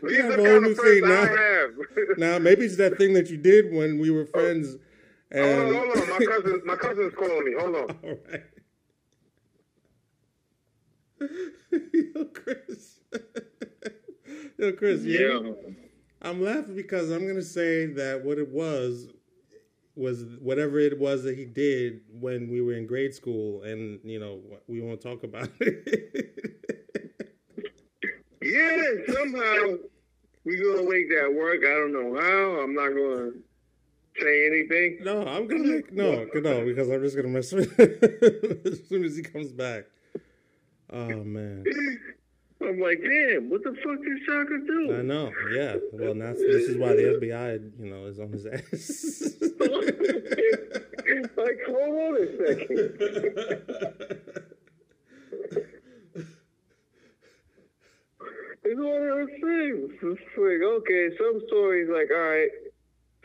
These 0.08 0.20
are 0.20 0.38
the 0.38 0.44
whole 0.44 0.62
kind 0.62 0.66
of 0.66 0.78
friends 0.78 1.02
thing 1.02 2.18
now. 2.18 2.34
now 2.34 2.40
maybe 2.40 2.66
it's 2.66 2.78
that 2.78 2.98
thing 2.98 3.14
that 3.14 3.30
you 3.30 3.38
did 3.38 3.74
when 3.74 4.00
we 4.00 4.10
were 4.12 4.28
oh. 4.34 4.40
friends. 4.40 4.76
hold 5.34 5.46
on, 5.46 5.74
hold 5.74 5.98
on. 5.98 6.10
My 6.10 6.26
cousin, 6.26 6.62
my 6.66 6.76
cousin's 6.76 7.14
calling 7.16 7.46
me. 7.46 7.54
Hold 7.60 7.76
on. 7.76 7.98
all 8.04 8.18
right. 8.32 8.44
Yo, 12.16 12.26
Chris. 12.26 13.00
Yo, 14.58 14.72
Chris. 14.74 15.02
you- 15.04 15.76
I'm 16.22 16.44
laughing 16.44 16.76
because 16.76 17.12
I'm 17.12 17.28
gonna 17.28 17.44
say 17.44 17.86
that 17.86 18.26
what 18.26 18.40
it 18.40 18.50
was 18.50 19.10
was 19.96 20.26
whatever 20.42 20.80
it 20.80 21.00
was 21.00 21.24
that 21.24 21.38
he 21.38 21.46
did 21.46 22.02
when 22.12 22.50
we 22.50 22.62
were 22.62 22.74
in 22.74 22.88
grade 22.88 23.14
school, 23.14 23.62
and 23.64 24.00
you 24.04 24.20
know 24.20 24.42
we 24.68 24.82
won't 24.82 25.02
talk 25.02 25.24
about 25.24 25.50
it. 25.60 26.36
Yeah, 28.46 29.14
somehow 29.14 29.78
we 30.46 30.58
gonna 30.58 30.90
make 30.90 31.10
that 31.10 31.34
work. 31.34 31.60
I 31.66 31.74
don't 31.74 31.92
know 31.92 32.16
how. 32.20 32.62
I'm 32.62 32.74
not 32.74 32.90
gonna 32.90 33.32
say 34.22 34.48
anything. 34.48 35.00
no, 35.04 35.26
I'm 35.28 35.48
gonna 35.48 35.64
make 35.64 35.92
no, 35.92 36.26
no, 36.34 36.66
because 36.66 36.90
I'm 36.90 37.02
just 37.02 37.16
gonna 37.16 37.28
mess 37.30 37.52
with 37.52 37.80
it 37.80 38.66
as 38.66 38.88
soon 38.88 39.04
as 39.04 39.16
he 39.18 39.24
comes 39.24 39.52
back. 39.52 39.86
Oh 40.92 41.24
man, 41.24 41.64
I'm 42.62 42.80
like, 42.80 43.02
damn, 43.02 43.50
what 43.50 43.64
the 43.64 43.76
fuck 43.84 44.02
did 44.04 44.20
Shaka 44.26 44.60
do? 44.66 44.96
I 44.98 45.02
know. 45.02 45.32
Yeah, 45.54 45.76
well, 45.92 46.14
now 46.14 46.34
this 46.34 46.70
is 46.70 46.78
why 46.78 46.96
the 46.96 47.20
FBI, 47.20 47.72
you 47.80 47.90
know, 47.90 48.06
is 48.06 48.20
on 48.20 48.32
his 48.32 48.46
ass. 48.46 49.36
like, 51.38 51.60
hold 51.68 51.96
on 52.00 52.18
a 52.22 52.26
second. 52.38 52.82
It's 58.66 58.80
one 58.80 58.98
of 58.98 59.04
those 59.18 59.30
things. 59.42 59.92
It's 60.02 60.38
like, 60.38 60.62
okay, 60.64 61.10
some 61.18 61.40
stories 61.48 61.88
like, 61.88 62.10
all 62.10 62.18
right, 62.18 62.50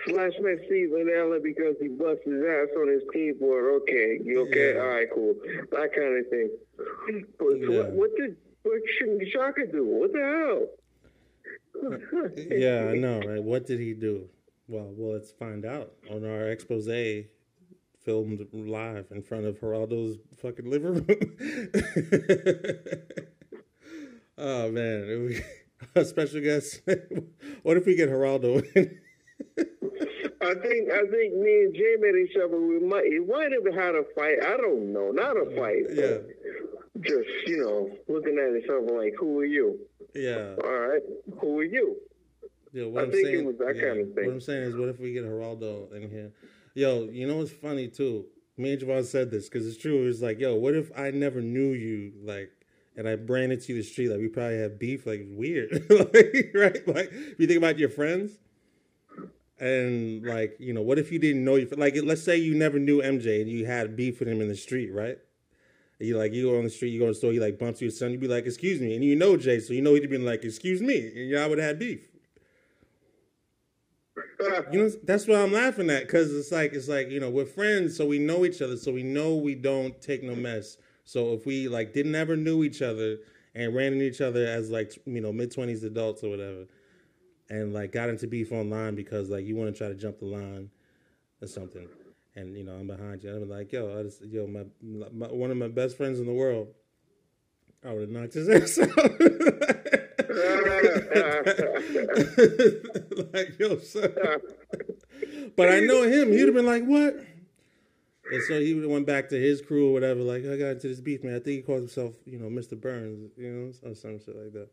Slash 0.07 0.33
met 0.41 0.59
Steven 0.67 1.09
Adler 1.17 1.41
because 1.41 1.77
he 1.81 1.89
busted 1.89 2.33
his 2.33 2.45
ass 2.45 2.69
on 2.77 2.89
his 2.89 3.03
keyboard. 3.13 3.65
Okay, 3.83 4.19
you 4.23 4.41
okay? 4.49 4.75
Yeah. 4.75 4.81
All 4.81 4.89
right, 4.89 5.09
cool. 5.15 5.35
That 5.73 5.93
kind 5.95 6.19
of 6.19 6.27
thing. 6.29 6.51
But 7.39 7.59
Yeah. 7.61 7.69
what, 7.79 7.93
what 7.93 8.11
did 8.17 8.37
what 8.63 8.81
should 8.99 9.23
Shaka 9.33 9.67
do? 9.67 9.85
What 9.85 10.13
the 10.13 10.21
hell? 10.21 10.69
yeah, 12.51 12.89
I 12.91 12.95
know, 12.97 13.21
right? 13.21 13.43
What 13.43 13.67
did 13.67 13.81
he 13.81 13.95
do? 13.95 14.29
Well, 14.69 14.93
well, 14.97 15.13
let's 15.15 15.33
find 15.33 15.65
out 15.65 15.93
on 16.11 16.25
our 16.25 16.51
expose 16.51 16.87
filmed 18.05 18.47
live 18.53 19.07
in 19.11 19.23
front 19.23 19.47
of 19.47 19.59
Geraldo's 19.61 20.19
fucking 20.37 20.69
living 20.69 20.95
room. 20.95 21.07
oh 24.41 24.71
man, 24.71 25.27
we- 25.27 25.43
a 25.95 26.05
special 26.05 26.41
guest. 26.41 26.81
what 27.63 27.77
if 27.77 27.87
we 27.87 27.95
get 27.95 28.11
Geraldo 28.11 28.65
in? 28.77 28.99
I 30.43 30.55
think 30.55 30.91
I 30.91 31.03
think 31.11 31.35
me 31.35 31.65
and 31.65 31.75
Jay 31.75 31.97
met 31.99 32.15
each 32.17 32.37
other. 32.37 32.59
We 32.61 32.81
might 32.81 33.05
we 33.05 33.21
might 33.21 33.53
have 33.53 33.75
had 33.75 33.95
a 33.95 34.05
fight. 34.15 34.39
I 34.43 34.57
don't 34.57 34.93
know, 34.93 35.11
not 35.11 35.37
a 35.37 35.45
fight. 35.57 35.85
Yeah. 35.91 36.19
Just 37.01 37.29
you 37.47 37.59
know, 37.59 37.91
looking 38.13 38.39
at 38.39 38.57
each 38.63 38.69
other 38.69 38.99
like, 38.99 39.15
who 39.19 39.39
are 39.39 39.45
you? 39.45 39.79
yeah. 40.15 40.55
All 40.63 40.71
right, 40.79 41.03
who 41.41 41.59
are 41.61 41.65
you? 41.65 41.97
Yeah, 42.73 42.87
what 42.87 43.03
I 43.03 43.07
am 43.07 43.13
think 43.13 43.27
it 43.27 43.33
saying, 43.33 43.47
was 43.47 43.57
that 43.59 43.77
yeah, 43.77 43.83
kind 43.83 44.01
of 44.01 44.15
thing. 44.15 44.27
What 44.27 44.33
I'm 44.33 44.41
saying 44.41 44.63
is, 44.63 44.77
what 44.77 44.89
if 44.89 45.01
we 45.01 45.13
get 45.13 45.25
Geraldo 45.25 45.93
in 45.95 46.11
here? 46.11 46.33
Yo, 46.75 47.05
you 47.11 47.27
know 47.27 47.37
what's 47.37 47.53
funny 47.53 47.89
too? 47.89 48.27
Me 48.57 48.73
and 48.73 48.83
Javon 48.83 49.05
said 49.05 49.31
this 49.31 49.49
because 49.49 49.67
it's 49.67 49.79
true. 49.79 50.07
It's 50.09 50.21
like, 50.21 50.39
yo, 50.39 50.55
what 50.55 50.75
if 50.75 50.91
I 50.97 51.11
never 51.11 51.41
knew 51.41 51.73
you, 51.73 52.13
like, 52.23 52.51
and 53.01 53.09
I 53.09 53.15
ran 53.15 53.53
into 53.53 53.75
you 53.75 53.83
the 53.83 53.89
street, 53.89 54.11
like, 54.11 54.21
we 54.21 54.29
probably 54.29 54.59
have 54.61 54.79
beef, 54.79 55.07
like, 55.07 55.27
weird, 55.31 55.73
right? 56.55 56.89
Like, 56.89 57.11
if 57.13 57.41
you 57.41 57.49
think 57.49 57.59
about 57.59 57.81
your 57.81 57.91
friends, 57.91 58.39
and 59.59 60.25
like, 60.25 60.57
you 60.59 60.73
know, 60.73 60.83
what 60.83 60.99
if 60.99 61.13
you 61.13 61.19
didn't 61.19 61.45
know 61.45 61.57
you? 61.57 61.69
Like, 61.77 61.95
let's 62.03 62.23
say 62.23 62.37
you 62.37 62.55
never 62.55 62.79
knew 62.79 63.03
MJ 63.03 63.43
and 63.43 63.51
you 63.51 63.67
had 63.67 63.97
beef 63.97 64.19
with 64.21 64.29
him 64.29 64.41
in 64.41 64.49
the 64.49 64.57
street, 64.57 64.91
right? 64.93 65.19
And 66.01 66.09
You 66.09 66.19
like 66.19 66.33
you 66.35 66.51
go 66.51 66.59
on 66.59 66.65
the 66.65 66.71
street, 66.71 66.91
you 66.91 67.01
go 67.01 67.07
to 67.07 67.13
the 67.13 67.17
store, 67.17 67.33
he 67.33 67.41
like 67.41 67.59
bumps 67.59 67.83
your 67.83 67.91
son, 67.91 68.13
you'd 68.13 68.21
be 68.21 68.29
like, 68.29 68.47
"Excuse 68.47 68.81
me," 68.81 68.95
and 68.95 69.05
you 69.05 69.17
know 69.17 69.37
Jay, 69.37 69.61
so 69.61 69.75
you 69.75 69.83
know 69.83 69.95
he'd 69.95 70.09
be 70.11 70.19
like, 70.19 70.45
"Excuse 70.45 70.83
me," 70.83 70.99
and 71.09 71.31
y'all 71.31 71.49
would 71.51 71.59
have 71.59 71.69
had 71.69 71.79
beef. 71.79 72.01
You 74.71 74.85
know, 74.85 74.91
that's 75.05 75.27
what 75.27 75.39
I'm 75.39 75.53
laughing 75.53 75.91
at 75.91 76.03
because 76.03 76.35
it's 76.35 76.51
like 76.53 76.73
it's 76.73 76.89
like 76.89 77.11
you 77.11 77.21
know 77.21 77.31
we're 77.31 77.45
friends, 77.45 77.97
so 77.97 78.07
we 78.07 78.19
know 78.19 78.45
each 78.45 78.63
other, 78.63 78.77
so 78.77 78.93
we 78.93 79.03
know 79.03 79.35
we 79.37 79.55
don't 79.55 80.01
take 80.01 80.23
no 80.23 80.35
mess. 80.35 80.77
So 81.05 81.33
if 81.33 81.47
we 81.47 81.69
like 81.69 81.93
didn't 81.93 82.15
ever 82.15 82.37
knew 82.37 82.65
each 82.65 82.83
other 82.83 83.19
and 83.55 83.75
ran 83.75 83.93
into 83.93 84.05
each 84.05 84.21
other 84.21 84.47
as 84.47 84.71
like 84.71 84.99
you 85.07 85.21
know 85.21 85.33
mid 85.33 85.51
twenties 85.51 85.83
adults 85.83 86.23
or 86.23 86.31
whatever, 86.31 86.67
and 87.49 87.73
like 87.73 87.93
got 87.93 88.09
into 88.09 88.27
beef 88.27 88.53
online 88.53 88.95
because 88.95 89.31
like 89.31 89.45
you 89.45 89.57
want 89.57 89.73
to 89.73 89.79
try 89.79 89.89
to 89.89 89.95
jump 89.95 90.19
the 90.19 90.27
line 90.27 90.71
or 91.43 91.49
something, 91.49 91.89
and 92.37 92.57
you 92.57 92.65
know 92.65 92.75
I'm 92.75 92.87
behind 92.87 93.25
you, 93.25 93.35
I'm 93.35 93.49
like 93.49 93.73
yo, 93.73 93.99
I 93.99 94.03
just, 94.05 94.25
yo, 94.25 94.47
my, 94.47 94.65
my 94.83 95.27
one 95.27 95.51
of 95.51 95.57
my 95.57 95.69
best 95.69 95.97
friends 95.97 96.21
in 96.21 96.27
the 96.27 96.33
world, 96.33 96.69
I 97.85 97.93
would 97.93 98.03
have 98.03 98.11
knocked 98.11 98.35
his 98.35 98.49
ass 98.49 98.79
out. 98.79 98.91
like 103.33 103.59
yo, 103.59 103.79
son. 103.79 104.13
But 105.57 105.69
I 105.69 105.81
know 105.81 106.03
him. 106.03 106.33
He'd 106.33 106.47
have 106.47 106.55
been 106.55 106.67
like, 106.67 106.85
"What?" 106.85 107.17
And 108.33 108.43
so 108.45 108.61
he 108.61 108.75
went 108.87 109.07
back 109.07 109.29
to 109.31 109.41
his 109.41 109.61
crew 109.61 109.89
or 109.91 109.93
whatever. 109.93 110.21
Like, 110.21 110.45
I 110.45 110.57
got 110.57 110.67
into 110.71 110.89
this 110.89 111.01
beef, 111.01 111.25
man. 111.25 111.35
I 111.35 111.39
think 111.41 111.57
he 111.57 111.63
called 111.63 111.81
himself, 111.81 112.15
you 112.27 112.39
know, 112.39 112.47
Mr. 112.49 112.81
Burns, 112.81 113.31
you 113.37 113.51
know, 113.51 113.91
or 113.91 113.95
some 113.95 114.19
shit 114.19 114.37
like 114.37 114.53
that. 114.53 114.69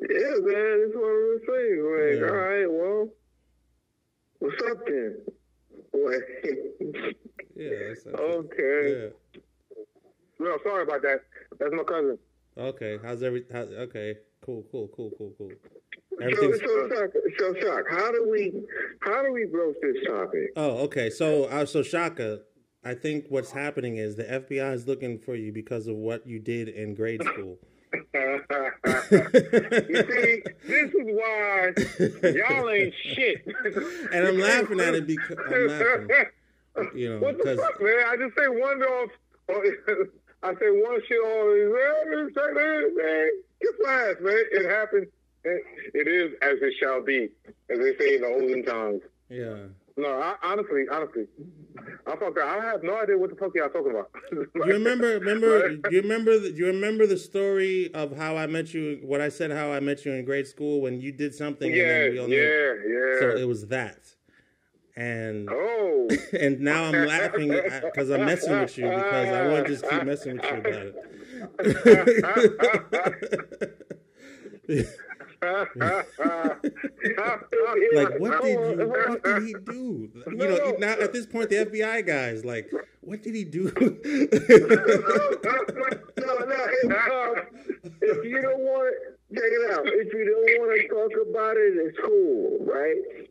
Yeah, 0.00 0.36
man, 0.40 0.84
it's 0.86 0.94
one 0.94 1.04
of 1.04 1.22
those 1.26 1.40
things. 1.46 1.82
Like, 1.82 2.20
Yeah. 2.20 2.28
all 2.28 2.36
right, 2.36 2.66
well, 2.70 3.08
what's 4.38 4.62
up 4.70 4.86
then? 4.86 5.16
Like, 5.92 7.16
Yeah. 7.56 7.70
That's, 7.88 8.04
that's 8.04 8.20
okay. 8.20 9.10
Yeah. 9.34 9.40
No, 10.38 10.58
sorry 10.62 10.82
about 10.82 11.00
that. 11.02 11.20
That's 11.58 11.72
my 11.72 11.82
cousin. 11.84 12.18
Okay. 12.58 12.98
How's 13.02 13.22
every? 13.22 13.44
How, 13.50 13.60
okay. 13.60 14.18
Cool. 14.46 14.64
Cool. 14.70 14.88
Cool. 14.96 15.12
Cool. 15.18 15.34
Cool. 15.36 15.50
So, 16.20 16.52
so, 16.52 16.88
Shock, 16.88 17.10
so, 17.38 17.54
Shock, 17.54 17.84
how 17.90 18.12
do 18.12 18.28
we, 18.30 18.52
how 19.00 19.22
do 19.22 19.32
we 19.32 19.44
broach 19.44 19.74
this 19.82 19.96
topic? 20.06 20.52
Oh, 20.56 20.84
okay. 20.84 21.10
So, 21.10 21.44
uh, 21.44 21.66
so 21.66 21.82
Shaka, 21.82 22.40
I 22.84 22.94
think 22.94 23.26
what's 23.28 23.50
happening 23.50 23.96
is 23.96 24.14
the 24.14 24.22
FBI 24.24 24.72
is 24.72 24.86
looking 24.86 25.18
for 25.18 25.34
you 25.34 25.52
because 25.52 25.88
of 25.88 25.96
what 25.96 26.26
you 26.26 26.38
did 26.38 26.68
in 26.68 26.94
grade 26.94 27.22
school. 27.24 27.58
you 27.92 28.40
see, 29.94 30.42
this 30.64 30.90
is 30.90 31.06
why 31.06 31.72
y'all 32.22 32.70
ain't 32.70 32.94
shit. 33.02 33.44
And 34.12 34.28
I'm 34.28 34.38
laughing 34.38 34.80
at 34.80 34.94
it 34.94 35.06
because 35.06 35.36
I'm 35.38 35.66
laughing. 35.66 36.08
You 36.94 37.14
know, 37.14 37.18
what 37.18 37.38
the 37.38 37.56
fuck, 37.56 37.82
man? 37.82 38.04
I 38.06 38.16
just 38.16 38.36
say 38.38 38.48
one 38.48 38.82
off. 38.82 39.10
I 40.46 40.54
say 40.60 40.70
one 40.70 41.00
shit 41.08 41.18
on. 41.18 41.72
Man, 42.54 43.30
get 43.60 43.70
fast, 43.84 44.20
man. 44.20 44.44
It 44.52 44.68
happens. 44.70 45.06
It 45.44 46.08
is 46.08 46.32
as 46.42 46.58
it 46.60 46.74
shall 46.80 47.02
be, 47.02 47.28
as 47.70 47.78
they 47.78 47.96
say 47.98 48.16
in 48.16 48.22
the 48.22 48.28
olden 48.28 48.64
times. 48.64 49.02
yeah. 49.28 49.56
No, 49.98 50.08
I, 50.20 50.34
honestly, 50.42 50.84
honestly, 50.92 51.24
I'm 52.06 52.18
fuck. 52.18 52.38
I 52.38 52.62
have 52.62 52.82
no 52.82 53.00
idea 53.00 53.16
what 53.16 53.30
the 53.30 53.36
fuck 53.36 53.52
y'all 53.54 53.70
talking 53.70 53.92
about. 53.92 54.10
Do 54.30 54.46
you 54.56 54.62
remember? 54.74 55.18
Remember? 55.18 55.70
Do 55.74 55.88
you 55.90 56.02
remember? 56.02 56.38
The, 56.38 56.50
do 56.50 56.56
you 56.58 56.66
remember 56.66 57.06
the 57.06 57.16
story 57.16 57.90
of 57.94 58.14
how 58.14 58.36
I 58.36 58.46
met 58.46 58.74
you? 58.74 58.98
What 59.02 59.22
I 59.22 59.30
said, 59.30 59.50
how 59.52 59.72
I 59.72 59.80
met 59.80 60.04
you 60.04 60.12
in 60.12 60.26
grade 60.26 60.46
school 60.46 60.82
when 60.82 61.00
you 61.00 61.12
did 61.12 61.34
something. 61.34 61.68
and 61.72 61.76
Yeah, 62.14 62.20
all 62.20 62.28
knew- 62.28 62.36
yeah, 62.36 62.74
yeah. 62.86 63.20
So 63.20 63.36
it 63.38 63.48
was 63.48 63.68
that, 63.68 64.00
and 64.96 65.48
Oh, 65.50 66.08
and 66.40 66.60
now 66.60 66.84
I'm 66.84 67.06
laughing 67.06 67.48
because 67.48 68.10
I'm 68.10 68.24
messing 68.24 68.60
with 68.60 68.78
you 68.78 68.88
because 68.88 69.28
I 69.28 69.48
want 69.48 69.66
to 69.66 69.72
just 69.72 69.88
keep 69.88 70.04
messing 70.04 70.36
with 70.36 70.44
you 70.44 70.56
about 70.58 70.72
it. 70.72 70.96
like 77.94 78.18
what 78.18 78.42
did 78.42 78.52
you, 78.52 78.86
what 78.88 79.22
did 79.22 79.42
he 79.42 79.54
do? 79.64 80.10
You 80.26 80.36
know, 80.36 80.76
now 80.78 80.92
at 80.92 81.12
this 81.12 81.26
point 81.26 81.50
the 81.50 81.56
FBI 81.56 82.06
guys 82.06 82.44
like, 82.44 82.70
what 83.02 83.22
did 83.22 83.34
he 83.34 83.44
do? 83.44 83.64
no, 86.18 86.38
no. 86.38 86.66
Um, 86.96 87.34
if 88.00 88.24
you 88.24 88.40
don't 88.42 88.60
want 88.60 88.94
to, 88.94 89.34
check 89.34 89.44
it 89.44 89.70
out. 89.72 89.86
If 89.86 90.12
you 90.12 90.24
don't 90.24 90.60
want 90.60 90.80
to 90.80 90.88
talk 90.88 91.12
about 91.30 91.56
it, 91.56 91.74
it's 91.76 91.98
cool, 92.04 92.58
right? 92.64 93.28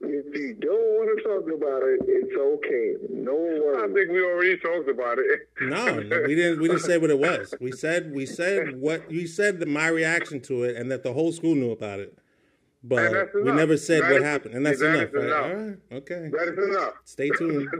If 0.00 0.36
you 0.38 0.54
don't 0.60 0.72
want 0.72 1.18
to 1.18 1.24
talk 1.24 1.44
about 1.56 1.82
it, 1.82 2.00
it's 2.06 2.36
okay. 2.36 2.94
No 3.10 3.34
I 3.78 3.86
think 3.92 4.10
we 4.10 4.22
already 4.22 4.56
talked 4.58 4.88
about 4.90 5.18
it. 5.18 5.48
No, 5.62 6.00
no, 6.00 6.22
we 6.26 6.34
didn't. 6.34 6.60
We 6.60 6.68
didn't 6.68 6.82
say 6.82 6.98
what 6.98 7.10
it 7.10 7.18
was. 7.18 7.54
We 7.60 7.72
said 7.72 8.12
we 8.14 8.26
said 8.26 8.78
what 8.80 9.08
we 9.08 9.26
said. 9.26 9.58
The, 9.58 9.66
my 9.66 9.88
reaction 9.88 10.40
to 10.42 10.64
it, 10.64 10.76
and 10.76 10.90
that 10.90 11.02
the 11.02 11.12
whole 11.14 11.32
school 11.32 11.54
knew 11.54 11.70
about 11.70 12.00
it, 12.00 12.16
but 12.84 13.34
we 13.34 13.50
never 13.52 13.76
said 13.78 14.02
That 14.02 14.10
what 14.12 14.20
is- 14.20 14.24
happened, 14.26 14.54
and 14.54 14.66
that's 14.66 14.80
that 14.80 14.94
enough. 14.94 15.08
is 15.08 15.14
Right? 15.14 15.24
enough. 15.24 15.44
All 15.44 15.54
right. 15.54 15.76
Okay. 15.92 16.30
That 16.30 16.48
is 16.48 16.58
enough. 16.68 16.94
Stay 17.04 17.30
tuned. 17.30 17.70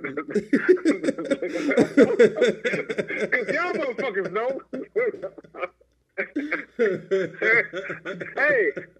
Cause 3.30 3.48
y'all 3.54 3.72
motherfuckers 3.74 4.32
know. 4.32 4.60
hey, 6.16 6.24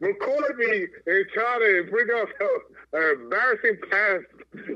record 0.00 0.56
me 0.58 0.86
and 1.06 1.24
try 1.32 1.58
to 1.58 1.86
bring 1.90 2.08
up 2.20 2.28
an 2.92 3.02
embarrassing 3.22 3.78
past. 3.90 4.24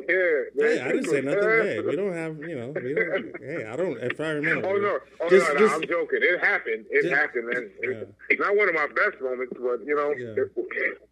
Yeah. 0.09 0.41
Hey, 0.59 0.81
I 0.81 0.89
didn't 0.93 1.05
say 1.07 1.21
nothing. 1.21 1.43
Hey, 1.43 1.81
we 1.81 1.97
don't 1.97 2.13
have, 2.13 2.39
you 2.39 2.55
know, 2.57 2.69
we 2.71 2.95
don't. 2.95 3.35
Hey, 3.43 3.65
I 3.65 3.77
don't. 3.77 3.99
If 3.99 4.21
I 4.21 4.31
remember. 4.31 4.69
Oh 4.69 4.77
no! 4.77 4.99
Oh 5.21 5.29
Just- 5.31 5.49
no! 5.49 5.55
no 5.55 5.61
just- 5.61 5.75
I'm 5.75 5.83
joking. 5.89 6.21
It 6.23 6.41
happened. 6.41 6.87
It 6.91 7.03
Just- 7.03 7.15
happened, 7.15 7.49
and 7.55 7.71
it's, 7.81 8.11
it's 8.29 8.41
not 8.41 8.57
one 8.57 8.69
of 8.69 8.75
my 8.75 8.87
best 8.95 9.21
moments, 9.23 9.53
but 9.59 9.81
you 9.87 9.95
know, 9.97 10.13
Yeah. 10.17 10.35
it, 10.37 10.53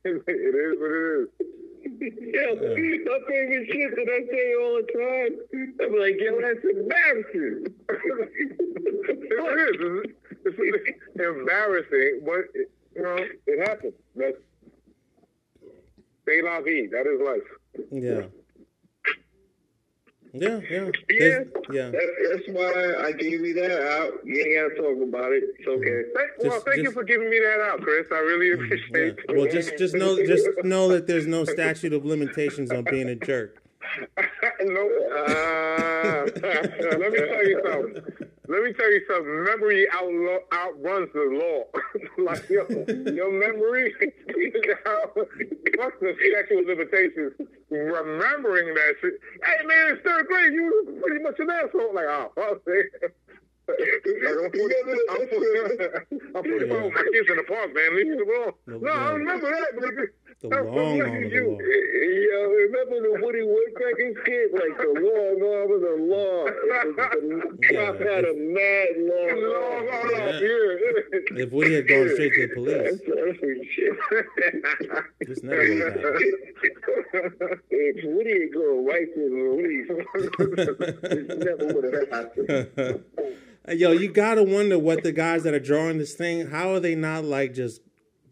it 0.27 0.55
is 0.55 0.77
what 0.81 0.91
it 0.91 1.23
is. 1.23 1.29
Yo, 2.01 2.55
my 2.55 3.19
favorite 3.27 3.67
shit 3.71 3.91
that 3.97 4.09
I 4.09 4.21
say 4.31 4.55
all 4.55 4.75
the 4.77 4.87
time. 4.95 5.33
I'm 5.83 5.99
like, 5.99 6.17
yo, 6.19 6.41
that's 6.41 6.65
embarrassing. 6.65 7.67
It 9.21 9.31
is. 9.59 10.07
It's, 10.45 10.59
it's 10.59 11.21
embarrassing, 11.21 12.21
but 12.25 12.45
it, 12.55 12.71
you 12.95 13.03
know, 13.03 13.17
it 13.47 13.69
happened. 13.69 13.95
That's 14.15 14.37
c'est 16.29 16.43
la 16.43 16.61
vie. 16.61 16.87
That 16.89 17.07
is 17.07 17.21
life. 17.25 17.49
Yeah. 17.91 18.27
Yeah, 20.33 20.61
yeah, 20.71 20.91
Yeah. 21.11 21.39
Yeah. 21.71 21.91
That's, 21.91 22.07
that's 22.31 22.49
why 22.49 22.95
I 23.07 23.13
gave 23.13 23.41
you 23.41 23.55
that 23.55 23.83
out. 23.99 24.13
You 24.25 24.41
ain't 24.41 24.77
gotta 24.77 24.83
talk 24.83 25.09
about 25.09 25.33
it. 25.33 25.45
It's 25.59 25.69
okay. 25.69 26.03
Thank, 26.15 26.31
well, 26.41 26.53
Just- 26.53 26.67
thank 26.67 26.83
you 26.83 26.91
for 26.91 27.03
giving 27.05 27.31
me 27.31 27.39
that 27.39 27.61
out, 27.61 27.81
Chris. 27.81 28.07
I 28.13 28.19
really 28.19 28.49
Yeah. 28.49 28.55
appreciate 28.55 29.19
it. 29.19 29.37
Well, 29.37 29.47
just 29.51 29.77
just 29.79 29.95
know 29.95 30.17
just 30.27 30.47
know 30.65 30.89
that 30.89 31.07
there's 31.07 31.27
no 31.27 31.45
statute 31.45 31.93
of 31.93 32.05
limitations 32.05 32.71
on 32.71 32.85
being 32.85 33.09
a 33.09 33.15
jerk. 33.17 33.63
no. 34.61 34.91
Uh, 35.17 36.27
let 36.43 37.13
me 37.13 37.19
tell 37.19 37.47
you 37.47 37.63
something. 37.65 38.03
Let 38.49 38.63
me 38.63 38.73
tell 38.73 38.91
you 38.93 39.03
something. 39.09 39.45
Memory 39.45 39.87
outlaw, 39.93 40.39
outruns 40.55 41.11
the 41.13 41.21
law. 41.21 41.65
like 42.25 42.49
your, 42.49 42.67
your 43.15 43.31
memory, 43.33 43.95
what's 45.77 46.01
the 46.01 46.15
statute 46.19 46.61
of 46.61 46.67
limitations? 46.79 47.48
Remembering 47.71 48.73
that 48.75 48.95
shit. 49.01 49.15
Hey 49.45 49.67
man, 49.67 49.93
it's 49.93 50.03
third 50.05 50.27
grade. 50.27 50.53
You 50.53 50.85
was 50.87 50.95
pretty 51.03 51.23
much 51.23 51.39
an 51.39 51.51
asshole. 51.51 51.95
Like, 51.95 52.07
oh, 52.09 52.33
fuck, 52.35 52.63
man. 52.67 52.85
Like, 53.69 53.79
I'm 54.25 54.51
putting, 54.51 54.73
I'm 55.11 55.21
I'm 56.37 56.43
putting 56.43 56.71
Yeah. 56.71 56.89
my 56.89 57.05
kids 57.13 57.29
in 57.29 57.37
the 57.37 57.45
park, 57.47 57.75
man. 57.75 57.97
Leave 57.97 58.07
me 58.07 58.13
alone. 58.19 58.53
No, 58.81 58.91
I 58.91 59.11
remember 59.13 59.51
that, 59.51 59.73
but 59.77 59.93
The 60.41 60.49
that's 60.51 60.67
long 60.67 61.01
arm 61.03 61.17
of 61.25 61.31
the 61.31 61.37
you- 61.37 61.51
law. 61.51 61.59
Yo, 61.59 62.41
remember 62.51 63.01
the 63.03 63.13
Woody 63.25 63.43
Woodpecker 63.43 64.13
skit? 64.23 64.53
Like 64.55 64.77
the 64.79 64.93
long 65.03 65.43
arm 65.43 65.71
of 65.73 65.81
the 65.81 65.97
law. 65.99 66.45
The 66.47 67.59
cop 67.75 67.99
had 67.99 68.25
a 68.25 68.35
mad 68.35 68.89
long 68.99 69.35
Long 69.43 69.89
arm. 69.89 70.13
Yeah. 70.13 70.39
yeah. 70.39 71.43
If 71.43 71.51
Woody 71.51 71.75
had 71.75 71.89
gone 71.89 72.09
straight 72.15 72.33
to 72.35 72.41
the 72.47 72.55
police, 72.55 73.01
shit. 73.75 73.95
this 75.27 75.43
never 75.43 75.63
would 75.63 75.81
have 75.83 75.95
happened. 75.95 77.61
If 77.71 78.05
Woody 78.05 78.35
had 78.43 78.53
gone 78.55 78.85
right 78.85 79.09
to 79.15 79.21
the 79.25 79.31
police, 79.51 79.89
it 81.29 81.39
never 81.39 81.67
would 81.75 81.87
have 81.95 82.09
happened. 82.11 83.05
Yo, 83.81 83.91
you 83.93 84.09
gotta 84.13 84.43
wonder 84.45 84.79
what 84.79 85.03
the 85.03 85.13
guys 85.13 85.43
that 85.43 85.53
are 85.53 85.61
drawing 85.61 85.99
this 85.99 86.15
thing, 86.15 86.47
how 86.49 86.73
are 86.73 86.81
they 86.81 86.95
not 86.95 87.25
like 87.25 87.53
just 87.55 87.83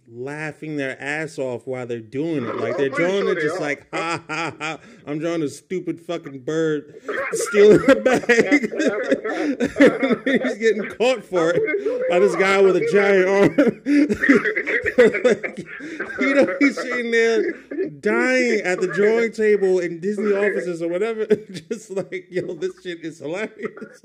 laughing 0.09 0.77
their 0.77 1.01
ass 1.01 1.39
off 1.39 1.67
while 1.67 1.87
they're 1.87 2.01
doing 2.01 2.45
it? 2.47 2.57
Like 2.57 2.77
they're 2.77 2.87
I'm 2.87 2.93
drawing 2.95 3.23
sure 3.23 3.39
it 3.39 3.43
just 3.43 3.57
are. 3.57 3.61
like 3.61 3.87
ha 3.93 4.23
ha 4.29 4.53
ha. 4.59 4.79
I'm 5.07 5.19
drawing 5.19 5.43
a 5.43 5.49
stupid 5.49 6.01
fucking 6.01 6.41
bird 6.41 6.95
stealing 7.33 7.91
a 7.91 7.95
bag. 7.97 8.27
He's 10.25 10.59
getting 10.59 10.89
caught 10.97 11.25
for 11.25 11.51
it 11.55 12.09
by 12.11 12.19
this 12.19 12.35
guy 12.37 12.61
with 12.61 12.77
a 12.77 12.89
giant 12.93 13.29
arm. 13.29 13.57
you 16.21 16.35
know, 16.35 16.57
he's 16.61 16.77
sitting 16.77 17.11
there 17.11 17.53
dying 18.01 18.61
at 18.65 18.81
the 18.81 18.89
drawing 18.95 19.33
table 19.33 19.79
in 19.79 20.01
Disney 20.01 20.33
offices 20.33 20.83
or 20.83 20.89
whatever. 20.89 21.27
Just 21.71 21.91
like, 21.91 22.27
yo, 22.31 22.55
this 22.55 22.73
shit 22.83 23.01
is 23.05 23.19
hilarious. 23.19 24.05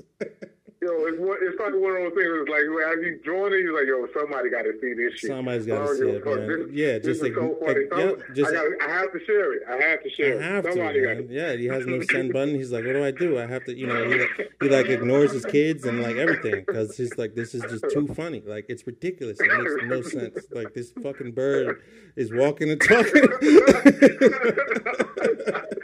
Yo, 0.82 0.90
it's, 1.06 1.16
one, 1.20 1.38
it's 1.40 1.56
like 1.60 1.72
one 1.74 1.92
of 1.94 2.02
those 2.02 2.12
things. 2.18 2.26
It's 2.42 2.50
like 2.50 2.62
as 2.66 2.98
you 3.06 3.20
join 3.24 3.52
it, 3.54 3.60
you're 3.60 3.72
like, 3.72 3.86
yo, 3.86 4.04
somebody 4.18 4.50
got 4.50 4.62
to 4.62 4.72
see 4.80 4.94
this 4.94 5.14
shit. 5.14 5.30
Somebody's 5.30 5.64
gotta 5.64 5.94
see 5.94 6.08
it, 6.08 6.24
man. 6.26 6.48
This, 6.48 6.66
Yeah, 6.72 6.98
this 6.98 7.04
just 7.06 7.22
like- 7.22 7.34
so 7.34 7.56
funny. 7.64 7.84
like, 7.88 8.18
Some- 8.18 8.34
just- 8.34 8.50
I, 8.50 8.54
got, 8.54 8.66
I 8.82 8.88
have 8.92 9.12
to 9.12 9.20
share 9.24 9.52
it. 9.54 9.62
I 9.70 9.76
have 9.76 10.02
to 10.02 10.10
share 10.10 10.40
I 10.40 10.42
have 10.42 10.64
it. 10.64 10.68
to, 10.70 10.74
Somebody 10.74 11.00
got 11.02 11.16
man. 11.18 11.28
to. 11.28 11.32
Yeah, 11.32 11.52
he 11.54 11.66
has 11.66 11.86
no 11.86 12.00
send 12.10 12.32
button. 12.36 12.56
He's 12.56 12.72
like, 12.72 12.84
what 12.84 12.94
do 12.94 13.04
I 13.04 13.12
do? 13.12 13.38
I 13.38 13.46
have 13.46 13.64
to, 13.66 13.78
you 13.78 13.86
know, 13.86 14.10
he 14.10 14.18
like, 14.18 14.28
he 14.60 14.68
like 14.68 14.86
ignores 14.88 15.30
his 15.30 15.44
kids 15.46 15.84
and 15.84 16.02
like 16.02 16.16
everything 16.16 16.64
because 16.66 16.96
he's 16.96 17.16
like, 17.16 17.36
this 17.36 17.54
is 17.54 17.62
just 17.70 17.84
too 17.92 18.08
funny. 18.08 18.42
Like 18.44 18.66
it's 18.68 18.84
ridiculous. 18.84 19.38
It 19.40 19.56
makes 19.56 19.84
no 19.84 20.02
sense. 20.02 20.46
Like 20.50 20.74
this 20.74 20.90
fucking 21.00 21.30
bird 21.30 21.80
is 22.16 22.32
walking 22.32 22.72
and 22.72 22.80
talking. 22.80 23.22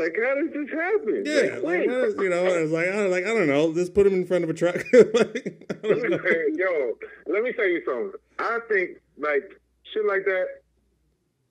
Like, 0.00 0.16
how 0.16 0.34
does 0.34 0.50
this 0.52 0.70
happen? 0.70 1.22
yeah, 1.26 1.58
like, 1.62 1.86
is- 1.88 2.14
you 2.18 2.30
know, 2.30 2.46
I 2.46 2.62
was 2.62 2.70
like, 2.70 2.88
I 2.88 3.02
was 3.02 3.12
like, 3.12 3.24
I 3.24 3.34
don't 3.34 3.46
know. 3.46 3.74
Just 3.74 3.94
put 3.94 4.06
him 4.06 4.14
in 4.14 4.26
front 4.26 4.44
of 4.44 4.50
a 4.50 4.54
truck. 4.54 4.76
like, 4.92 5.66
I 5.70 5.88
don't 5.88 6.10
know. 6.10 6.18
Yo, 6.56 6.92
let 7.26 7.42
me 7.42 7.52
tell 7.52 7.68
you 7.68 7.82
something. 7.86 8.12
I 8.38 8.58
think 8.68 8.98
like 9.18 9.60
shit 9.92 10.06
like 10.06 10.24
that. 10.24 10.46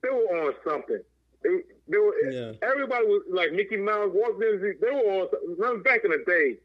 They 0.02 0.08
were 0.08 0.46
on 0.46 0.54
something. 0.66 1.00
They, 1.42 1.50
they 1.88 1.98
were. 1.98 2.14
Yeah. 2.30 2.52
Everybody 2.62 3.06
was 3.06 3.22
like 3.30 3.52
Mickey 3.52 3.76
Mouse, 3.76 4.10
Walt 4.12 4.40
Disney. 4.40 4.72
They 4.80 4.90
were 4.90 5.22
on. 5.22 5.28
something. 5.60 5.82
Back 5.82 6.00
in 6.04 6.10
the 6.10 6.24
day, 6.26 6.56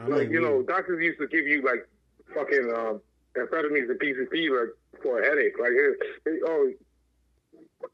I'm 0.00 0.10
like 0.10 0.30
you 0.30 0.40
know, 0.40 0.62
doctors 0.62 1.02
used 1.02 1.20
to 1.20 1.26
give 1.28 1.46
you 1.46 1.62
like 1.64 1.88
fucking 2.34 2.72
um, 2.74 3.00
amphetamines 3.36 3.90
and 3.90 4.00
PCP 4.00 4.50
like 4.50 4.74
for 5.02 5.20
a 5.20 5.24
headache. 5.26 5.54
Like, 5.60 5.70
here, 5.70 5.96
hey, 6.24 6.38
oh, 6.46 6.72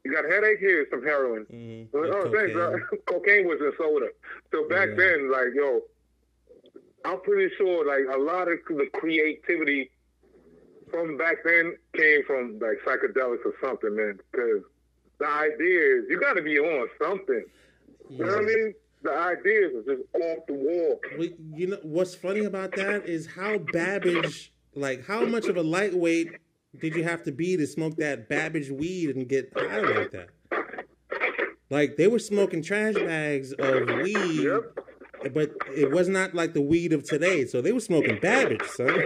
you 0.03 0.13
got 0.13 0.25
a 0.25 0.29
headache? 0.29 0.57
Here's 0.59 0.89
some 0.89 1.03
heroin. 1.03 1.45
Mhm. 1.51 1.87
Oh, 1.93 1.99
Like 1.99 2.31
thanks, 2.33 2.53
cocaine. 2.53 2.81
Cocaine 3.07 3.47
was 3.47 3.59
in 3.61 3.71
soda. 3.77 4.07
So 4.51 4.67
back 4.67 4.89
Yeah. 4.89 4.95
then, 4.95 5.31
like, 5.31 5.47
yo, 5.53 5.81
I'm 7.05 7.19
pretty 7.21 7.53
sure, 7.55 7.85
like, 7.85 8.05
a 8.13 8.19
lot 8.19 8.47
of 8.47 8.59
the 8.67 8.87
creativity 8.93 9.91
from 10.91 11.17
back 11.17 11.37
then 11.43 11.75
came 11.95 12.23
from, 12.25 12.59
like, 12.59 12.77
psychedelics 12.85 13.45
or 13.45 13.53
something, 13.61 13.95
man. 13.95 14.19
Because 14.31 14.61
the 15.19 15.27
ideas, 15.27 16.05
you 16.09 16.19
got 16.19 16.33
to 16.33 16.41
be 16.41 16.59
on 16.59 16.87
something. 17.01 17.43
You 18.09 18.25
know 18.25 18.33
what 18.35 18.43
I 18.43 18.45
mean? 18.45 18.73
The 19.03 19.11
ideas 19.17 19.71
are 19.75 19.95
just 19.95 20.07
off 20.13 20.45
the 20.47 20.53
wall. 20.53 20.99
Well, 21.17 21.29
you 21.53 21.67
know 21.67 21.79
what's 21.81 22.13
funny 22.13 22.45
about 22.45 22.75
that 22.75 23.07
is 23.07 23.25
how 23.25 23.57
Babbage, 23.57 24.53
like 24.75 25.05
how 25.07 25.25
much 25.25 25.47
of 25.47 25.57
a 25.57 25.63
lightweight 25.63 26.33
did 26.79 26.95
you 26.95 27.03
have 27.03 27.23
to 27.23 27.31
be 27.31 27.57
to 27.57 27.67
smoke 27.67 27.97
that 27.97 28.29
Babbage 28.29 28.69
weed 28.69 29.15
and 29.15 29.27
get 29.27 29.51
high 29.55 29.79
like 29.79 30.11
that? 30.11 30.29
Like 31.69 31.97
they 31.97 32.07
were 32.07 32.19
smoking 32.19 32.61
trash 32.61 32.95
bags 32.95 33.53
of 33.53 33.87
weed, 34.03 34.43
Yep. 34.43 35.33
but 35.33 35.51
it 35.75 35.91
was 35.91 36.09
not 36.09 36.33
like 36.35 36.53
the 36.53 36.61
weed 36.61 36.91
of 36.93 37.03
today. 37.03 37.45
So 37.45 37.61
they 37.61 37.71
were 37.71 37.79
smoking 37.79 38.19
Babbage, 38.19 38.63
son. 38.63 39.01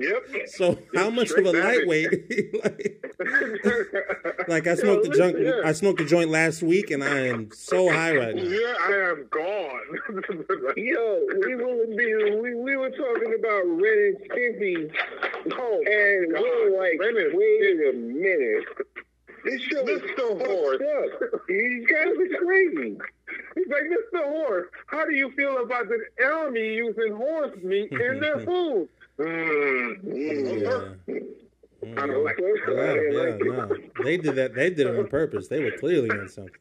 Yep. 0.00 0.48
So 0.48 0.78
how 0.94 1.10
much 1.10 1.30
of 1.30 1.44
a 1.44 1.52
lightweight? 1.52 2.64
like, 2.64 3.04
like 4.48 4.66
I 4.66 4.74
smoked 4.74 5.04
the 5.08 5.14
junk. 5.16 5.36
yeah. 5.38 5.60
I 5.64 5.72
smoked 5.72 5.98
the 5.98 6.04
joint 6.06 6.30
last 6.30 6.62
week, 6.62 6.90
and 6.90 7.04
I 7.04 7.26
am 7.28 7.50
so 7.52 7.90
high 7.90 8.16
right 8.16 8.34
now. 8.34 8.42
Yeah, 8.42 8.74
I 8.82 8.92
am 9.10 9.26
gone. 9.30 9.80
Yo, 10.76 11.26
we 11.46 11.54
will 11.54 11.86
be. 11.96 12.14
We, 12.40 12.54
we 12.54 12.76
were 12.76 12.90
talking 12.90 13.34
about 13.38 13.62
Ren 13.66 14.16
and 14.16 14.30
Stimpy, 14.30 14.90
oh, 15.52 15.82
and 15.86 16.28
we 16.28 16.34
God. 16.34 16.42
were 16.42 16.78
like, 16.78 16.98
Ren 16.98 17.16
and 17.16 17.34
wait 17.36 17.88
a 17.88 17.92
minute. 17.96 18.64
This 19.44 19.62
show 19.62 19.86
is 19.88 20.02
Mr. 20.02 20.46
Horse. 20.46 20.82
These 21.48 21.86
guys 21.86 22.08
are 22.08 22.44
crazy. 22.44 22.98
He's 23.54 23.66
like, 23.68 23.84
Mr. 23.88 24.22
Horse, 24.24 24.68
how 24.86 25.06
do 25.06 25.14
you 25.14 25.30
feel 25.32 25.62
about 25.62 25.86
the 25.88 26.24
army 26.24 26.74
using 26.74 27.14
horse 27.16 27.56
meat 27.62 27.90
in 27.92 28.20
their 28.20 28.38
food? 28.46 28.88
Mm, 29.20 30.04
mm. 30.04 30.60
Yeah. 30.62 31.14
Mm. 31.82 31.98
I 31.98 32.06
don't 32.06 32.24
like 32.24 32.38
Yeah, 32.38 32.94
yeah, 33.10 33.36
no. 33.40 33.76
They 34.04 34.16
did 34.16 34.34
that. 34.36 34.54
They 34.54 34.70
did 34.70 34.86
it 34.86 34.98
on 34.98 35.06
purpose. 35.08 35.48
They 35.48 35.60
were 35.60 35.72
clearly 35.72 36.10
on 36.10 36.28
something. 36.28 36.52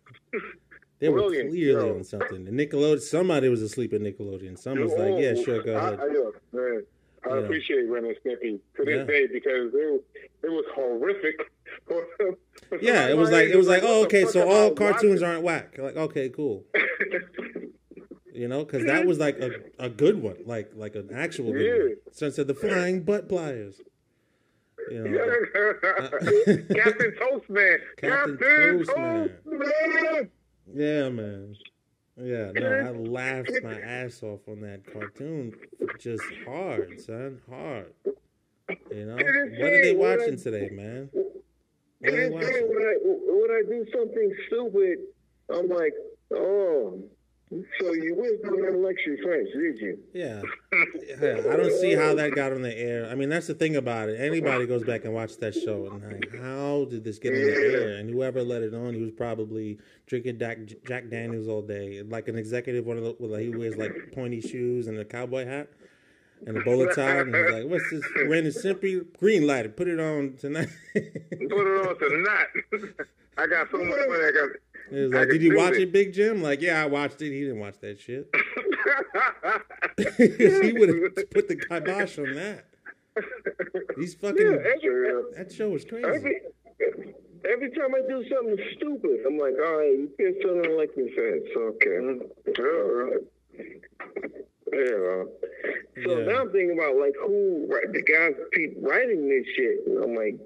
They 1.00 1.10
were 1.10 1.20
Brilliant, 1.20 1.52
clearly 1.52 1.88
yo. 1.88 1.96
on 1.96 2.04
something. 2.04 2.46
The 2.46 2.52
Nickelodeon. 2.52 3.02
Somebody 3.02 3.48
was 3.50 3.62
asleep 3.62 3.94
at 3.94 4.02
Nickelodeon. 4.02 4.58
Some 4.58 4.80
was 4.80 4.94
like, 4.94 5.14
"Yeah, 5.18 5.34
sure, 5.36 5.62
go 5.64 5.76
ahead." 5.76 6.00
I, 6.00 6.06
yeah, 6.08 6.80
I 7.30 7.36
Yeah. 7.36 7.42
appreciate 7.44 7.88
Ren 7.90 8.06
and 8.06 8.16
Stimpy 8.18 8.60
to 8.78 8.86
this 8.86 8.98
Yeah. 8.98 9.04
day 9.06 9.28
because 9.28 9.74
it 9.74 9.92
was, 9.92 10.02
it 10.44 10.50
was 10.50 10.66
horrific. 10.74 11.40
Yeah, 12.82 13.08
it 13.08 13.18
was 13.18 13.32
like 13.32 13.48
it 13.50 13.56
was 13.56 13.68
like, 13.68 13.82
oh, 13.84 14.04
okay, 14.04 14.26
so 14.26 14.48
all 14.48 14.72
cartoons 14.72 15.24
aren't 15.24 15.42
whack. 15.44 15.78
Like, 15.78 15.96
okay, 15.96 16.30
cool. 16.30 16.66
You 18.40 18.48
know, 18.48 18.64
because 18.64 18.86
that 18.86 19.06
was 19.06 19.20
like 19.20 19.38
a, 19.40 19.52
a 19.80 19.90
good 19.90 20.22
one, 20.22 20.38
like 20.46 20.72
like 20.74 20.96
an 20.96 21.10
actual 21.14 21.52
good 21.52 21.82
one. 21.82 21.96
So 22.14 22.30
said 22.30 22.48
the 22.48 22.54
flying 22.54 23.02
butt 23.04 23.28
pliers. 23.28 23.82
You 24.90 25.04
know, 25.04 25.10
Captain 26.74 27.16
Toastman. 27.20 27.80
Captain 27.98 28.38
Captain 28.38 28.38
Toastman. 28.38 29.32
Toastman. 29.46 30.30
yeah, 30.74 31.10
man. 31.10 31.54
Yeah, 32.16 32.52
no, 32.54 32.66
I 32.66 32.92
laughed 33.10 33.52
my 33.62 33.78
ass 33.78 34.24
off 34.24 34.40
on 34.48 34.62
that 34.62 34.90
cartoon. 34.90 35.54
Just 36.00 36.24
hard, 36.46 36.98
son, 37.02 37.42
hard. 37.50 37.94
You 38.90 39.06
know, 39.06 39.16
what 39.16 39.74
are 39.74 39.84
they 39.84 39.96
watching 39.98 40.38
today, 40.38 40.70
man? 40.72 41.10
What 41.12 42.14
are 42.14 42.16
they 42.16 42.30
watching? 42.30 42.70
when 42.70 42.84
I 42.84 42.96
when 43.04 43.52
I 43.52 43.64
do 43.68 43.86
something 43.94 44.34
stupid, 44.48 45.00
I'm 45.50 45.68
like, 45.68 45.94
oh, 46.34 47.04
so 47.50 47.94
you 47.94 48.16
went 48.16 48.44
to 48.44 48.68
an 48.68 48.76
election 48.76 49.18
first, 49.24 49.52
did 49.54 49.80
you? 49.80 50.00
Yeah. 50.14 50.42
yeah, 51.22 51.52
I 51.52 51.56
don't 51.56 51.72
see 51.80 51.96
how 51.96 52.14
that 52.16 52.36
got 52.36 52.52
on 52.52 52.62
the 52.62 52.78
air. 52.78 53.10
I 53.10 53.16
mean, 53.16 53.30
that's 53.30 53.48
the 53.48 53.56
thing 53.56 53.76
about 53.76 54.10
it. 54.10 54.20
Anybody 54.20 54.68
goes 54.68 54.84
back 54.84 55.06
and 55.06 55.14
watch 55.14 55.38
that 55.38 55.56
show 55.56 55.88
and 55.88 56.04
like, 56.04 56.42
how 56.42 56.86
did 56.90 57.04
this 57.04 57.18
get 57.18 57.34
on 57.34 57.40
the 57.40 57.56
air? 57.56 57.96
And 57.96 58.10
whoever 58.10 58.44
let 58.44 58.62
it 58.62 58.74
on, 58.74 58.94
he 58.94 59.02
was 59.02 59.12
probably 59.12 59.80
drinking 60.06 60.40
Jack, 60.40 60.60
Jack 60.88 61.10
Daniels 61.10 61.48
all 61.48 61.62
day, 61.62 62.04
like 62.04 62.28
an 62.28 62.38
executive. 62.38 62.86
One 62.86 62.98
of 62.98 63.04
the, 63.04 63.38
he 63.40 63.50
wears 63.50 63.78
like 63.78 63.94
pointy 64.14 64.42
shoes 64.42 64.88
and 64.88 65.00
a 65.00 65.06
cowboy 65.06 65.46
hat 65.46 65.70
and 66.46 66.58
a 66.58 66.62
bowler 66.62 66.94
tie. 66.94 67.20
And 67.20 67.36
he's 67.36 67.52
like, 67.52 67.66
"What's 67.66 67.90
this? 67.90 68.04
Ren 68.28 68.46
and 68.46 68.54
Stimpy 68.54 69.06
green 69.18 69.48
lighted. 69.48 69.76
Put 69.76 69.88
it 69.88 70.00
on 70.00 70.36
tonight." 70.40 70.70
Put 70.94 71.04
it 71.04 71.88
on 71.88 72.00
tonight. 72.00 72.48
I 73.38 73.48
got 73.48 73.72
so 73.72 73.78
much 73.78 74.00
money. 74.08 74.24
I 74.24 74.32
got. 74.32 74.50
Was 74.92 75.12
like, 75.14 75.30
"Did 75.30 75.42
you 75.42 75.56
watch 75.56 75.74
it." 75.76 75.82
it, 75.84 75.92
Big 75.92 76.14
Jim?" 76.14 76.42
Like, 76.42 76.62
"Yeah, 76.62 76.82
I 76.82 76.86
watched 76.86 77.22
it. 77.22 77.32
He 77.32 77.42
didn't 77.42 77.60
watch 77.60 77.80
that 77.82 78.00
shit. 78.00 78.30
he 80.18 80.72
would 80.74 80.90
have 80.90 81.30
put 81.32 81.48
the 81.48 81.56
kibosh 81.56 82.18
on 82.20 82.34
that." 82.36 82.66
These 83.98 84.14
fucking 84.16 84.38
Yeah, 84.46 84.52
every, 84.52 85.24
that 85.36 85.52
show 85.52 85.70
was 85.70 85.84
crazy. 85.84 86.06
every, 86.08 86.42
every 87.52 87.70
time 87.72 87.94
I 87.96 88.02
do 88.08 88.24
something 88.30 88.58
stupid, 88.78 89.20
I'm 89.28 89.38
like, 89.38 89.56
all 89.60 89.78
right, 89.78 89.92
you 89.92 90.10
pissed 90.18 90.46
on 90.46 90.60
an 90.66 90.72
election 90.72 91.10
French, 91.14 91.48
okay. 91.58 91.90
Mm-hmm. 91.90 92.62
All 92.62 92.94
right. 93.04 93.24
Yeah. 94.72 95.24
So 96.04 96.20
Yeah. 96.20 96.26
now 96.32 96.42
I'm 96.42 96.52
thinking 96.52 96.78
about 96.80 96.96
like 96.98 97.14
who 97.20 97.68
the 97.92 98.02
guys 98.04 98.36
keep 98.54 98.78
writing 98.82 99.28
this 99.28 99.46
shit. 99.56 99.86
And 99.88 100.04
I'm 100.04 100.16
like, 100.16 100.40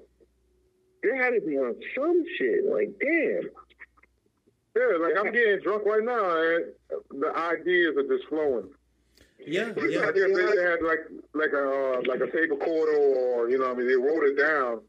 they 1.02 1.16
had 1.16 1.30
to 1.30 1.40
be 1.46 1.56
on 1.58 1.76
some 1.94 2.24
shit. 2.38 2.64
Like, 2.64 2.90
damn. 2.98 3.50
Yeah, 4.76 4.96
like 5.00 5.14
I'm 5.18 5.32
getting 5.32 5.60
drunk 5.60 5.84
right 5.86 6.02
now, 6.02 6.34
and 6.34 6.64
the 7.22 7.32
ideas 7.36 7.96
are 7.96 8.08
just 8.08 8.28
flowing. 8.28 8.68
Yeah, 9.46 9.72
I 9.76 9.86
yeah, 9.86 10.10
guess 10.10 10.36
they 10.36 10.62
had 10.62 10.82
like 10.82 11.00
like 11.34 11.52
a 11.52 11.98
uh, 11.98 12.02
like 12.06 12.20
a 12.20 12.26
paper 12.26 12.56
quarter, 12.56 12.96
or 12.96 13.50
you 13.50 13.58
know, 13.58 13.70
I 13.70 13.74
mean, 13.74 13.86
they 13.86 13.94
wrote 13.94 14.24
it 14.24 14.38
down, 14.38 14.80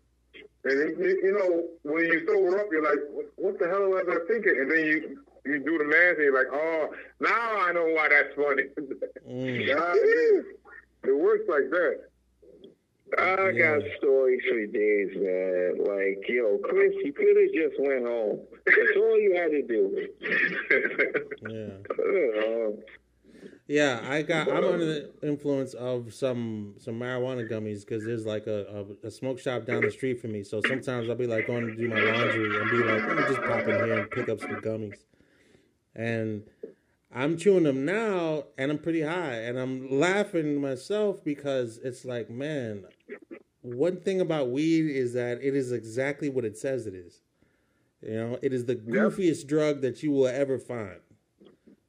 and 0.63 0.73
it, 0.79 0.97
you, 0.97 1.19
you 1.23 1.33
know, 1.37 1.91
when 1.91 2.05
you 2.05 2.25
throw 2.25 2.47
it 2.47 2.59
up, 2.59 2.67
you're 2.71 2.83
like, 2.83 2.99
what, 3.11 3.25
what 3.35 3.59
the 3.59 3.67
hell 3.67 3.89
was 3.89 4.05
I 4.09 4.25
thinking? 4.31 4.55
And 4.57 4.71
then 4.71 4.85
you 4.85 5.19
you 5.45 5.59
do 5.59 5.77
the 5.77 5.83
math, 5.83 6.15
and 6.15 6.23
you're 6.23 6.33
like, 6.33 6.51
oh, 6.51 6.89
now 7.19 7.67
I 7.67 7.71
know 7.73 7.85
why 7.85 8.09
that's 8.09 8.33
funny. 8.35 8.63
Mm. 9.27 9.65
Yeah, 9.67 9.93
it, 9.95 10.45
it 11.03 11.17
works 11.17 11.45
like 11.47 11.69
that. 11.69 12.09
I 13.17 13.49
Yeah. 13.51 13.79
got 13.79 13.83
stories 13.97 14.41
for 14.49 14.65
days, 14.65 15.09
man. 15.15 15.77
Like, 15.85 16.27
yo, 16.27 16.57
Chris, 16.57 16.93
you 17.03 17.13
could 17.13 17.37
have 17.37 17.53
just 17.53 17.79
went 17.79 18.03
home. 18.05 18.39
That's 18.65 18.97
all 18.97 19.19
you 19.19 19.35
had 19.35 19.51
to 19.51 19.61
do. 19.61 20.07
yeah, 21.41 21.77
Uh, 21.99 22.71
yeah. 23.67 23.99
I 24.09 24.21
got. 24.23 24.47
I'm 24.49 24.63
under 24.63 24.85
the 24.85 25.11
influence 25.23 25.73
of 25.73 26.13
some 26.13 26.75
some 26.79 26.99
marijuana 26.99 27.49
gummies 27.49 27.81
because 27.81 28.03
there's 28.05 28.25
like 28.25 28.47
a, 28.47 28.85
a 29.03 29.07
a 29.07 29.11
smoke 29.11 29.39
shop 29.39 29.65
down 29.65 29.81
the 29.81 29.91
street 29.91 30.19
from 30.19 30.31
me. 30.33 30.43
So 30.43 30.61
sometimes 30.67 31.09
I'll 31.09 31.15
be 31.15 31.27
like 31.27 31.47
going 31.47 31.67
to 31.67 31.75
do 31.75 31.87
my 31.87 31.99
laundry 31.99 32.59
and 32.59 32.71
be 32.71 32.77
like, 32.77 33.03
let 33.07 33.17
me 33.17 33.23
just 33.27 33.41
pop 33.43 33.67
in 33.67 33.83
here 33.85 33.99
and 33.99 34.11
pick 34.11 34.29
up 34.29 34.39
some 34.39 34.55
gummies. 34.61 34.97
And 35.95 36.43
I'm 37.15 37.37
chewing 37.37 37.63
them 37.63 37.85
now, 37.85 38.43
and 38.57 38.69
I'm 38.69 38.77
pretty 38.77 39.01
high, 39.01 39.35
and 39.35 39.57
I'm 39.57 39.89
laughing 39.89 40.59
myself 40.59 41.23
because 41.23 41.77
it's 41.77 42.03
like, 42.03 42.29
man, 42.29 42.83
one 43.61 44.01
thing 44.01 44.19
about 44.19 44.49
weed 44.49 44.91
is 44.91 45.13
that 45.13 45.39
it 45.41 45.55
is 45.55 45.71
exactly 45.71 46.27
what 46.27 46.43
it 46.43 46.57
says 46.57 46.85
it 46.85 46.93
is. 46.93 47.21
You 48.01 48.15
know, 48.15 48.39
it 48.41 48.51
is 48.51 48.65
the 48.65 48.75
goofiest 48.75 49.47
drug 49.47 49.79
that 49.79 50.03
you 50.03 50.11
will 50.11 50.27
ever 50.27 50.59
find. 50.59 50.99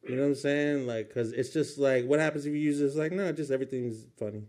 You 0.09 0.14
know 0.14 0.22
what 0.22 0.29
I'm 0.29 0.35
saying? 0.37 0.87
Like, 0.87 1.12
cause 1.12 1.33
it's 1.33 1.51
just 1.51 1.77
like, 1.77 2.07
what 2.07 2.20
happens 2.20 2.47
if 2.47 2.53
you 2.55 2.61
use 2.61 2.79
this? 2.79 2.95
Like, 2.95 3.11
no, 3.11 3.33
just 3.33 3.51
everything's 3.51 4.07
funny, 4.16 4.45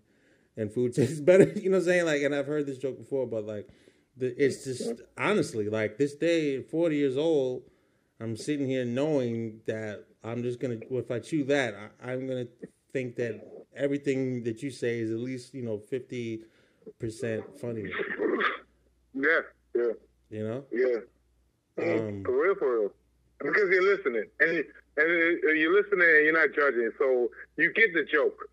and 0.56 0.72
food 0.72 0.94
tastes 0.96 1.20
better. 1.20 1.52
You 1.56 1.72
know 1.72 1.78
what 1.78 1.82
I'm 1.82 1.86
saying? 1.86 2.06
Like, 2.06 2.22
and 2.22 2.36
I've 2.36 2.46
heard 2.46 2.68
this 2.68 2.78
joke 2.78 3.00
before, 3.00 3.26
but 3.26 3.48
like, 3.48 3.68
the, 4.16 4.28
it's 4.44 4.64
just 4.64 5.02
honestly 5.18 5.70
like 5.70 5.98
this 5.98 6.14
day, 6.14 6.62
40 6.62 6.96
years 6.96 7.18
old, 7.18 7.64
I'm 8.20 8.36
sitting 8.36 8.68
here 8.68 8.86
knowing 8.86 9.62
that 9.68 10.06
I'm 10.24 10.44
just 10.44 10.60
gonna. 10.60 10.78
If 10.90 11.12
I 11.12 11.20
chew 11.20 11.44
that, 11.46 11.76
I, 12.04 12.12
I'm 12.12 12.28
gonna 12.28 12.48
think 12.94 13.16
that 13.18 13.42
everything 13.76 14.44
that 14.44 14.64
you 14.64 14.72
say 14.72 15.00
is 15.00 15.12
at 15.12 15.18
least 15.20 15.54
you 15.54 15.62
know 15.64 15.78
50 15.78 16.42
percent 17.00 17.44
funny. 17.60 17.84
yeah, 19.14 19.40
yeah, 19.76 19.92
You 20.30 20.48
know? 20.48 20.64
yeah. 20.72 21.00
Um, 21.80 22.24
For 22.24 22.42
real, 22.44 22.56
for 22.56 22.80
real. 22.80 22.92
Because 23.40 23.70
you're 23.70 23.96
listening, 23.96 24.24
and 24.40 24.64
and 24.98 25.40
uh, 25.44 25.52
you're 25.52 25.74
listening, 25.76 26.08
and 26.10 26.26
you're 26.26 26.34
not 26.34 26.56
judging, 26.56 26.90
so 26.98 27.30
you 27.56 27.72
get 27.74 27.94
the 27.94 28.04
joke, 28.12 28.50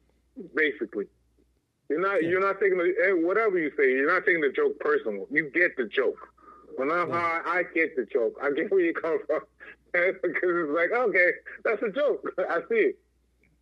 basically. 0.55 1.07
You're 1.89 2.01
not 2.01 2.23
you're 2.23 2.41
not 2.41 2.61
taking 2.61 2.77
the 2.77 2.95
eh, 3.07 3.13
whatever 3.13 3.59
you 3.59 3.71
say. 3.79 3.91
You're 3.93 4.13
not 4.13 4.27
taking 4.27 4.43
the 4.43 4.53
joke 4.55 4.79
personal. 4.81 5.27
You 5.31 5.51
get 5.55 5.75
the 5.79 5.87
joke. 5.87 6.29
When 6.77 6.91
I'm 6.91 7.09
high, 7.11 7.41
I 7.47 7.63
get 7.75 7.95
the 7.97 8.05
joke. 8.05 8.35
I 8.43 8.51
get 8.51 8.71
where 8.71 8.81
you 8.81 8.93
come 8.93 9.19
from 9.27 9.41
because 10.23 10.53
it's 10.67 10.75
like 10.75 10.91
okay, 10.91 11.31
that's 11.65 11.83
a 11.83 11.91
joke. 11.91 12.27
I 12.39 12.61
see 12.69 12.93
it. 12.93 12.99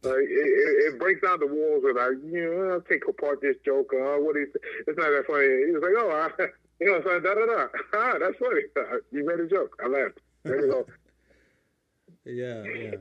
Like 0.03 0.27
it, 0.27 0.95
it, 0.95 0.99
breaks 0.99 1.21
down 1.21 1.39
the 1.39 1.47
walls 1.47 1.85
of 1.87 1.95
like 1.95 2.19
you 2.25 2.43
know 2.43 2.75
I'll 2.75 2.81
take 2.81 3.07
apart 3.07 3.41
this 3.41 3.57
joke. 3.65 3.93
Uh, 3.95 4.19
what 4.19 4.37
is 4.37 4.49
it's 4.87 4.99
not 4.99 5.11
that 5.11 5.25
funny. 5.29 5.47
He 5.67 5.71
was 5.71 5.83
like 5.83 5.95
oh 5.97 6.11
I, 6.11 6.47
you 6.81 6.91
know 6.91 7.01
so 7.05 7.21
da 7.21 7.35
da 7.35 7.47
da. 7.47 7.67
Ah, 7.95 8.15
that's 8.19 8.39
funny. 8.39 8.63
You 9.13 9.25
made 9.27 9.41
a 9.41 9.47
joke. 9.47 9.77
I 9.85 9.89
laughed. 9.89 10.19
There 10.43 10.67
you 10.67 10.73
go. 10.73 10.87
yeah, 12.25 12.65
yeah. 12.65 12.97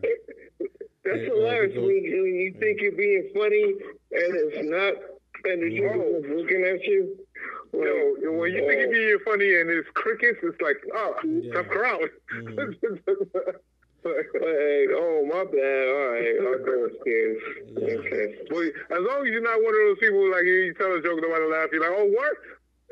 That's 1.04 1.26
hilarious 1.26 1.76
when 1.76 1.88
when 1.88 2.36
you 2.36 2.56
think 2.60 2.82
you're 2.82 2.92
being 2.92 3.32
funny 3.34 3.64
and 3.64 4.36
it's 4.36 4.70
not, 4.70 4.94
and 5.46 5.64
the 5.64 5.70
people 5.70 6.02
is 6.02 6.26
looking 6.30 6.64
at 6.64 6.84
you. 6.84 7.18
Well, 7.72 7.86
Yo, 7.86 8.16
yo, 8.22 8.32
when 8.38 8.52
you 8.52 8.60
think 8.68 8.72
oh, 8.72 8.80
you're 8.80 8.92
being 8.92 9.20
funny 9.26 9.62
and 9.62 9.70
it's 9.70 9.88
crickets, 9.94 10.39
it's 10.44 10.60
like, 10.62 10.78
oh, 10.94 11.16
Yeah. 11.24 11.54
tough 11.54 11.68
crowd. 11.68 12.10
Mm-hmm. 12.36 13.52
Hey, 14.04 14.88
oh 14.98 15.24
my 15.30 15.44
bad. 15.46 15.86
All 15.94 16.10
right, 16.10 16.34
I'll 16.42 16.66
go 16.66 16.86
upstairs. 16.86 17.38
Yeah. 17.78 18.02
Okay. 18.02 18.36
But 18.50 18.98
as 18.98 19.04
long 19.06 19.22
as 19.22 19.30
you're 19.30 19.44
not 19.44 19.62
one 19.62 19.76
of 19.78 19.82
those 19.86 20.00
people 20.00 20.26
like 20.32 20.44
you, 20.44 20.54
you 20.54 20.74
tell 20.74 20.92
a 20.92 21.02
joke, 21.04 21.20
nobody 21.22 21.46
laugh, 21.46 21.70
you're 21.72 21.82
like, 21.82 21.94
oh, 21.94 22.10
what? 22.10 22.34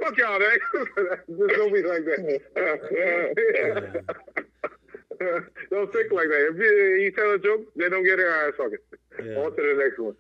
Fuck 0.04 0.18
y'all, 0.20 0.38
man. 0.38 0.60
Just 1.28 1.56
don't 1.58 1.74
be 1.74 1.82
like 1.82 2.06
that. 2.06 2.42
don't 5.72 5.92
think 5.92 6.12
like 6.14 6.30
that. 6.30 6.50
If 6.54 6.58
you, 6.58 7.02
you 7.02 7.12
tell 7.12 7.32
a 7.34 7.40
joke, 7.40 7.62
they 7.76 7.90
don't 7.90 8.06
get 8.06 8.20
it. 8.20 8.28
All 8.28 8.46
right, 8.46 8.56
fuck 8.56 8.72
it. 8.72 8.84
Yeah. 9.26 9.42
On 9.42 9.50
to 9.50 9.58
the 9.58 9.84
next 9.84 10.00
one. 10.00 10.16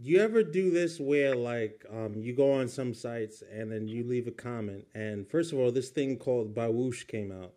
Do 0.00 0.08
you 0.08 0.20
ever 0.20 0.44
do 0.44 0.70
this 0.70 1.00
where 1.00 1.34
like 1.34 1.84
um 1.90 2.14
you 2.16 2.34
go 2.34 2.52
on 2.52 2.68
some 2.68 2.94
sites 2.94 3.42
and 3.52 3.72
then 3.72 3.88
you 3.88 4.04
leave 4.04 4.26
a 4.28 4.30
comment? 4.32 4.86
And 4.94 5.28
first 5.28 5.52
of 5.52 5.58
all 5.58 5.72
this 5.72 5.90
thing 5.90 6.16
called 6.18 6.54
Bawoosh 6.54 7.06
came 7.06 7.32
out 7.32 7.52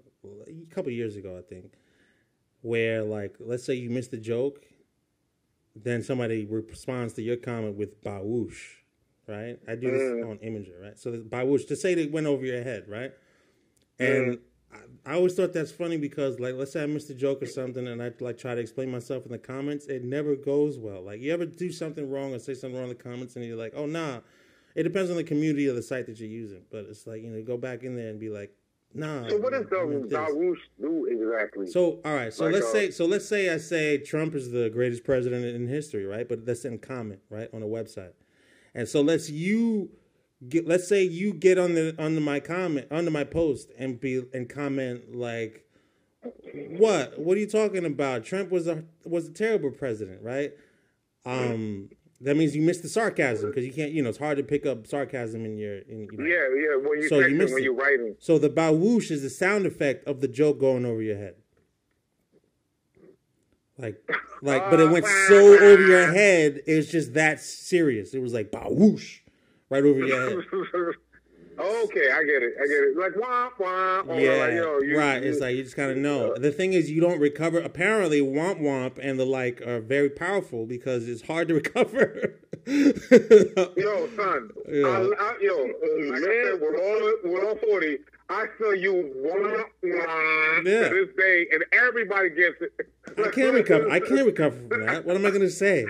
a 0.48 0.74
couple 0.74 0.92
years 0.92 1.16
ago 1.16 1.38
I 1.38 1.42
think 1.42 1.74
where 2.62 3.04
like 3.04 3.36
let's 3.40 3.64
say 3.64 3.74
you 3.76 3.90
missed 3.90 4.14
a 4.14 4.18
joke 4.18 4.66
then 5.76 6.04
somebody 6.04 6.46
responds 6.46 7.14
to 7.14 7.22
your 7.22 7.38
comment 7.38 7.78
with 7.78 8.04
Bawoosh 8.04 8.78
right? 9.28 9.60
I 9.68 9.76
do 9.76 9.92
this 9.92 10.26
on 10.26 10.38
Imgur 10.40 10.82
right? 10.82 11.00
So 11.00 11.12
Bawoosh 11.12 11.68
to 11.68 11.76
say 11.76 11.94
it 11.94 12.12
went 12.12 12.28
over 12.28 12.46
your 12.46 12.64
head 12.64 12.86
right? 12.88 13.14
And 14.00 14.40
I, 14.74 15.12
I 15.12 15.16
always 15.16 15.34
thought 15.34 15.54
that's 15.54 15.72
funny 15.72 15.98
because, 15.98 16.40
like, 16.40 16.56
let's 16.56 16.72
say 16.72 16.84
I 16.84 16.86
missed 16.86 17.10
a 17.10 17.14
joke 17.14 17.42
or 17.42 17.48
something, 17.48 17.88
and 17.88 18.02
I 18.02 18.12
like 18.20 18.38
try 18.38 18.56
to 18.56 18.62
explain 18.62 18.92
myself 18.92 19.26
in 19.26 19.32
the 19.32 19.38
comments. 19.38 19.88
It 19.88 20.04
never 20.04 20.36
goes 20.36 20.78
well. 20.78 21.02
Like, 21.02 21.22
you 21.22 21.34
ever 21.34 21.46
do 21.46 21.72
something 21.72 22.10
wrong 22.10 22.34
or 22.34 22.40
say 22.40 22.54
something 22.54 22.76
wrong 22.80 22.90
in 22.90 22.98
the 22.98 23.04
comments, 23.04 23.36
and 23.36 23.46
you're 23.46 23.58
like, 23.58 23.74
"Oh, 23.76 23.86
nah." 23.86 24.20
It 24.76 24.84
depends 24.84 25.10
on 25.10 25.18
the 25.18 25.24
community 25.24 25.68
of 25.68 25.76
the 25.76 25.82
site 25.82 26.06
that 26.06 26.20
you're 26.20 26.30
using, 26.30 26.62
but 26.72 26.86
it's 26.90 27.06
like 27.06 27.22
you 27.22 27.30
know, 27.30 27.42
go 27.44 27.58
back 27.58 27.84
in 27.84 27.96
there 27.96 28.10
and 28.10 28.20
be 28.20 28.30
like, 28.30 28.56
"Nah." 28.94 29.28
So 29.28 29.38
what 29.38 29.52
does 29.52 29.66
the 29.70 30.06
this." 30.08 30.18
Darush 30.18 30.60
do 30.80 31.06
exactly? 31.06 31.68
So 31.68 32.00
all 32.06 32.14
right, 32.14 32.34
so 32.34 32.46
Like, 32.46 32.54
let's 32.54 32.68
uh, 32.68 32.72
say 32.72 32.92
so 32.92 33.06
let's 33.06 33.28
say 33.28 33.54
I 33.54 33.58
say 33.58 33.98
Trump 33.98 34.34
is 34.34 34.52
the 34.52 34.70
greatest 34.70 35.04
president 35.04 35.46
in 35.46 35.68
history, 35.68 36.06
right? 36.06 36.28
But 36.28 36.46
that's 36.46 36.64
in 36.64 36.80
comment, 36.80 37.20
right, 37.30 37.50
on 37.54 37.64
a 37.64 37.68
website. 37.68 38.14
And 38.74 38.88
so 38.88 39.02
let's 39.02 39.30
you 39.30 39.90
get 40.48 40.68
let's 40.68 40.88
say 40.88 41.04
you 41.04 41.34
get 41.34 41.58
on 41.58 41.74
the 41.76 41.96
under 42.00 42.22
my 42.22 42.40
comment 42.40 42.88
under 42.92 43.12
my 43.12 43.24
post 43.24 43.72
and 43.78 44.00
be 44.00 44.24
and 44.34 44.50
comment 44.50 45.16
like 45.16 45.66
what? 46.78 47.20
What 47.20 47.38
are 47.38 47.40
you 47.40 47.48
talking 47.48 47.86
about? 47.86 48.24
Trump 48.24 48.52
was 48.52 48.68
a 48.68 48.84
was 49.06 49.28
a 49.28 49.32
terrible 49.32 49.72
president, 49.72 50.22
right? 50.22 50.52
Um 51.26 51.90
that 52.24 52.38
means 52.38 52.56
you 52.56 52.62
missed 52.62 52.84
the 52.84 52.90
sarcasm 52.90 53.50
because 53.50 53.66
you 53.66 53.74
can't, 53.74 53.92
you 53.92 54.04
know, 54.04 54.10
it's 54.10 54.18
hard 54.20 54.38
to 54.38 54.44
pick 54.44 54.66
up 54.68 54.86
sarcasm 54.86 55.44
in 55.44 55.58
your 55.58 55.80
in 55.80 56.08
you 56.12 56.18
know. 56.18 56.26
yeah, 56.26 56.48
yeah. 56.56 56.76
When 56.78 57.02
you 57.02 57.10
So 57.10 57.20
you 57.20 57.38
when 57.38 57.48
it. 57.48 57.64
you're 57.64 57.74
writing. 57.74 58.16
So 58.20 58.38
the 58.38 58.50
bawoosh 58.50 59.10
is 59.10 59.24
the 59.24 59.30
sound 59.30 59.66
effect 59.66 60.08
of 60.08 60.22
the 60.22 60.28
joke 60.28 60.60
going 60.60 60.86
over 60.86 61.02
your 61.02 61.18
head. 61.18 61.36
Like, 63.78 64.00
like, 64.44 64.70
but 64.70 64.80
it 64.80 64.92
went 64.92 65.06
so 65.28 65.54
over 65.58 65.82
your 65.82 66.14
head. 66.14 66.62
It's 66.68 66.92
just 66.92 67.16
that 67.16 67.40
serious. 67.42 68.14
It 68.14 68.22
was 68.22 68.32
like 68.34 68.52
bawoosh, 68.52 69.21
right 69.72 69.84
over 69.84 70.06
your 70.06 70.30
head. 70.30 70.38
okay, 71.60 72.12
I 72.12 72.24
get 72.24 72.44
it. 72.44 72.54
I 72.62 72.68
get 72.68 72.84
it. 72.84 72.98
Like 72.98 73.16
wah 73.16 73.50
wah. 73.60 74.02
Oh, 74.02 74.04
or 74.10 74.20
Yeah, 74.20 74.34
like, 74.46 74.54
yo, 74.54 74.80
you, 74.82 74.98
right. 74.98 75.24
you- 75.24 75.30
It's 75.30 75.40
like 75.42 75.56
you 75.56 75.64
just 75.64 75.76
kind 75.76 75.90
of 75.92 75.98
know. 75.98 76.36
The 76.38 76.52
thing 76.52 76.74
is, 76.74 76.92
you 76.92 77.02
don't 77.02 77.20
recover. 77.20 77.60
Apparently, 77.60 78.22
womp 78.22 78.62
womp 78.62 79.00
and 79.02 79.20
the 79.20 79.26
like 79.26 79.62
are 79.62 79.80
very 79.82 80.10
powerful 80.10 80.66
because 80.68 81.08
it's 81.10 81.24
hard 81.24 81.48
to 81.48 81.54
recover. 81.62 82.36
Yo, 82.68 84.08
son. 84.16 84.50
Yeah. 84.70 84.88
I, 84.88 85.14
I, 85.20 85.38
yo, 85.42 85.56
like 86.12 86.22
I 86.22 86.22
said, 86.22 86.62
we're 86.62 86.78
all 86.78 87.14
we're 87.24 87.48
all 87.50 87.56
forty. 87.56 87.98
I 88.32 88.46
still 88.56 88.76
use 88.76 89.12
one 89.16 89.44
wah 89.44 89.64
Yeah. 89.84 90.90
to 90.90 91.06
this 91.06 91.16
day, 91.18 91.48
and 91.52 91.66
everybody 91.74 92.30
gets 92.30 92.62
it. 92.62 92.88
I 93.18 93.30
can't 93.30 93.54
recover. 93.54 93.90
I 93.90 94.00
can't 94.00 94.26
recover 94.26 94.56
from 94.70 94.86
that. 94.86 95.06
What 95.06 95.18
am 95.18 95.26
I 95.26 95.32
gonna 95.32 95.50
say? 95.50 95.86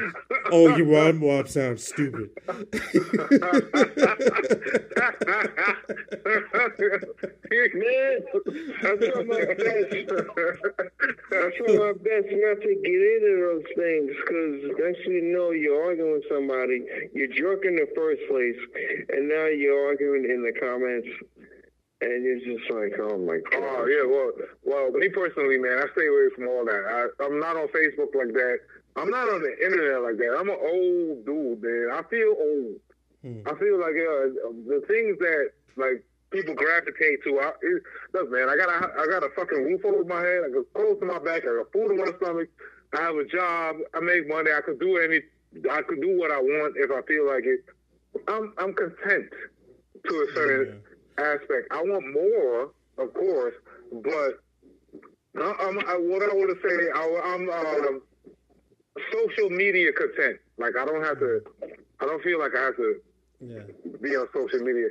Oh, 0.52 0.76
your 0.76 0.88
womp 0.94 1.20
womp 1.20 1.48
sounds 1.48 1.86
stupid. 1.86 2.32
Man, 7.74 8.20
I 8.82 8.96
try 8.98 9.24
my 9.24 9.46
best. 9.46 9.94
I 11.32 11.50
try 11.58 11.76
my 11.78 11.94
best 11.94 12.28
not 12.32 12.58
to 12.62 12.72
get 12.84 13.02
into 13.12 13.32
those 13.42 13.68
things 13.76 14.12
because 14.18 14.54
thing 14.78 15.14
you 15.14 15.22
know, 15.34 15.52
you're 15.52 15.84
arguing 15.84 16.14
with 16.14 16.24
somebody. 16.30 16.86
You're 17.14 17.28
drunk 17.28 17.66
in 17.66 17.76
the 17.76 17.88
first 17.96 18.22
place, 18.30 18.58
and 19.10 19.30
now 19.30 19.46
you're 19.46 19.86
arguing 19.88 20.26
in 20.26 20.42
the 20.44 20.54
comments, 20.60 21.08
and 22.02 22.24
you're 22.24 22.40
just 22.40 22.70
like, 22.72 22.94
oh 23.00 23.18
my 23.18 23.38
god. 23.52 23.62
Oh 23.62 23.86
yeah, 23.86 24.06
well, 24.10 24.32
well, 24.64 24.92
me 24.92 25.10
personally, 25.10 25.58
man, 25.58 25.78
I 25.78 25.86
stay 25.94 26.08
away 26.08 26.30
from 26.36 26.48
all 26.48 26.66
that. 26.66 26.84
I, 26.90 27.24
I'm 27.24 27.40
not 27.40 27.56
on 27.56 27.68
Facebook 27.70 28.14
like 28.16 28.34
that. 28.34 28.58
I'm 28.96 29.10
not 29.10 29.30
on 29.30 29.42
the 29.42 29.56
internet 29.64 30.02
like 30.02 30.18
that. 30.18 30.36
I'm 30.38 30.50
an 30.50 30.58
old 30.60 31.26
dude, 31.26 31.62
man. 31.62 31.90
I 31.94 32.02
feel 32.10 32.36
old. 32.38 32.76
I 33.46 33.54
feel 33.60 33.80
like 33.80 33.94
uh, 33.94 34.50
the 34.66 34.82
things 34.88 35.18
that 35.20 35.52
like 35.78 36.04
people 36.32 36.56
gravitate 36.56 37.24
to. 37.24 37.40
I, 37.40 37.52
it, 37.62 37.84
look, 38.14 38.32
man, 38.32 38.50
I 38.50 38.58
got 38.58 38.70
a 38.70 39.00
I 39.00 39.06
got 39.06 39.24
a 39.24 39.30
fucking 39.36 39.64
roof 39.64 39.86
over 39.86 40.04
my 40.04 40.22
head. 40.22 40.42
I 40.46 40.50
got 40.50 40.74
clothes 40.74 41.00
to 41.02 41.06
my 41.06 41.20
back. 41.20 41.44
I 41.44 41.62
got 41.62 41.72
food 41.72 41.92
in 41.92 41.98
my 41.98 42.12
stomach. 42.18 42.50
I 42.98 43.02
have 43.02 43.16
a 43.16 43.26
job. 43.26 43.76
I 43.94 44.00
make 44.00 44.28
money. 44.28 44.50
I 44.52 44.62
could 44.62 44.80
do 44.80 44.98
any. 44.98 45.22
I 45.70 45.84
could 45.84 46.02
do 46.02 46.18
what 46.18 46.32
I 46.32 46.40
want 46.42 46.76
if 46.78 46.90
I 46.90 47.02
feel 47.06 47.28
like 47.28 47.46
it. 47.46 47.64
I'm 48.28 48.54
I'm 48.58 48.74
content 48.74 49.30
to 50.10 50.28
a 50.28 50.34
certain 50.34 50.82
aspect. 51.18 51.68
I 51.72 51.82
want 51.84 52.06
more, 52.14 52.72
of 52.98 53.14
course, 53.14 53.54
but 53.92 54.40
I, 55.38 55.54
I'm, 55.62 55.80
I, 55.80 55.96
what 55.98 56.22
I 56.24 56.34
want 56.34 56.50
to 56.56 56.68
say, 56.68 56.90
I, 56.94 57.22
I'm 57.26 57.50
um, 57.50 58.02
social 59.12 59.50
media 59.50 59.92
content. 59.94 60.38
Like 60.58 60.74
I 60.80 60.86
don't 60.86 61.04
have 61.04 61.20
to. 61.20 61.42
I 62.00 62.06
don't 62.06 62.24
feel 62.24 62.40
like 62.40 62.56
I 62.56 62.62
have 62.64 62.76
to 62.78 62.96
Yeah. 63.40 63.64
be 64.02 64.16
on 64.16 64.28
social 64.34 64.60
media. 64.60 64.88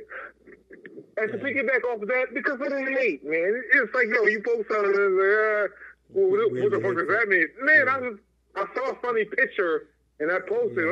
And 1.17 1.31
to 1.31 1.37
piggyback 1.37 1.83
off 1.91 2.01
of 2.01 2.07
that, 2.07 2.27
because 2.33 2.53
of 2.53 2.59
the 2.69 2.95
hate, 2.97 3.23
man. 3.23 3.63
It's 3.73 3.93
like, 3.93 4.07
yo, 4.07 4.23
you 4.25 4.41
post 4.43 4.67
something 4.69 4.93
and 4.93 4.95
it's 4.95 5.19
like, 5.19 5.71
uh, 5.71 5.75
well, 6.13 6.29
what, 6.31 6.51
what 6.51 6.71
the 6.71 6.79
fuck 6.81 6.97
does 6.97 7.07
that 7.07 7.27
mean? 7.27 7.47
Man, 7.61 7.89
I 7.89 7.99
just, 7.99 8.21
I 8.55 8.65
saw 8.75 8.91
a 8.91 8.95
funny 9.01 9.25
picture 9.25 9.89
and 10.19 10.31
I 10.31 10.39
posted. 10.39 10.83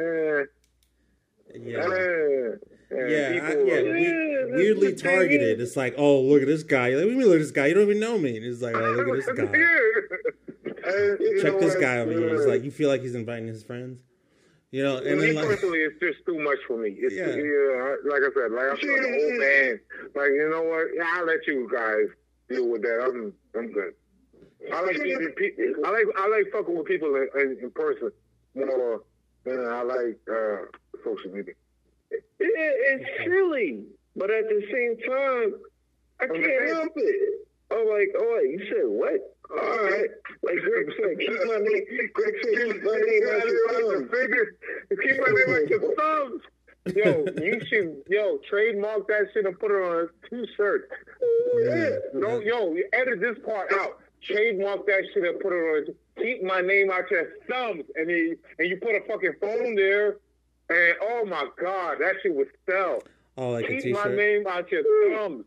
Yeah, 0.00 0.44
Yeah. 1.54 2.54
Yeah, 2.94 3.30
Yeah, 3.30 3.44
I, 3.44 3.52
yeah, 3.64 3.82
we- 3.82 4.52
weirdly 4.52 4.94
targeted. 4.94 5.60
It's 5.60 5.76
like, 5.76 5.94
oh, 5.96 6.20
look 6.20 6.42
at 6.42 6.48
this 6.48 6.62
guy. 6.62 6.88
Like, 6.90 6.96
what 6.96 7.02
do 7.04 7.10
you 7.10 7.16
mean, 7.18 7.26
look 7.28 7.36
at 7.36 7.42
this 7.42 7.50
guy? 7.50 7.66
You 7.68 7.74
don't 7.74 7.84
even 7.84 8.00
know 8.00 8.18
me. 8.18 8.36
And 8.36 8.44
it's 8.46 8.60
like, 8.62 8.74
oh, 8.74 8.80
look 8.90 9.08
at 9.08 9.14
this 9.26 9.26
guy. 9.36 9.44
And, 10.84 11.18
Check 11.40 11.52
know, 11.54 11.60
this 11.60 11.74
and, 11.74 11.82
guy 11.82 11.98
over 11.98 12.12
here. 12.12 12.34
It's 12.34 12.46
like 12.46 12.64
you 12.64 12.70
feel 12.70 12.88
like 12.88 13.02
he's 13.02 13.14
inviting 13.14 13.46
his 13.46 13.62
friends. 13.62 14.00
You 14.72 14.82
know, 14.82 14.96
and 14.98 15.20
me 15.20 15.26
then 15.26 15.34
like, 15.36 15.46
personally, 15.48 15.78
it's 15.80 15.98
just 16.00 16.24
too 16.24 16.38
much 16.40 16.58
for 16.66 16.78
me. 16.78 16.96
It's 16.98 17.14
Yeah. 17.14 17.26
yeah. 17.28 17.36
yeah, 17.36 17.94
like 18.10 18.22
I 18.22 18.30
said, 18.34 18.52
like 18.52 18.68
I'm 18.72 18.88
like 18.88 18.98
an 18.98 19.14
old 19.20 19.38
man. 19.38 19.80
Like 20.14 20.30
you 20.32 20.48
know 20.50 20.62
what? 20.62 20.86
Yeah, 20.96 21.04
I'll 21.12 21.26
let 21.26 21.46
you 21.46 21.68
guys 21.70 22.06
deal 22.48 22.68
with 22.70 22.80
that. 22.82 23.02
I'm 23.04 23.32
I'm 23.54 23.70
good. 23.70 23.92
I 24.72 24.80
like 24.80 24.96
meeting 25.02 25.32
pe- 25.36 25.52
I 25.84 25.90
like 25.90 26.06
I 26.16 26.28
like 26.28 26.46
fucking 26.52 26.74
with 26.76 26.86
people 26.86 27.14
in, 27.16 27.28
in, 27.38 27.58
in 27.64 27.70
person 27.70 28.10
more 28.54 29.02
than 29.44 29.60
I 29.68 29.82
like 29.82 30.18
uh, 30.30 30.64
social 31.04 31.30
media. 31.32 31.54
Yeah, 32.40 32.48
it's 32.48 33.24
silly, 33.24 33.84
but 34.16 34.30
at 34.30 34.48
the 34.48 34.62
same 34.70 34.96
time, 35.08 35.54
I 36.20 36.26
can't 36.26 36.68
help 36.68 36.92
it. 36.96 37.48
I'm 37.70 37.88
like, 37.88 38.12
oh, 38.16 38.40
you 38.40 38.58
said 38.68 38.86
what? 38.86 39.34
All 39.50 39.84
right, 39.84 40.10
like 40.42 40.56
Greg 40.56 40.86
said, 40.96 41.18
keep 41.18 41.46
my 41.46 41.58
name. 41.58 41.84
Greg 42.14 42.34
said, 42.42 42.72
keep 42.72 42.82
my 42.84 42.96
name 42.96 43.26
out 43.28 43.46
your 43.46 44.08
thumb. 44.08 44.10
Keep 45.02 45.20
my 45.20 45.32
name 45.32 45.56
out 45.56 45.68
your 45.68 45.94
thumbs. 45.96 46.42
Yo, 46.96 47.24
you 47.40 47.60
should 47.66 48.02
yo 48.08 48.38
trademark 48.50 49.06
that 49.06 49.26
shit 49.32 49.46
and 49.46 49.58
put 49.58 49.70
it 49.70 49.74
on 49.74 50.08
a 50.08 50.28
t-shirt. 50.28 50.88
Yeah. 51.60 51.90
No, 52.12 52.40
yo, 52.40 52.74
you 52.74 52.88
edit 52.92 53.20
this 53.20 53.38
part 53.44 53.72
out. 53.72 53.98
Trademark 54.22 54.86
that 54.86 55.04
shit 55.14 55.22
and 55.22 55.38
put 55.40 55.52
it 55.52 55.88
on. 55.88 55.94
Keep 56.22 56.42
my 56.42 56.60
name 56.60 56.90
out 56.90 57.10
your 57.10 57.28
thumbs, 57.48 57.84
and 57.94 58.10
you 58.10 58.38
and 58.58 58.68
you 58.68 58.76
put 58.76 58.96
a 58.96 59.00
fucking 59.06 59.34
phone 59.40 59.76
there, 59.76 60.16
and 60.72 60.96
oh 61.02 61.24
my 61.24 61.46
god, 61.60 61.96
that 62.00 62.14
shit 62.22 62.34
would 62.34 62.48
sell. 62.68 63.02
oh, 63.36 63.50
like 63.50 63.64
a 63.64 63.68
keep 63.68 63.94
my 63.94 64.04
t-shirt. 64.04 64.16
name 64.16 64.46
out 64.46 64.70
your 64.70 64.82
thumbs. 65.16 65.44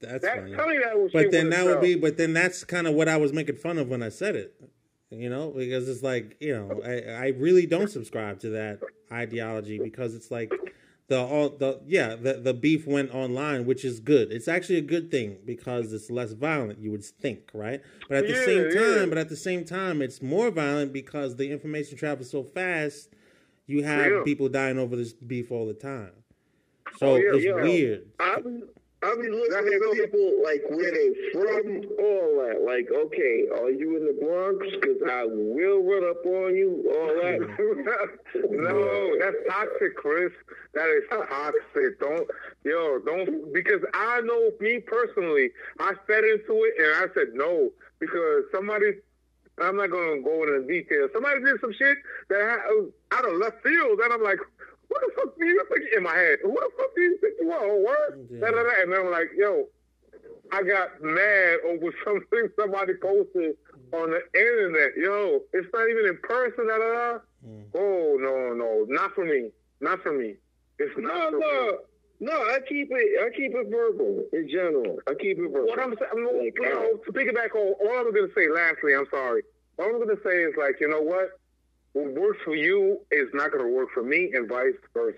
That's 0.00 0.24
That 0.24 0.38
funny. 0.38 0.56
tell 0.56 0.68
me 0.68 0.78
that 0.84 0.98
was 0.98 1.10
But 1.12 1.30
then 1.30 1.50
that 1.50 1.64
would 1.64 1.80
be, 1.80 1.94
but 1.94 2.16
then 2.16 2.32
that's 2.32 2.64
kind 2.64 2.86
of 2.86 2.94
what 2.94 3.08
I 3.08 3.16
was 3.16 3.32
making 3.32 3.56
fun 3.56 3.78
of 3.78 3.88
when 3.88 4.02
I 4.02 4.08
said 4.08 4.34
it. 4.36 4.54
You 5.10 5.28
know, 5.28 5.50
because 5.50 5.88
it's 5.88 6.02
like, 6.02 6.36
you 6.40 6.54
know, 6.54 6.80
I, 6.82 7.24
I 7.24 7.28
really 7.28 7.66
don't 7.66 7.90
subscribe 7.90 8.40
to 8.40 8.48
that 8.50 8.80
ideology 9.12 9.78
because 9.78 10.14
it's 10.14 10.30
like 10.30 10.50
the 11.08 11.18
all 11.20 11.50
the 11.50 11.80
yeah 11.86 12.14
the 12.14 12.34
the 12.34 12.54
beef 12.54 12.86
went 12.86 13.14
online, 13.14 13.66
which 13.66 13.84
is 13.84 14.00
good. 14.00 14.32
It's 14.32 14.48
actually 14.48 14.78
a 14.78 14.82
good 14.82 15.10
thing 15.10 15.36
because 15.44 15.92
it's 15.92 16.10
less 16.10 16.32
violent. 16.32 16.78
You 16.78 16.90
would 16.92 17.04
think, 17.04 17.50
right? 17.52 17.82
But 18.08 18.18
at 18.18 18.26
the 18.26 18.32
Yeah, 18.32 18.44
same 18.46 18.70
time, 18.70 19.00
yeah. 19.00 19.06
but 19.06 19.18
at 19.18 19.28
the 19.28 19.36
same 19.36 19.64
time, 19.66 20.00
it's 20.00 20.22
more 20.22 20.50
violent 20.50 20.92
because 20.94 21.36
the 21.36 21.50
information 21.50 21.98
travels 21.98 22.30
so 22.30 22.42
fast. 22.42 23.10
You 23.66 23.82
have 23.84 24.10
Yeah. 24.10 24.22
people 24.24 24.48
dying 24.48 24.78
over 24.78 24.96
this 24.96 25.12
beef 25.12 25.50
all 25.52 25.66
the 25.66 25.74
time. 25.74 26.12
So 26.98 27.06
Oh, 27.06 27.16
yeah, 27.16 27.30
it's 27.34 27.44
yeah. 27.44 27.62
weird. 27.62 28.06
I 28.20 28.40
be, 28.40 28.62
I 29.02 29.14
be 29.16 29.28
looking 29.28 29.54
at 29.54 29.92
people 29.94 30.42
like 30.44 30.62
where 30.68 30.90
they 30.90 31.10
from, 31.32 31.82
all 31.98 32.44
that. 32.46 32.62
Like, 32.64 32.88
okay, 32.92 33.48
are 33.60 33.70
you 33.70 33.96
in 33.96 34.06
the 34.06 34.12
Bronx? 34.20 34.64
Because 34.80 35.02
I 35.10 35.24
will 35.24 35.82
run 35.82 36.04
up 36.08 36.24
on 36.26 36.54
you, 36.54 36.92
all 36.94 37.14
that. 37.22 38.18
no, 38.50 39.18
that's 39.18 39.36
toxic, 39.48 39.96
Chris. 39.96 40.32
That 40.74 40.88
is 40.88 41.04
toxic. 41.10 41.98
Don't, 42.00 42.28
yo, 42.64 42.98
don't, 43.00 43.52
because 43.52 43.80
I 43.94 44.20
know 44.20 44.50
me 44.60 44.80
personally, 44.80 45.50
I 45.78 45.94
fed 46.06 46.24
into 46.24 46.64
it 46.64 46.74
and 46.78 46.94
I 47.10 47.14
said 47.14 47.28
no 47.34 47.70
because 47.98 48.44
somebody, 48.52 48.98
I'm 49.62 49.76
not 49.76 49.90
going 49.90 50.18
to 50.18 50.22
go 50.24 50.42
into 50.42 50.66
detail. 50.66 51.08
Somebody 51.12 51.40
did 51.42 51.60
some 51.60 51.72
shit 51.72 51.98
that 52.28 52.40
I, 52.40 53.16
out 53.16 53.24
of 53.28 53.34
left 53.38 53.62
field, 53.62 54.00
and 54.00 54.12
I'm 54.12 54.22
like, 54.22 54.38
what 54.88 55.00
the 55.00 55.12
fuck 55.16 55.38
do 55.38 55.46
you 55.46 55.64
think 55.72 55.84
in 55.96 56.02
my 56.02 56.14
head? 56.14 56.38
"What 56.42 56.60
the 56.64 56.70
fuck 56.76 56.94
do 56.94 57.00
you 57.02 57.18
think 57.20 57.34
you 57.40 57.50
are? 57.52 57.76
What? 57.80 58.18
Yeah. 58.30 58.40
Da, 58.40 58.50
da, 58.50 58.62
da. 58.62 58.70
And 58.82 58.92
then 58.92 59.00
I'm 59.00 59.10
like, 59.10 59.30
yo, 59.36 59.66
I 60.52 60.62
got 60.62 61.00
mad 61.00 61.58
over 61.66 61.92
something 62.04 62.48
somebody 62.60 62.92
posted 63.00 63.56
on 63.92 64.10
the 64.10 64.20
internet. 64.38 64.90
Yo, 64.96 65.40
it's 65.52 65.68
not 65.72 65.88
even 65.88 66.06
in 66.06 66.18
person. 66.22 66.68
Da, 66.68 66.78
da, 66.78 66.92
da. 66.92 67.18
Hmm. 67.44 67.62
Oh 67.74 68.16
no, 68.20 68.52
no, 68.54 68.84
not 68.88 69.14
for 69.14 69.24
me. 69.24 69.50
Not 69.80 70.02
for 70.02 70.12
me. 70.12 70.36
It's 70.78 70.92
No, 70.98 71.08
not 71.08 71.30
for 71.32 71.38
no. 71.38 71.72
me. 71.72 71.78
No, 72.20 72.32
I 72.32 72.58
keep 72.68 72.88
it. 72.92 73.24
I 73.24 73.30
keep 73.36 73.52
it 73.54 73.66
verbal 73.68 74.24
in 74.32 74.48
general. 74.48 74.98
I 75.08 75.14
keep 75.14 75.38
it 75.38 75.48
verbal. 75.48 75.66
What 75.66 75.80
I'm 75.80 75.94
saying, 75.98 76.24
like, 76.38 76.54
you 76.54 76.62
know, 76.70 76.96
to 77.04 77.12
piggyback 77.12 77.52
on 77.56 77.74
all 77.82 77.98
I'm 77.98 78.12
going 78.14 78.28
to 78.28 78.32
say. 78.36 78.48
Lastly, 78.48 78.94
I'm 78.94 79.06
sorry. 79.10 79.42
All 79.78 79.86
I'm 79.86 79.92
going 80.04 80.14
to 80.16 80.22
say 80.24 80.42
is 80.42 80.54
like, 80.58 80.76
you 80.80 80.88
know 80.88 81.00
what? 81.00 81.30
What 81.92 82.12
works 82.14 82.38
for 82.44 82.54
you 82.54 83.00
is 83.10 83.28
not 83.34 83.52
going 83.52 83.64
to 83.64 83.70
work 83.72 83.88
for 83.92 84.02
me, 84.02 84.30
and 84.34 84.48
vice 84.48 84.72
versa. 84.94 85.16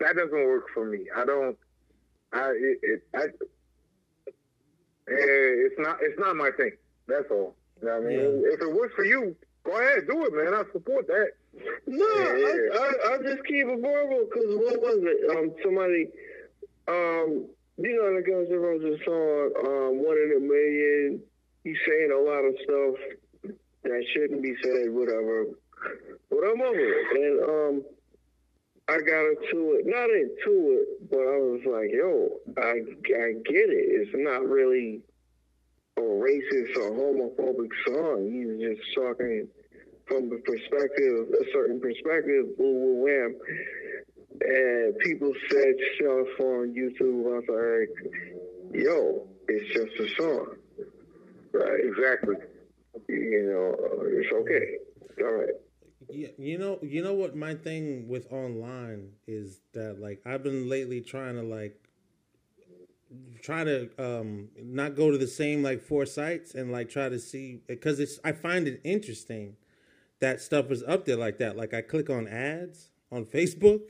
That 0.00 0.16
doesn't 0.16 0.32
work 0.32 0.64
for 0.74 0.84
me. 0.84 1.06
I 1.14 1.24
don't. 1.24 1.56
I 2.32 2.50
it, 2.50 2.78
it 2.82 3.02
I. 3.14 3.26
It's 5.06 5.74
not. 5.78 5.98
It's 6.00 6.18
not 6.18 6.36
my 6.36 6.50
thing. 6.56 6.72
That's 7.06 7.26
all. 7.30 7.54
You 7.80 7.88
know 7.88 7.94
what 7.98 8.06
I 8.06 8.08
mean, 8.08 8.18
Yeah. 8.18 8.52
if 8.54 8.60
it 8.60 8.72
works 8.74 8.94
for 8.94 9.04
you, 9.04 9.34
go 9.64 9.72
ahead, 9.80 10.06
do 10.08 10.24
it, 10.24 10.32
man. 10.32 10.54
I 10.54 10.62
support 10.72 11.06
that. 11.08 11.30
No, 11.86 12.06
Yeah, 12.06 12.78
I, 12.78 12.92
I, 13.10 13.14
I 13.14 13.18
just 13.18 13.44
keep 13.44 13.66
it 13.66 13.80
verbal 13.80 14.24
because 14.30 14.54
what 14.56 14.80
was 14.80 15.00
it? 15.02 15.36
Um, 15.36 15.52
somebody, 15.62 16.08
um, 16.88 17.46
you 17.78 17.96
know, 17.96 18.14
the 18.14 18.22
Guns 18.22 18.48
N' 18.50 18.58
Roses 18.58 19.00
song, 19.04 19.52
um, 19.66 20.04
"One 20.04 20.16
in 20.16 20.34
a 20.36 20.40
Million. 20.40 21.20
He's 21.64 21.76
saying 21.86 22.10
a 22.12 22.18
lot 22.18 22.42
of 22.46 22.54
stuff 22.64 22.94
that 23.84 24.04
shouldn't 24.12 24.42
be 24.42 24.54
said, 24.62 24.90
whatever. 24.90 25.46
But 26.30 26.38
I'm 26.38 26.60
over 26.60 26.78
it, 26.78 27.06
and 27.16 27.42
um, 27.50 27.84
I 28.88 28.98
got 28.98 29.24
into 29.24 29.78
it, 29.78 29.86
not 29.86 30.10
into 30.10 30.78
it, 30.78 31.10
but 31.10 31.20
I 31.20 31.38
was 31.38 31.60
like, 31.66 31.90
yo, 31.92 32.28
I, 32.58 32.82
I 32.82 33.32
get 33.44 33.70
it. 33.70 33.86
It's 34.00 34.10
not 34.14 34.44
really 34.48 35.00
a 35.96 36.00
racist 36.00 36.76
or 36.76 36.90
homophobic 36.92 37.70
song. 37.86 38.30
He's 38.30 38.76
just 38.76 38.94
talking 38.94 39.48
from 40.06 40.30
the 40.30 40.36
perspective, 40.38 41.28
a 41.40 41.44
certain 41.52 41.80
perspective, 41.80 42.46
woo 42.58 42.74
woo 42.74 43.04
wham. 43.04 43.36
And 44.40 44.98
people 44.98 45.32
said 45.48 45.74
stuff 45.96 46.40
on 46.40 46.74
YouTube. 46.74 47.26
I 47.26 47.38
was 47.38 47.88
like, 47.92 48.12
yo, 48.72 49.26
it's 49.48 49.72
just 49.74 50.00
a 50.00 50.22
song. 50.22 50.56
Right, 51.52 51.80
exactly. 51.84 52.36
You 53.08 53.42
know, 53.46 53.76
it's 54.06 54.32
okay. 54.32 55.24
All 55.24 55.32
right. 55.32 55.54
Yeah, 56.10 56.28
you 56.38 56.58
know, 56.58 56.78
you 56.82 57.02
know 57.02 57.14
what 57.14 57.36
my 57.36 57.54
thing 57.54 58.08
with 58.08 58.30
online 58.32 59.12
is 59.26 59.60
that 59.72 60.00
like 60.00 60.20
I've 60.26 60.42
been 60.42 60.68
lately 60.68 61.00
trying 61.00 61.36
to 61.36 61.42
like 61.42 61.78
try 63.42 63.64
to 63.64 63.90
um 63.98 64.48
not 64.62 64.94
go 64.94 65.10
to 65.10 65.18
the 65.18 65.26
same 65.26 65.62
like 65.62 65.82
four 65.82 66.06
sites 66.06 66.54
and 66.54 66.72
like 66.72 66.88
try 66.88 67.08
to 67.08 67.18
see 67.18 67.60
because 67.66 68.00
it's 68.00 68.18
I 68.24 68.32
find 68.32 68.66
it 68.66 68.80
interesting 68.84 69.56
that 70.20 70.40
stuff 70.40 70.70
is 70.70 70.82
up 70.84 71.04
there 71.04 71.16
like 71.16 71.38
that. 71.38 71.56
Like 71.56 71.74
I 71.74 71.82
click 71.82 72.10
on 72.10 72.28
ads 72.28 72.90
on 73.10 73.24
Facebook. 73.24 73.80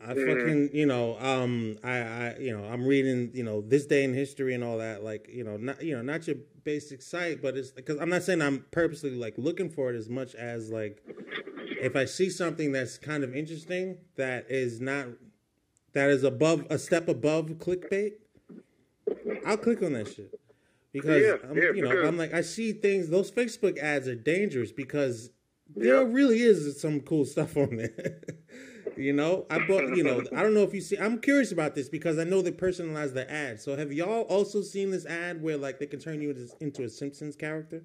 I 0.00 0.14
fucking 0.14 0.70
you 0.72 0.86
know 0.86 1.18
um 1.20 1.76
I 1.84 1.98
I 1.98 2.36
you 2.38 2.56
know 2.56 2.64
I'm 2.64 2.86
reading 2.86 3.30
you 3.34 3.44
know 3.44 3.60
this 3.60 3.86
day 3.86 4.04
in 4.04 4.14
history 4.14 4.54
and 4.54 4.64
all 4.64 4.78
that 4.78 5.04
like 5.04 5.28
you 5.30 5.44
know 5.44 5.56
not 5.56 5.82
you 5.82 5.94
know 5.96 6.02
not 6.02 6.26
your 6.26 6.36
basic 6.64 7.02
site 7.02 7.40
but 7.42 7.56
it's 7.56 7.70
because 7.70 7.98
I'm 7.98 8.08
not 8.10 8.22
saying 8.22 8.42
I'm 8.42 8.64
purposely 8.70 9.10
like 9.10 9.34
looking 9.36 9.70
for 9.70 9.92
it 9.92 9.96
as 9.96 10.08
much 10.08 10.34
as 10.34 10.70
like 10.70 11.02
if 11.80 11.96
I 11.96 12.04
see 12.04 12.30
something 12.30 12.72
that's 12.72 12.98
kind 12.98 13.24
of 13.24 13.34
interesting 13.34 13.98
that 14.16 14.46
is 14.50 14.80
not 14.80 15.06
that 15.92 16.10
is 16.10 16.22
above 16.24 16.66
a 16.70 16.78
step 16.78 17.08
above 17.08 17.46
clickbait 17.58 18.12
I'll 19.46 19.56
click 19.56 19.82
on 19.82 19.92
that 19.94 20.08
shit. 20.08 20.38
Because 20.92 21.22
Yeah, 21.22 21.48
I'm, 21.48 21.56
yeah, 21.56 21.62
you 21.74 21.82
know 21.82 21.90
because- 21.90 22.08
I'm 22.08 22.16
like 22.18 22.34
I 22.34 22.42
see 22.42 22.72
things 22.72 23.08
those 23.08 23.30
Facebook 23.30 23.78
ads 23.78 24.06
are 24.08 24.14
dangerous 24.14 24.72
because 24.72 25.30
there 25.74 26.04
really 26.04 26.40
is 26.40 26.80
some 26.80 27.00
cool 27.00 27.24
stuff 27.24 27.56
on 27.56 27.76
there. 27.76 28.20
you 29.00 29.12
know, 29.12 29.46
I 29.50 29.58
bought. 29.66 29.96
You 29.96 30.04
know, 30.04 30.22
I 30.34 30.42
don't 30.42 30.54
know 30.54 30.62
if 30.62 30.74
you 30.74 30.80
see. 30.80 30.96
I'm 30.98 31.20
curious 31.20 31.52
about 31.52 31.74
this 31.74 31.88
because 31.88 32.18
I 32.18 32.24
know 32.24 32.42
they 32.42 32.52
personalize 32.52 33.14
the 33.14 33.30
ad. 33.30 33.60
So 33.60 33.76
have 33.76 33.92
y'all 33.92 34.22
also 34.22 34.62
seen 34.62 34.90
this 34.90 35.06
ad 35.06 35.42
where 35.42 35.56
like 35.56 35.78
they 35.78 35.86
can 35.86 36.00
turn 36.00 36.20
you 36.20 36.30
into, 36.30 36.48
into 36.60 36.84
a 36.84 36.88
Simpsons 36.88 37.36
character? 37.36 37.84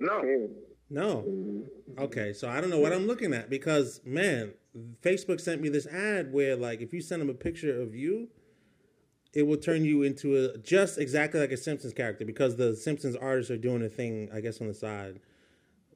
No. 0.00 0.48
No. 0.90 1.64
Okay, 1.98 2.32
so 2.32 2.48
I 2.48 2.60
don't 2.60 2.70
know 2.70 2.80
what 2.80 2.92
I'm 2.92 3.06
looking 3.06 3.34
at 3.34 3.50
because 3.50 4.00
man, 4.04 4.54
Facebook 5.02 5.40
sent 5.40 5.60
me 5.60 5.68
this 5.68 5.86
ad 5.86 6.32
where 6.32 6.56
like 6.56 6.80
if 6.80 6.92
you 6.92 7.00
send 7.00 7.20
them 7.20 7.28
a 7.28 7.34
picture 7.34 7.80
of 7.80 7.94
you, 7.94 8.28
it 9.34 9.46
will 9.46 9.56
turn 9.56 9.84
you 9.84 10.02
into 10.02 10.36
a 10.36 10.58
just 10.58 10.98
exactly 10.98 11.40
like 11.40 11.52
a 11.52 11.56
Simpsons 11.56 11.92
character 11.92 12.24
because 12.24 12.56
the 12.56 12.74
Simpsons 12.74 13.16
artists 13.16 13.50
are 13.50 13.58
doing 13.58 13.82
a 13.82 13.88
thing, 13.88 14.30
I 14.32 14.40
guess, 14.40 14.60
on 14.60 14.68
the 14.68 14.74
side. 14.74 15.20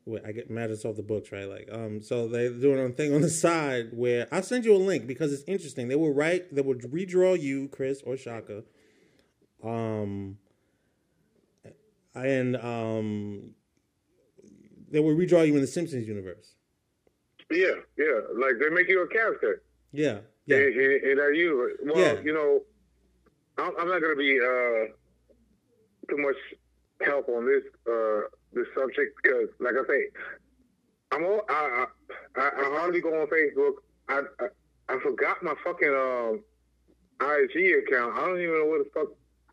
Wait, 0.05 0.23
I 0.27 0.33
get 0.33 0.51
matters 0.51 0.85
off 0.85 0.97
the 0.97 1.03
books, 1.03 1.31
right? 1.31 1.49
Like, 1.49 1.69
um, 1.71 2.03
so 2.03 2.27
they're 2.27 2.51
doing 2.51 2.81
a 2.81 2.89
thing 2.91 3.15
on 3.15 3.21
the 3.23 3.31
side 3.31 3.91
where 3.93 4.27
I'll 4.33 4.43
send 4.43 4.65
you 4.65 4.75
a 4.75 4.79
link 4.79 5.07
because 5.07 5.33
it's 5.33 5.45
interesting. 5.47 5.87
They 5.89 5.95
will 5.95 6.13
write, 6.13 6.53
they 6.55 6.61
will 6.63 6.75
redraw 6.75 7.41
you, 7.41 7.69
Chris 7.69 8.03
or 8.05 8.17
Shaka, 8.17 8.65
um, 9.63 10.39
and 12.15 12.57
um, 12.57 13.51
they 14.91 14.99
will 15.01 15.15
redraw 15.15 15.47
you 15.47 15.55
in 15.55 15.61
the 15.61 15.67
Simpsons 15.69 16.07
universe. 16.09 16.55
Yeah, 17.51 17.75
yeah. 17.97 18.21
Like 18.37 18.55
they 18.61 18.71
make 18.71 18.89
you 18.89 19.03
a 19.03 19.09
character. 19.09 19.63
Yeah, 19.93 20.19
yeah, 20.47 20.57
And, 20.57 21.21
are 21.21 21.33
you? 21.33 21.77
Well, 21.85 21.99
Yeah. 21.99 22.21
you 22.23 22.33
know, 22.33 22.63
I'm, 23.59 23.73
I'm 23.79 23.89
not 23.89 24.01
going 24.01 24.17
to 24.17 24.19
be 24.19 24.39
uh, 24.41 24.93
too 26.11 26.17
much 26.23 26.37
help 27.03 27.29
on 27.29 27.47
this 27.47 27.63
uh, 27.87 28.23
this 28.53 28.67
subject 28.77 29.17
because, 29.23 29.49
like 29.61 29.75
I 29.75 29.87
say, 29.87 30.07
I'm 31.13 31.25
all, 31.25 31.43
I, 31.49 31.87
I 32.37 32.41
I 32.41 32.49
I 32.49 32.79
hardly 32.79 33.01
go 33.01 33.21
on 33.21 33.27
Facebook. 33.27 33.75
I 34.09 34.23
I, 34.41 34.95
I 34.95 34.99
forgot 35.01 35.43
my 35.43 35.55
fucking 35.65 35.89
um, 35.89 36.41
IG 37.21 37.87
account. 37.87 38.17
I 38.17 38.27
don't 38.27 38.41
even 38.41 38.59
know 38.59 38.67
what 38.67 38.85
the 38.85 38.91
fuck. 38.95 39.09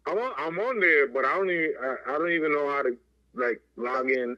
I'm 0.05 0.17
on 0.17 0.33
I'm 0.37 0.59
on 0.59 0.79
there, 0.79 1.07
but 1.07 1.25
I 1.25 1.35
don't 1.35 1.49
even 1.49 1.73
I, 1.81 1.95
I 2.07 2.17
don't 2.17 2.31
even 2.31 2.51
know 2.51 2.69
how 2.69 2.83
to 2.83 2.97
like 3.35 3.61
log 3.75 4.09
in. 4.09 4.35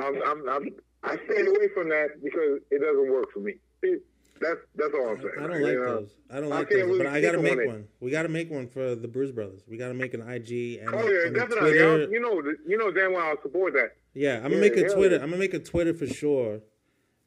I'm, 0.00 0.22
I'm, 0.24 0.48
I'm 0.48 0.68
I 1.04 1.16
stayed 1.26 1.48
away 1.48 1.68
from 1.74 1.88
that 1.90 2.22
because 2.22 2.60
it 2.70 2.80
doesn't 2.80 3.10
work 3.10 3.32
for 3.32 3.40
me. 3.40 3.54
It, 3.82 4.02
that's 4.40 4.60
that's 4.74 4.94
all 4.94 5.10
I'm 5.10 5.18
saying. 5.18 5.30
I 5.38 5.46
don't 5.46 5.62
like 5.62 5.72
you 5.72 5.78
know? 5.78 6.00
those. 6.00 6.10
I 6.30 6.40
don't 6.40 6.48
like 6.48 6.68
can't 6.68 6.80
those. 6.80 6.88
really 6.88 7.04
But 7.04 7.06
I 7.08 7.20
got 7.20 7.32
to 7.32 7.38
make 7.38 7.58
on 7.58 7.66
one. 7.66 7.88
We 8.00 8.10
got 8.10 8.22
to 8.22 8.28
make 8.28 8.50
one 8.50 8.68
for 8.68 8.94
the 8.94 9.08
Bruce 9.08 9.30
Brothers. 9.30 9.62
We 9.68 9.76
got 9.76 9.88
to 9.88 9.94
make 9.94 10.14
an 10.14 10.22
IG 10.22 10.80
and, 10.80 10.94
Oh 10.94 11.08
yeah, 11.08 11.26
and 11.26 11.34
definitely. 11.34 11.72
Twitter. 11.72 12.08
You 12.10 12.20
know, 12.20 12.42
you 12.66 12.78
know 12.78 12.90
damn 12.90 13.12
well 13.12 13.26
I'll 13.26 13.42
support 13.42 13.74
that. 13.74 13.92
Yeah, 14.14 14.36
I'm 14.36 14.42
gonna 14.44 14.54
Yeah, 14.56 14.60
make 14.60 14.76
a 14.76 14.88
Twitter. 14.94 15.16
yeah. 15.16 15.22
I'm 15.22 15.28
gonna 15.30 15.38
make 15.40 15.54
a 15.54 15.58
Twitter 15.58 15.94
for 15.94 16.06
sure. 16.06 16.60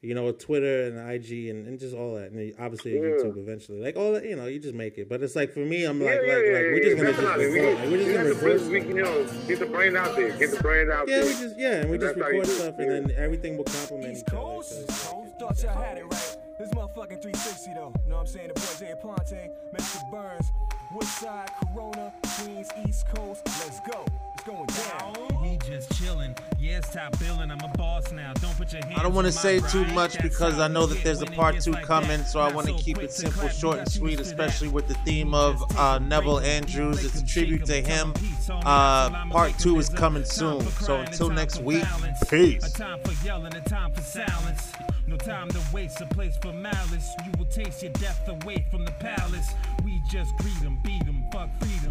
You 0.02 0.14
know, 0.14 0.28
a 0.28 0.34
Twitter 0.34 0.84
and 0.84 1.00
IG 1.12 1.48
and, 1.50 1.66
and 1.66 1.80
just 1.80 1.96
all 1.96 2.14
that, 2.14 2.30
and 2.32 2.54
obviously 2.60 2.94
Yeah. 2.94 3.00
YouTube 3.02 3.38
eventually. 3.40 3.80
Like 3.80 3.96
all 3.96 4.12
that, 4.14 4.24
you 4.24 4.36
know, 4.36 4.46
you 4.46 4.60
just 4.60 4.76
make 4.76 5.00
it. 5.00 5.10
But 5.10 5.24
it's 5.24 5.36
like 5.36 5.52
for 5.52 5.62
me, 5.62 5.84
I'm 5.86 6.00
like, 6.00 6.14
yeah, 6.14 6.20
like, 6.20 6.28
yeah, 6.28 6.36
like 6.36 6.46
yeah, 6.46 6.72
we're 6.74 6.84
just 6.84 6.98
gonna 6.98 7.10
just 7.10 7.22
definitely. 7.22 7.48
We, 7.48 7.60
record. 7.60 7.80
Like, 7.80 7.90
we're 7.90 7.98
just 7.98 8.12
gonna 8.12 8.28
have 8.28 8.44
record 8.44 8.62
we, 8.70 8.80
stuff. 8.82 8.88
you 8.90 8.94
know, 9.04 9.48
get 9.48 9.60
the 9.60 9.66
brand 9.66 9.98
out 9.98 10.16
there. 10.16 10.38
Get 10.38 10.52
the 10.52 10.62
brand 10.62 10.92
out 10.92 11.08
Yeah, 11.08 11.20
there. 11.22 11.26
Yeah, 11.26 11.36
we 11.36 11.42
just 11.42 11.60
yeah, 11.60 11.72
and 11.82 11.90
we 11.90 11.98
just 11.98 12.16
That's 12.16 12.28
record 12.28 12.48
stuff, 12.48 12.76
and 12.78 12.92
then 12.92 13.12
everything 13.18 13.58
will 13.58 13.64
complement 13.64 14.18
each 14.18 14.24
other. 14.28 14.38
Coast, 14.38 14.72
'cause- 14.72 14.90
East 14.90 15.10
Coast, 15.10 15.40
thought 15.40 15.64
y'all 15.64 15.82
had 15.84 15.98
it 15.98 16.04
right. 16.04 16.38
This 16.60 16.70
motherfucking 16.70 17.22
360 17.24 17.72
though. 17.74 17.92
Know 18.08 18.16
what 18.16 18.22
I'm 18.22 18.28
saying? 18.28 18.48
The 18.50 18.54
boy 18.54 18.76
Jay 18.80 18.94
Ponte, 19.02 19.50
Mr. 19.74 20.12
Burns, 20.12 20.48
Woodside, 20.94 21.50
Corona, 21.74 22.14
Queens, 22.40 22.70
East 22.88 23.08
Coast. 23.16 23.42
Let's 23.46 23.80
go. 23.90 24.06
It's 24.36 24.44
going 24.44 24.68
down. 24.68 25.35
Just 25.66 25.90
chillin'. 25.94 26.38
Yeah, 26.60 26.78
it's 26.78 26.90
top 26.90 27.18
billing. 27.20 27.50
I'm 27.50 27.60
a 27.62 27.68
boss 27.78 28.12
now. 28.12 28.34
Don't 28.34 28.56
put 28.56 28.72
your 28.72 28.84
hands 28.84 29.00
I 29.00 29.04
don't 29.04 29.14
want 29.16 29.26
to 29.26 29.32
say 29.32 29.60
too 29.60 29.84
much 29.88 30.22
because 30.22 30.60
I 30.60 30.68
know 30.68 30.86
that 30.86 31.04
there's 31.04 31.22
a 31.22 31.26
part 31.26 31.60
two 31.60 31.74
coming, 31.74 32.24
so 32.24 32.40
I 32.40 32.52
want 32.54 32.68
to 32.68 32.74
keep 32.74 33.00
it 33.00 33.12
simple, 33.12 33.48
short, 33.50 33.80
and 33.80 33.92
sweet, 33.92 34.20
used 34.20 34.30
to 34.30 34.36
that. 34.36 34.48
especially 34.48 34.68
with 34.68 34.88
the 34.88 34.94
theme 35.06 35.34
of 35.34 35.64
uh, 35.78 36.00
Neville. 36.00 36.40
Andrews. 36.40 37.04
It's 37.04 37.22
a 37.22 37.26
tribute 37.26 37.66
to 37.66 37.76
him. 37.82 37.84
tell 37.86 38.08
'em 38.08 38.14
peace. 38.14 38.50
On 38.50 38.60
the 38.60 38.68
Uh, 38.68 39.26
part 39.32 39.58
two 39.58 39.80
is 39.80 39.90
coming 39.90 40.24
soon. 40.26 40.62
So 40.82 40.98
until 40.98 41.30
next 41.30 41.62
week, 41.62 41.84
peace. 42.30 42.64
A 42.64 42.78
time 42.78 43.00
for 43.04 43.26
yelling, 43.26 43.56
a 43.56 43.62
time 43.62 43.92
for 43.92 44.02
silence. 44.02 44.72
No 45.08 45.18
time 45.18 45.50
to 45.50 45.60
waste, 45.74 46.02
a 46.02 46.06
place 46.08 46.38
for 46.42 46.52
malice. 46.54 47.10
You 47.26 47.32
will 47.38 47.46
taste 47.46 47.82
your 47.84 47.92
death 47.94 48.28
away 48.28 48.66
from 48.70 48.86
the 48.86 48.92
palace. 48.94 49.50
We 49.84 50.02
just 50.12 50.36
greet 50.38 50.56
beat 50.84 51.06
fuck 51.36 51.50
freedom, 51.60 51.85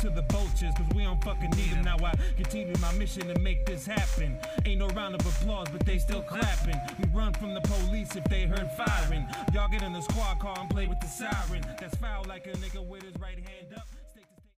to 0.00 0.08
the 0.08 0.22
vultures, 0.22 0.72
cause 0.76 0.86
we 0.94 1.02
don't 1.02 1.22
fucking 1.22 1.50
need 1.50 1.72
'em. 1.72 1.84
Now 1.84 1.96
I 2.02 2.14
continue 2.36 2.74
my 2.80 2.92
mission 2.92 3.26
to 3.28 3.38
make 3.40 3.66
this 3.66 3.84
happen. 3.84 4.38
Ain't 4.64 4.78
no 4.78 4.88
round 4.88 5.14
of 5.14 5.20
applause, 5.26 5.68
but 5.70 5.84
they 5.84 5.98
still 5.98 6.22
clapping. 6.22 6.80
We 6.98 7.08
run 7.10 7.34
from 7.34 7.52
the 7.52 7.60
police 7.60 8.16
if 8.16 8.24
they 8.24 8.44
heard 8.44 8.70
firing. 8.72 9.26
Y'all 9.52 9.68
get 9.68 9.82
in 9.82 9.92
the 9.92 10.00
squad 10.00 10.38
car 10.38 10.56
and 10.58 10.70
play 10.70 10.86
with 10.86 11.00
the 11.00 11.06
siren. 11.06 11.62
That's 11.78 11.96
foul 11.96 12.24
like 12.26 12.46
a 12.46 12.52
nigga 12.52 12.84
with 12.84 13.02
his 13.02 13.14
right 13.20 13.38
hand. 13.38 13.82